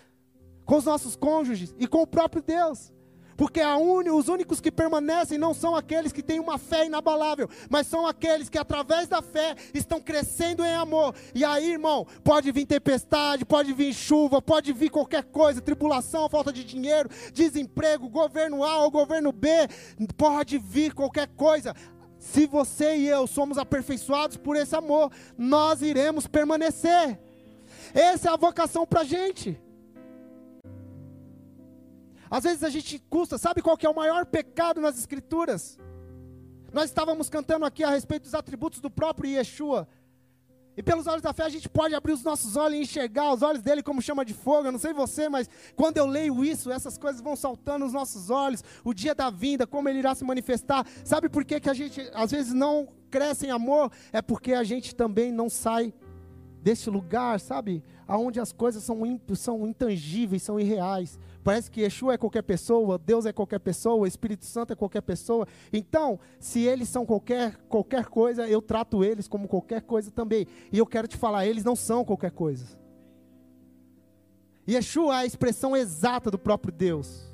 com 0.63 0.77
os 0.77 0.85
nossos 0.85 1.17
cônjuges 1.17 1.75
e 1.77 1.85
com 1.85 2.03
o 2.03 2.07
próprio 2.07 2.41
Deus 2.41 2.93
porque 3.37 3.61
un... 3.63 4.11
os 4.11 4.27
únicos 4.27 4.59
que 4.59 4.71
permanecem 4.71 5.37
não 5.37 5.53
são 5.53 5.75
aqueles 5.75 6.11
que 6.11 6.23
têm 6.23 6.39
uma 6.39 6.57
fé 6.57 6.87
inabalável, 6.87 7.47
mas 7.69 7.85
são 7.85 8.07
aqueles 8.07 8.49
que 8.49 8.57
através 8.57 9.07
da 9.07 9.21
fé 9.21 9.55
estão 9.73 10.01
crescendo 10.01 10.65
em 10.65 10.73
amor. 10.73 11.13
E 11.35 11.45
aí, 11.45 11.73
irmão, 11.73 12.05
pode 12.23 12.51
vir 12.51 12.65
tempestade, 12.65 13.45
pode 13.45 13.71
vir 13.73 13.93
chuva, 13.93 14.41
pode 14.41 14.73
vir 14.73 14.89
qualquer 14.89 15.23
coisa, 15.23 15.61
tribulação, 15.61 16.27
falta 16.27 16.51
de 16.51 16.63
dinheiro, 16.63 17.09
desemprego, 17.31 18.09
governo 18.09 18.63
A 18.63 18.79
ou 18.79 18.89
governo 18.89 19.31
B, 19.31 19.49
pode 20.17 20.57
vir 20.57 20.93
qualquer 20.93 21.27
coisa. 21.27 21.75
Se 22.17 22.47
você 22.47 22.97
e 22.97 23.07
eu 23.07 23.27
somos 23.27 23.59
aperfeiçoados 23.59 24.37
por 24.37 24.55
esse 24.55 24.75
amor, 24.75 25.11
nós 25.37 25.83
iremos 25.83 26.25
permanecer. 26.25 27.19
Essa 27.93 28.29
é 28.29 28.33
a 28.33 28.37
vocação 28.37 28.85
para 28.85 29.01
a 29.01 29.05
gente. 29.05 29.61
Às 32.29 32.43
vezes 32.43 32.63
a 32.63 32.69
gente 32.69 32.99
custa, 33.09 33.37
sabe 33.37 33.61
qual 33.61 33.77
que 33.77 33.85
é 33.85 33.89
o 33.89 33.95
maior 33.95 34.25
pecado 34.25 34.81
nas 34.81 34.97
escrituras? 34.97 35.77
Nós 36.73 36.85
estávamos 36.85 37.29
cantando 37.29 37.65
aqui 37.65 37.83
a 37.83 37.89
respeito 37.89 38.23
dos 38.23 38.33
atributos 38.33 38.79
do 38.79 38.89
próprio 38.89 39.29
Yeshua. 39.29 39.87
E 40.77 40.83
pelos 40.83 41.07
olhos 41.07 41.23
da 41.23 41.33
fé 41.33 41.43
a 41.43 41.49
gente 41.49 41.67
pode 41.67 41.95
abrir 41.95 42.13
os 42.13 42.23
nossos 42.23 42.55
olhos 42.55 42.77
e 42.77 42.81
enxergar 42.81 43.33
os 43.33 43.41
olhos 43.41 43.63
dele 43.63 43.81
como 43.81 43.99
chama 43.99 44.23
de 44.23 44.35
fogo. 44.35 44.67
Eu 44.67 44.71
não 44.71 44.77
sei 44.77 44.93
você, 44.93 45.27
mas 45.27 45.49
quando 45.75 45.97
eu 45.97 46.05
leio 46.05 46.45
isso, 46.45 46.71
essas 46.71 46.99
coisas 46.99 47.19
vão 47.19 47.35
saltando 47.35 47.85
nos 47.85 47.93
nossos 47.93 48.29
olhos. 48.29 48.63
O 48.83 48.93
dia 48.93 49.15
da 49.15 49.31
vinda, 49.31 49.65
como 49.65 49.89
ele 49.89 49.97
irá 49.97 50.13
se 50.13 50.23
manifestar. 50.23 50.85
Sabe 51.03 51.29
por 51.29 51.43
que, 51.43 51.59
que 51.59 51.69
a 51.69 51.73
gente 51.73 52.07
às 52.13 52.29
vezes 52.29 52.53
não 52.53 52.89
cresce 53.09 53.47
em 53.47 53.49
amor? 53.49 53.91
É 54.13 54.21
porque 54.21 54.53
a 54.53 54.63
gente 54.63 54.93
também 54.93 55.31
não 55.31 55.49
sai 55.49 55.91
desse 56.61 56.91
lugar, 56.91 57.39
sabe? 57.39 57.83
Aonde 58.07 58.39
as 58.39 58.51
coisas 58.51 58.83
são, 58.83 58.99
são 59.35 59.67
intangíveis, 59.67 60.43
são 60.43 60.59
irreais. 60.59 61.17
Parece 61.47 61.71
que 61.71 61.79
Yeshua 61.79 62.15
é 62.15 62.17
qualquer 62.17 62.41
pessoa, 62.41 62.97
Deus 62.97 63.25
é 63.25 63.31
qualquer 63.31 63.59
pessoa, 63.59 63.95
o 63.95 64.05
Espírito 64.05 64.43
Santo 64.43 64.73
é 64.73 64.75
qualquer 64.75 64.99
pessoa. 64.99 65.47
Então, 65.71 66.19
se 66.41 66.59
eles 66.63 66.89
são 66.89 67.05
qualquer, 67.05 67.55
qualquer 67.69 68.07
coisa, 68.07 68.45
eu 68.49 68.61
trato 68.61 69.01
eles 69.01 69.29
como 69.29 69.47
qualquer 69.47 69.81
coisa 69.83 70.11
também. 70.11 70.45
E 70.73 70.77
eu 70.77 70.85
quero 70.85 71.07
te 71.07 71.15
falar, 71.15 71.47
eles 71.47 71.63
não 71.63 71.73
são 71.73 72.03
qualquer 72.03 72.31
coisa. 72.31 72.77
Yeshua 74.67 75.15
é 75.15 75.17
a 75.19 75.25
expressão 75.25 75.73
exata 75.73 76.29
do 76.29 76.37
próprio 76.37 76.73
Deus. 76.73 77.31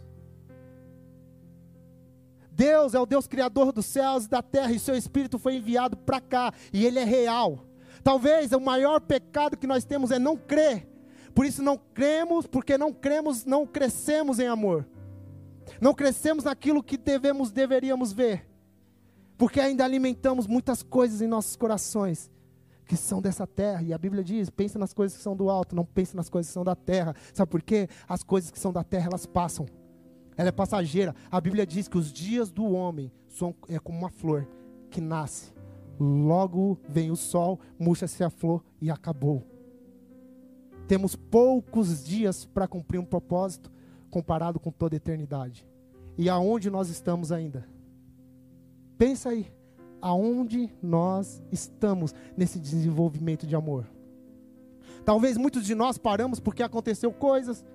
Deus 2.51 2.93
é 2.93 2.99
o 2.99 3.07
Deus 3.07 3.25
criador 3.25 3.71
dos 3.71 3.87
céus 3.87 4.25
e 4.25 4.29
da 4.29 4.43
terra, 4.43 4.73
e 4.73 4.77
seu 4.77 4.95
Espírito 4.95 5.39
foi 5.39 5.55
enviado 5.55 5.97
para 5.97 6.21
cá, 6.21 6.53
e 6.71 6.85
ele 6.85 6.99
é 6.99 7.03
real. 7.03 7.65
Talvez 8.03 8.51
o 8.51 8.59
maior 8.59 9.01
pecado 9.01 9.57
que 9.57 9.65
nós 9.65 9.83
temos 9.83 10.11
é 10.11 10.19
não 10.19 10.37
crer 10.37 10.92
por 11.33 11.45
isso 11.45 11.61
não 11.63 11.77
cremos, 11.77 12.45
porque 12.45 12.77
não 12.77 12.93
cremos, 12.93 13.45
não 13.45 13.65
crescemos 13.65 14.39
em 14.39 14.47
amor. 14.47 14.87
Não 15.79 15.93
crescemos 15.93 16.43
naquilo 16.43 16.83
que 16.83 16.97
devemos, 16.97 17.51
deveríamos 17.51 18.11
ver. 18.11 18.47
Porque 19.37 19.59
ainda 19.59 19.83
alimentamos 19.83 20.45
muitas 20.47 20.83
coisas 20.83 21.21
em 21.21 21.27
nossos 21.27 21.55
corações 21.55 22.31
que 22.85 22.95
são 22.95 23.21
dessa 23.21 23.47
terra. 23.47 23.81
E 23.81 23.93
a 23.93 23.97
Bíblia 23.97 24.23
diz: 24.23 24.49
pensa 24.49 24.77
nas 24.77 24.93
coisas 24.93 25.17
que 25.17 25.23
são 25.23 25.35
do 25.35 25.49
alto, 25.49 25.75
não 25.75 25.85
pense 25.85 26.15
nas 26.15 26.29
coisas 26.29 26.49
que 26.49 26.53
são 26.53 26.63
da 26.63 26.75
terra. 26.75 27.15
Sabe 27.33 27.49
por 27.49 27.61
quê? 27.61 27.87
As 28.07 28.23
coisas 28.23 28.51
que 28.51 28.59
são 28.59 28.71
da 28.71 28.83
terra, 28.83 29.07
elas 29.07 29.25
passam. 29.25 29.65
Ela 30.37 30.49
é 30.49 30.51
passageira. 30.51 31.15
A 31.31 31.39
Bíblia 31.41 31.65
diz 31.65 31.87
que 31.87 31.97
os 31.97 32.11
dias 32.11 32.51
do 32.51 32.65
homem 32.65 33.11
são 33.27 33.55
é 33.69 33.79
como 33.79 33.97
uma 33.97 34.09
flor 34.09 34.47
que 34.89 35.01
nasce. 35.01 35.51
Logo 35.99 36.79
vem 36.87 37.11
o 37.11 37.15
sol, 37.15 37.59
murcha-se 37.79 38.23
a 38.23 38.29
flor 38.29 38.63
e 38.81 38.89
acabou. 38.89 39.52
Temos 40.93 41.15
poucos 41.15 42.03
dias 42.05 42.45
para 42.45 42.67
cumprir 42.67 42.99
um 42.99 43.03
propósito 43.03 43.71
comparado 44.11 44.59
com 44.59 44.69
toda 44.69 44.95
a 44.95 44.97
eternidade. 44.97 45.67
E 46.15 46.29
aonde 46.29 46.69
nós 46.69 46.87
estamos 46.87 47.31
ainda? 47.31 47.67
Pensa 48.95 49.29
aí, 49.29 49.51
aonde 49.99 50.69
nós 50.83 51.41
estamos 51.51 52.13
nesse 52.37 52.59
desenvolvimento 52.59 53.47
de 53.47 53.55
amor? 53.55 53.89
Talvez 55.03 55.35
muitos 55.35 55.65
de 55.65 55.73
nós 55.73 55.97
paramos 55.97 56.39
porque 56.39 56.61
aconteceu 56.61 57.11
coisas. 57.11 57.65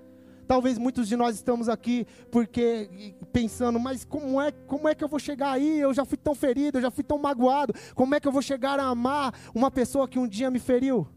Talvez 0.47 0.79
muitos 0.79 1.09
de 1.09 1.17
nós 1.17 1.35
estamos 1.35 1.69
aqui 1.69 2.07
porque 2.31 3.17
pensando, 3.33 3.81
mas 3.81 4.05
como 4.05 4.41
é, 4.41 4.53
como 4.53 4.89
é 4.89 4.95
que 4.95 5.03
eu 5.03 5.09
vou 5.09 5.19
chegar 5.19 5.51
aí? 5.51 5.81
Eu 5.81 5.93
já 5.93 6.05
fui 6.05 6.17
tão 6.17 6.37
ferido, 6.37 6.79
eu 6.79 6.83
já 6.83 6.91
fui 6.93 7.03
tão 7.03 7.19
magoado. 7.19 7.75
Como 7.97 8.15
é 8.15 8.21
que 8.21 8.29
eu 8.29 8.33
vou 8.33 8.43
chegar 8.43 8.79
a 8.79 8.85
amar 8.85 9.35
uma 9.53 9.73
pessoa 9.73 10.07
que 10.07 10.21
um 10.21 10.29
dia 10.29 10.53
me 10.53 10.61
feriu? 10.61 11.09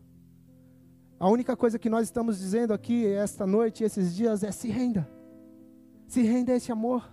A 1.21 1.29
única 1.29 1.55
coisa 1.55 1.77
que 1.77 1.87
nós 1.87 2.07
estamos 2.07 2.39
dizendo 2.39 2.73
aqui 2.73 3.05
esta 3.05 3.45
noite, 3.45 3.83
esses 3.83 4.15
dias, 4.15 4.41
é 4.43 4.51
se 4.51 4.69
renda. 4.69 5.07
Se 6.07 6.23
renda 6.23 6.51
a 6.51 6.55
esse 6.55 6.71
amor. 6.71 7.07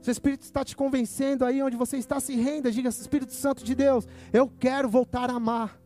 Se 0.00 0.10
o 0.10 0.10
Espírito 0.10 0.42
está 0.42 0.64
te 0.64 0.74
convencendo 0.74 1.44
aí 1.44 1.62
onde 1.62 1.76
você 1.76 1.98
está, 1.98 2.18
se 2.18 2.34
renda. 2.34 2.72
Diga, 2.72 2.88
Espírito 2.88 3.32
Santo 3.32 3.62
de 3.62 3.72
Deus, 3.76 4.08
eu 4.32 4.48
quero 4.48 4.88
voltar 4.88 5.30
a 5.30 5.34
amar. 5.34 5.80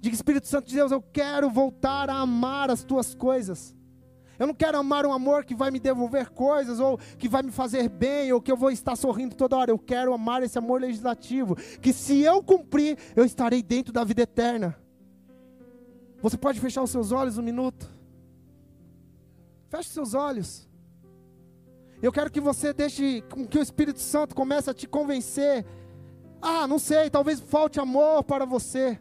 Diga, 0.00 0.14
Espírito 0.14 0.46
Santo 0.46 0.66
de 0.66 0.74
Deus, 0.74 0.90
eu 0.90 1.02
quero 1.02 1.50
voltar 1.50 2.08
a 2.08 2.20
amar 2.20 2.70
as 2.70 2.82
tuas 2.82 3.14
coisas. 3.14 3.76
Eu 4.38 4.46
não 4.46 4.54
quero 4.54 4.78
amar 4.78 5.04
um 5.04 5.12
amor 5.12 5.44
que 5.44 5.54
vai 5.54 5.70
me 5.70 5.78
devolver 5.78 6.30
coisas, 6.30 6.80
ou 6.80 6.96
que 7.18 7.28
vai 7.28 7.42
me 7.42 7.50
fazer 7.50 7.90
bem, 7.90 8.32
ou 8.32 8.40
que 8.40 8.50
eu 8.50 8.56
vou 8.56 8.70
estar 8.70 8.96
sorrindo 8.96 9.36
toda 9.36 9.58
hora. 9.58 9.70
Eu 9.70 9.78
quero 9.78 10.14
amar 10.14 10.42
esse 10.42 10.56
amor 10.56 10.80
legislativo, 10.80 11.54
que 11.82 11.92
se 11.92 12.18
eu 12.22 12.42
cumprir, 12.42 12.96
eu 13.14 13.26
estarei 13.26 13.62
dentro 13.62 13.92
da 13.92 14.04
vida 14.04 14.22
eterna. 14.22 14.87
Você 16.20 16.36
pode 16.36 16.60
fechar 16.60 16.82
os 16.82 16.90
seus 16.90 17.12
olhos 17.12 17.38
um 17.38 17.42
minuto? 17.42 17.88
Feche 19.68 19.90
seus 19.90 20.14
olhos. 20.14 20.68
Eu 22.02 22.12
quero 22.12 22.30
que 22.30 22.40
você 22.40 22.72
deixe 22.72 23.22
com 23.22 23.46
que 23.46 23.58
o 23.58 23.62
Espírito 23.62 24.00
Santo 24.00 24.34
comece 24.34 24.70
a 24.70 24.74
te 24.74 24.88
convencer. 24.88 25.64
Ah, 26.40 26.66
não 26.66 26.78
sei, 26.78 27.10
talvez 27.10 27.40
falte 27.40 27.78
amor 27.78 28.24
para 28.24 28.44
você. 28.44 28.98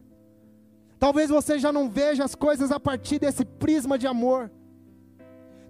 Talvez 1.00 1.30
você 1.30 1.60
já 1.60 1.72
não 1.72 1.90
veja 1.90 2.24
as 2.24 2.36
coisas 2.36 2.72
a 2.72 2.80
partir 2.80 3.20
desse 3.20 3.46
prisma 3.46 3.98
de 3.98 4.08
amor. 4.08 4.52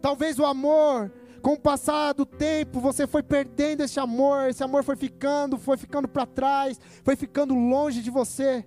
Talvez 0.01 0.39
o 0.39 0.45
amor, 0.45 1.11
com 1.41 1.53
o 1.53 1.59
passar 1.59 2.13
do 2.13 2.25
tempo, 2.25 2.79
você 2.79 3.05
foi 3.05 3.23
perdendo 3.23 3.83
esse 3.83 3.99
amor, 3.99 4.49
esse 4.49 4.63
amor 4.63 4.83
foi 4.83 4.95
ficando, 4.95 5.57
foi 5.57 5.75
ficando 5.77 6.07
para 6.07 6.25
trás, 6.25 6.79
foi 7.03 7.15
ficando 7.15 7.53
longe 7.53 8.01
de 8.01 8.09
você 8.09 8.65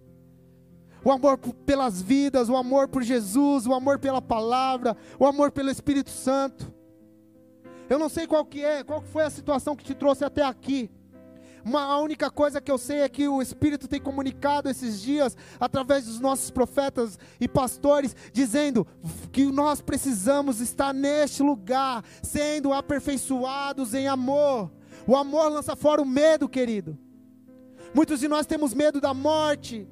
o 1.05 1.11
amor 1.11 1.39
pelas 1.39 2.03
vidas, 2.03 2.49
o 2.49 2.57
amor 2.57 2.89
por 2.89 3.03
Jesus, 3.03 3.67
o 3.67 3.75
amor 3.75 3.99
pela 3.99 4.21
palavra, 4.21 4.97
o 5.19 5.27
amor 5.27 5.51
pelo 5.51 5.71
Espírito 5.71 6.11
Santo. 6.11 6.73
Eu 7.89 7.99
não 7.99 8.09
sei 8.09 8.27
qual 8.27 8.45
que 8.45 8.65
é, 8.65 8.85
qual 8.85 9.03
foi 9.03 9.25
a 9.25 9.31
situação 9.31 9.75
que 9.75 9.85
te 9.85 9.95
trouxe 9.95 10.25
até 10.25 10.45
aqui, 10.45 10.91
Uma, 11.65 11.83
a 11.83 12.01
única 12.01 12.31
coisa 12.31 12.61
que 12.61 12.71
eu 12.71 12.79
sei 12.79 13.01
é 13.01 13.09
que 13.09 13.29
o 13.29 13.43
Espírito 13.43 13.87
tem 13.87 14.01
comunicado 14.01 14.69
esses 14.69 15.01
dias, 15.01 15.37
através 15.59 16.07
dos 16.07 16.21
nossos 16.21 16.51
profetas 16.51 17.19
e 17.41 17.47
pastores, 17.47 18.17
dizendo 18.33 18.87
que 19.31 19.45
nós 19.47 19.81
precisamos 19.81 20.61
estar 20.61 20.93
neste 20.93 21.43
lugar, 21.43 22.03
sendo 22.23 22.73
aperfeiçoados 22.73 23.95
em 23.95 24.09
amor. 24.09 24.71
O 25.07 25.17
amor 25.17 25.51
lança 25.51 25.77
fora 25.77 26.01
o 26.01 26.07
medo, 26.07 26.49
querido. 26.49 26.99
Muitos 27.95 28.21
de 28.21 28.29
nós 28.29 28.47
temos 28.47 28.73
medo 28.73 29.01
da 29.01 29.13
morte, 29.13 29.87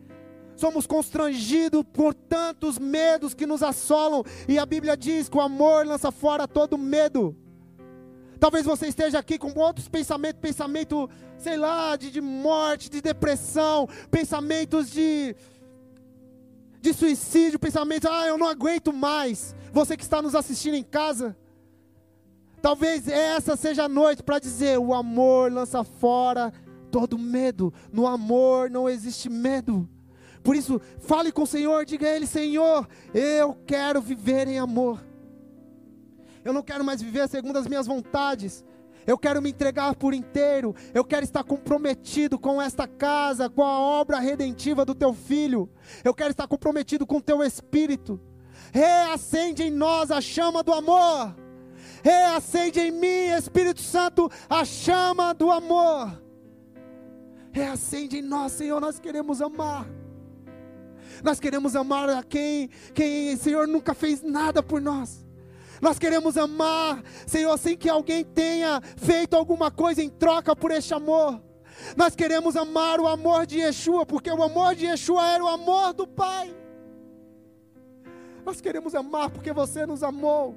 somos 0.59 0.87
constrangidos 0.87 1.85
por 1.93 2.13
tantos 2.13 2.79
medos 2.79 3.33
que 3.33 3.47
nos 3.47 3.63
assolam, 3.63 4.25
e 4.49 4.59
a 4.59 4.67
Bíblia 4.67 4.97
diz 4.97 5.29
que 5.29 5.37
o 5.37 5.41
amor 5.41 5.87
lança 5.87 6.11
fora 6.11 6.49
todo 6.49 6.77
medo. 6.77 7.37
Talvez 8.41 8.67
você 8.67 8.89
esteja 8.89 9.19
aqui 9.19 9.39
com 9.39 9.53
outros 9.59 9.89
pensamentos, 9.89 10.41
pensamento, 10.41 11.09
sei 11.39 11.57
lá, 11.57 11.97
de, 11.97 12.11
de 12.11 12.21
morte, 12.21 12.91
de 12.91 13.01
depressão, 13.01 13.89
pensamentos 14.11 14.91
de, 14.91 15.35
de 16.81 16.93
suicídio, 16.93 17.59
pensamentos, 17.59 18.11
ah, 18.11 18.27
eu 18.27 18.39
não 18.39 18.49
aguento 18.49 18.93
mais. 18.93 19.55
Você 19.73 19.97
que 19.97 20.03
está 20.03 20.21
nos 20.21 20.35
assistindo 20.35 20.75
em 20.75 20.85
casa, 20.85 21.37
talvez 22.61 23.07
essa 23.09 23.57
seja 23.57 23.85
a 23.85 23.89
noite 23.89 24.23
para 24.23 24.39
dizer: 24.39 24.79
o 24.79 24.95
amor 24.95 25.53
lança 25.53 25.83
fora 25.83 26.53
todo 26.91 27.19
medo. 27.19 27.73
No 27.93 28.07
amor 28.07 28.71
não 28.71 28.89
existe 28.89 29.29
medo. 29.29 29.89
Por 30.49 30.57
isso, 30.57 30.81
fale 31.01 31.31
com 31.31 31.43
o 31.43 31.47
Senhor, 31.47 31.85
diga 31.85 32.07
a 32.07 32.17
Ele: 32.17 32.27
Senhor, 32.27 32.89
eu 33.13 33.55
quero 33.67 34.01
viver 34.01 34.49
em 34.49 34.59
amor. 34.59 34.99
Eu 36.43 36.55
não 36.55 36.63
quero 36.63 36.83
mais 36.83 37.03
viver 37.03 37.29
segundo 37.29 37.59
as 37.59 37.67
minhas 37.67 37.87
vontades. 37.87 38.65
Eu 39.07 39.19
quero 39.19 39.43
me 39.43 39.51
entregar 39.51 39.95
por 39.95 40.15
inteiro. 40.15 40.75
Eu 40.95 41.05
quero 41.05 41.23
estar 41.23 41.45
comprometido 41.45 42.39
com 42.39 42.63
esta 42.63 42.89
casa, 42.89 43.51
com 43.51 43.63
a 43.63 43.79
obra 43.79 44.21
redentiva 44.21 44.87
do 44.87 44.95
teu 44.95 45.13
filho. 45.13 45.69
Eu 46.03 46.15
quero 46.15 46.31
estar 46.31 46.49
comprometido 46.49 47.07
com 47.07 47.19
o 47.19 47.23
teu 47.23 47.43
espírito. 47.43 48.19
Reacende 48.73 49.65
em 49.65 49.71
nós 49.71 50.11
a 50.11 50.19
chama 50.19 50.63
do 50.63 50.73
amor. 50.73 51.37
Reacende 52.03 52.81
em 52.81 52.91
mim, 52.91 53.37
Espírito 53.37 53.83
Santo, 53.83 54.31
a 54.49 54.65
chama 54.65 55.35
do 55.35 55.51
amor. 55.51 56.23
Reacende 57.53 58.17
em 58.17 58.23
nós, 58.23 58.53
Senhor, 58.53 58.81
nós 58.81 58.99
queremos 58.99 59.43
amar. 59.43 59.98
Nós 61.23 61.41
queremos 61.41 61.75
amar 61.77 62.09
a 62.09 62.23
quem, 62.23 62.69
quem, 62.95 63.37
Senhor, 63.37 63.67
nunca 63.67 63.95
fez 63.95 64.23
nada 64.23 64.63
por 64.63 64.81
nós. 64.81 65.27
Nós 65.81 65.99
queremos 65.99 66.37
amar, 66.37 67.03
Senhor, 67.27 67.57
sem 67.59 67.77
que 67.77 67.89
alguém 67.89 68.25
tenha 68.25 68.81
feito 68.97 69.35
alguma 69.35 69.71
coisa 69.71 70.03
em 70.03 70.09
troca 70.09 70.55
por 70.55 70.71
este 70.71 70.93
amor. 70.93 71.41
Nós 71.97 72.15
queremos 72.17 72.57
amar 72.57 73.01
o 73.01 73.07
amor 73.07 73.47
de 73.47 73.59
Yeshua, 73.59 74.05
porque 74.05 74.31
o 74.31 74.43
amor 74.43 74.75
de 74.75 74.87
Yeshua 74.87 75.25
era 75.27 75.45
o 75.45 75.49
amor 75.49 75.93
do 75.93 76.07
Pai. 76.07 76.55
Nós 78.45 78.61
queremos 78.61 78.95
amar 78.95 79.31
porque 79.31 79.53
você 79.53 79.87
nos 79.87 80.03
amou. 80.03 80.57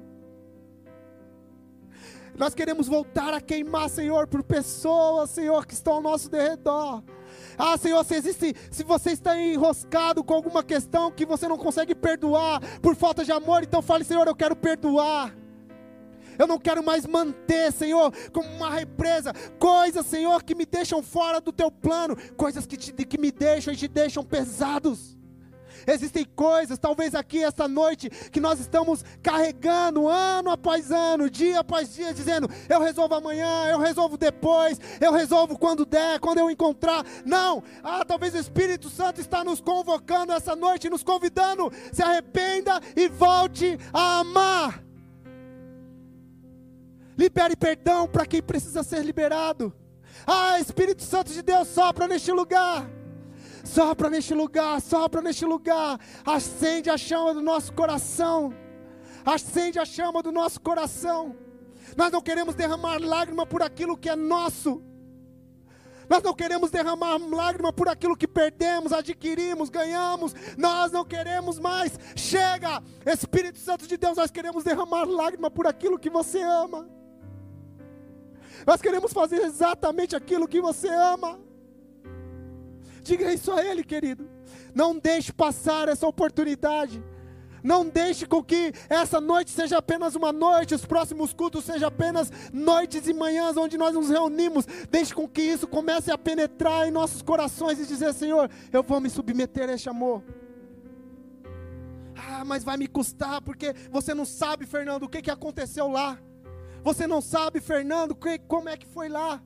Nós 2.37 2.55
queremos 2.55 2.87
voltar 2.87 3.33
a 3.33 3.41
queimar, 3.41 3.89
Senhor, 3.89 4.25
por 4.27 4.41
pessoas, 4.41 5.29
Senhor, 5.29 5.65
que 5.65 5.73
estão 5.73 5.93
ao 5.95 6.01
nosso 6.01 6.29
derredor. 6.29 7.03
Ah, 7.57 7.77
Senhor, 7.77 8.03
se 8.05 8.15
existe, 8.15 8.55
se 8.69 8.83
você 8.83 9.11
está 9.11 9.39
enroscado 9.39 10.23
com 10.23 10.33
alguma 10.33 10.63
questão 10.63 11.11
que 11.11 11.25
você 11.25 11.47
não 11.47 11.57
consegue 11.57 11.93
perdoar 11.93 12.59
por 12.81 12.95
falta 12.95 13.23
de 13.23 13.31
amor, 13.31 13.63
então 13.63 13.81
fale, 13.81 14.03
Senhor, 14.03 14.27
eu 14.27 14.35
quero 14.35 14.55
perdoar. 14.55 15.35
Eu 16.37 16.47
não 16.47 16.57
quero 16.57 16.83
mais 16.83 17.05
manter, 17.05 17.71
Senhor, 17.71 18.11
como 18.31 18.49
uma 18.49 18.69
represa, 18.69 19.33
coisas, 19.59 20.05
Senhor, 20.05 20.41
que 20.43 20.55
me 20.55 20.65
deixam 20.65 21.03
fora 21.03 21.39
do 21.39 21.51
teu 21.51 21.69
plano, 21.69 22.15
coisas 22.35 22.65
que, 22.65 22.77
te, 22.77 22.91
que 22.93 23.17
me 23.19 23.31
deixam 23.31 23.73
e 23.73 23.77
te 23.77 23.87
deixam 23.87 24.23
pesados. 24.23 25.15
Existem 25.87 26.25
coisas, 26.25 26.77
talvez 26.77 27.15
aqui 27.15 27.43
esta 27.43 27.67
noite, 27.67 28.09
que 28.09 28.39
nós 28.39 28.59
estamos 28.59 29.03
carregando 29.21 30.07
ano 30.07 30.49
após 30.49 30.91
ano, 30.91 31.29
dia 31.29 31.59
após 31.59 31.93
dia, 31.93 32.13
dizendo: 32.13 32.49
eu 32.69 32.81
resolvo 32.81 33.15
amanhã, 33.15 33.67
eu 33.67 33.79
resolvo 33.79 34.17
depois, 34.17 34.79
eu 34.99 35.11
resolvo 35.11 35.57
quando 35.57 35.85
der, 35.85 36.19
quando 36.19 36.39
eu 36.39 36.49
encontrar. 36.49 37.05
Não, 37.25 37.63
ah, 37.83 38.03
talvez 38.05 38.33
o 38.33 38.37
Espírito 38.37 38.89
Santo 38.89 39.21
está 39.21 39.43
nos 39.43 39.61
convocando 39.61 40.33
essa 40.33 40.55
noite, 40.55 40.89
nos 40.89 41.03
convidando, 41.03 41.71
se 41.91 42.01
arrependa 42.01 42.79
e 42.95 43.07
volte 43.07 43.77
a 43.93 44.19
amar. 44.19 44.83
Libere 47.17 47.55
perdão 47.55 48.07
para 48.07 48.25
quem 48.25 48.41
precisa 48.41 48.83
ser 48.83 49.03
liberado. 49.03 49.73
Ah, 50.25 50.59
Espírito 50.59 51.03
Santo 51.03 51.31
de 51.31 51.41
Deus 51.41 51.67
sopra 51.67 52.07
neste 52.07 52.31
lugar. 52.31 52.89
Sopra 53.63 54.09
neste 54.09 54.33
lugar, 54.33 54.81
sopra 54.81 55.21
neste 55.21 55.45
lugar. 55.45 55.99
Acende 56.25 56.89
a 56.89 56.97
chama 56.97 57.33
do 57.33 57.41
nosso 57.41 57.73
coração. 57.73 58.53
Acende 59.25 59.79
a 59.79 59.85
chama 59.85 60.23
do 60.23 60.31
nosso 60.31 60.59
coração. 60.59 61.35
Nós 61.95 62.11
não 62.11 62.21
queremos 62.21 62.55
derramar 62.55 62.99
lágrima 62.99 63.45
por 63.45 63.61
aquilo 63.61 63.97
que 63.97 64.09
é 64.09 64.15
nosso. 64.15 64.81
Nós 66.09 66.21
não 66.23 66.33
queremos 66.33 66.69
derramar 66.69 67.17
lágrima 67.17 67.71
por 67.71 67.87
aquilo 67.87 68.17
que 68.17 68.27
perdemos, 68.27 68.91
adquirimos, 68.91 69.69
ganhamos. 69.69 70.35
Nós 70.57 70.91
não 70.91 71.05
queremos 71.05 71.57
mais. 71.57 71.97
Chega, 72.15 72.83
Espírito 73.05 73.57
Santo 73.57 73.87
de 73.87 73.95
Deus, 73.95 74.17
nós 74.17 74.29
queremos 74.29 74.63
derramar 74.63 75.05
lágrima 75.05 75.49
por 75.49 75.65
aquilo 75.67 75.97
que 75.97 76.09
você 76.09 76.41
ama. 76.41 76.89
Nós 78.67 78.81
queremos 78.81 79.13
fazer 79.13 79.41
exatamente 79.41 80.15
aquilo 80.15 80.47
que 80.47 80.59
você 80.59 80.89
ama. 80.89 81.39
Diga 83.03 83.33
isso 83.33 83.51
a 83.51 83.63
Ele, 83.63 83.83
querido. 83.83 84.29
Não 84.73 84.97
deixe 84.97 85.33
passar 85.33 85.87
essa 85.87 86.07
oportunidade. 86.07 87.03
Não 87.63 87.87
deixe 87.87 88.25
com 88.25 88.43
que 88.43 88.73
essa 88.89 89.21
noite 89.21 89.51
seja 89.51 89.77
apenas 89.77 90.15
uma 90.15 90.31
noite, 90.31 90.73
os 90.73 90.85
próximos 90.85 91.31
cultos 91.31 91.63
sejam 91.63 91.87
apenas 91.87 92.31
noites 92.51 93.07
e 93.07 93.13
manhãs 93.13 93.55
onde 93.55 93.77
nós 93.77 93.93
nos 93.93 94.09
reunimos. 94.09 94.65
Deixe 94.89 95.13
com 95.13 95.27
que 95.27 95.41
isso 95.41 95.67
comece 95.67 96.11
a 96.11 96.17
penetrar 96.17 96.87
em 96.87 96.91
nossos 96.91 97.21
corações 97.21 97.79
e 97.79 97.85
dizer: 97.85 98.13
Senhor, 98.13 98.49
eu 98.71 98.81
vou 98.81 98.99
me 98.99 99.09
submeter 99.09 99.69
a 99.69 99.73
este 99.73 99.89
amor. 99.89 100.23
Ah, 102.15 102.43
mas 102.43 102.63
vai 102.63 102.77
me 102.77 102.87
custar, 102.87 103.41
porque 103.41 103.73
você 103.91 104.13
não 104.13 104.25
sabe, 104.25 104.65
Fernando, 104.65 105.03
o 105.03 105.09
que, 105.09 105.21
que 105.21 105.31
aconteceu 105.31 105.87
lá. 105.87 106.19
Você 106.83 107.05
não 107.05 107.21
sabe, 107.21 107.59
Fernando, 107.59 108.15
que, 108.15 108.39
como 108.39 108.69
é 108.69 108.75
que 108.75 108.87
foi 108.87 109.07
lá 109.07 109.41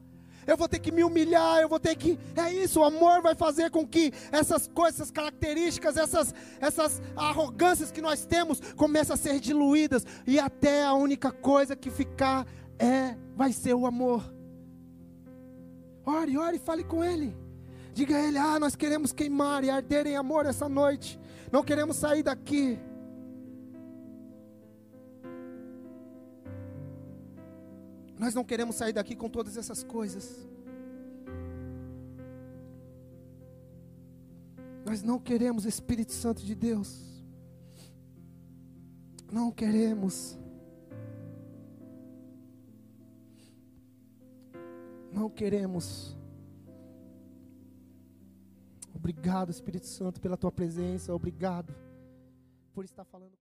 eu 0.48 0.56
vou 0.56 0.68
ter 0.68 0.80
que 0.80 0.92
me 0.92 1.04
humilhar, 1.04 1.62
eu 1.62 1.70
vou 1.70 1.80
ter 1.80 1.96
que. 1.96 2.20
É 2.36 2.52
isso, 2.54 2.80
o 2.80 2.84
amor 2.84 3.22
vai 3.22 3.36
fazer 3.36 3.70
com 3.72 3.88
que 3.88 4.14
essas 4.32 4.68
coisas, 4.68 5.00
essas 5.00 5.12
características, 5.12 5.98
essas, 5.98 6.34
essas 6.60 7.02
arrogâncias 7.16 7.92
que 7.92 8.02
nós 8.02 8.26
temos 8.26 8.60
comecem 8.76 9.14
a 9.14 9.18
ser 9.18 9.40
diluídas. 9.40 10.06
E 10.26 10.40
até 10.40 10.86
a 10.86 10.94
única 10.94 11.32
coisa 11.32 11.76
que 11.76 11.90
ficar 11.90 12.46
é, 12.78 13.16
vai 13.36 13.52
ser 13.52 13.74
o 13.74 13.86
amor. 13.86 14.24
Ore, 16.06 16.38
ore, 16.38 16.60
fale 16.60 16.84
com 16.84 17.04
Ele. 17.04 17.36
Diga 17.94 18.16
a 18.16 18.22
Ele: 18.22 18.38
Ah, 18.38 18.60
nós 18.60 18.76
queremos 18.76 19.12
queimar 19.12 19.64
e 19.64 19.70
arder 19.70 20.06
em 20.06 20.16
amor 20.16 20.46
essa 20.46 20.70
noite. 20.70 21.20
Não 21.52 21.64
queremos 21.64 21.96
sair 21.98 22.22
daqui. 22.22 22.80
Nós 28.18 28.34
não 28.34 28.44
queremos 28.44 28.76
sair 28.76 28.94
daqui 28.94 29.16
com 29.16 29.30
todas 29.30 29.58
essas 29.58 29.84
coisas. 29.84 30.48
Nós 34.86 35.02
não 35.02 35.20
queremos 35.20 35.66
Espírito 35.66 36.14
Santo 36.14 36.44
de 36.44 36.56
Deus. 36.56 37.24
Não 39.32 39.52
queremos. 39.52 40.38
Não 45.12 45.30
queremos. 45.30 46.16
Obrigado, 48.94 49.50
Espírito 49.50 49.88
Santo, 49.88 50.22
pela 50.22 50.38
tua 50.38 50.52
presença. 50.52 51.14
Obrigado 51.14 51.76
por 52.74 52.86
estar 52.86 53.04
falando. 53.06 53.34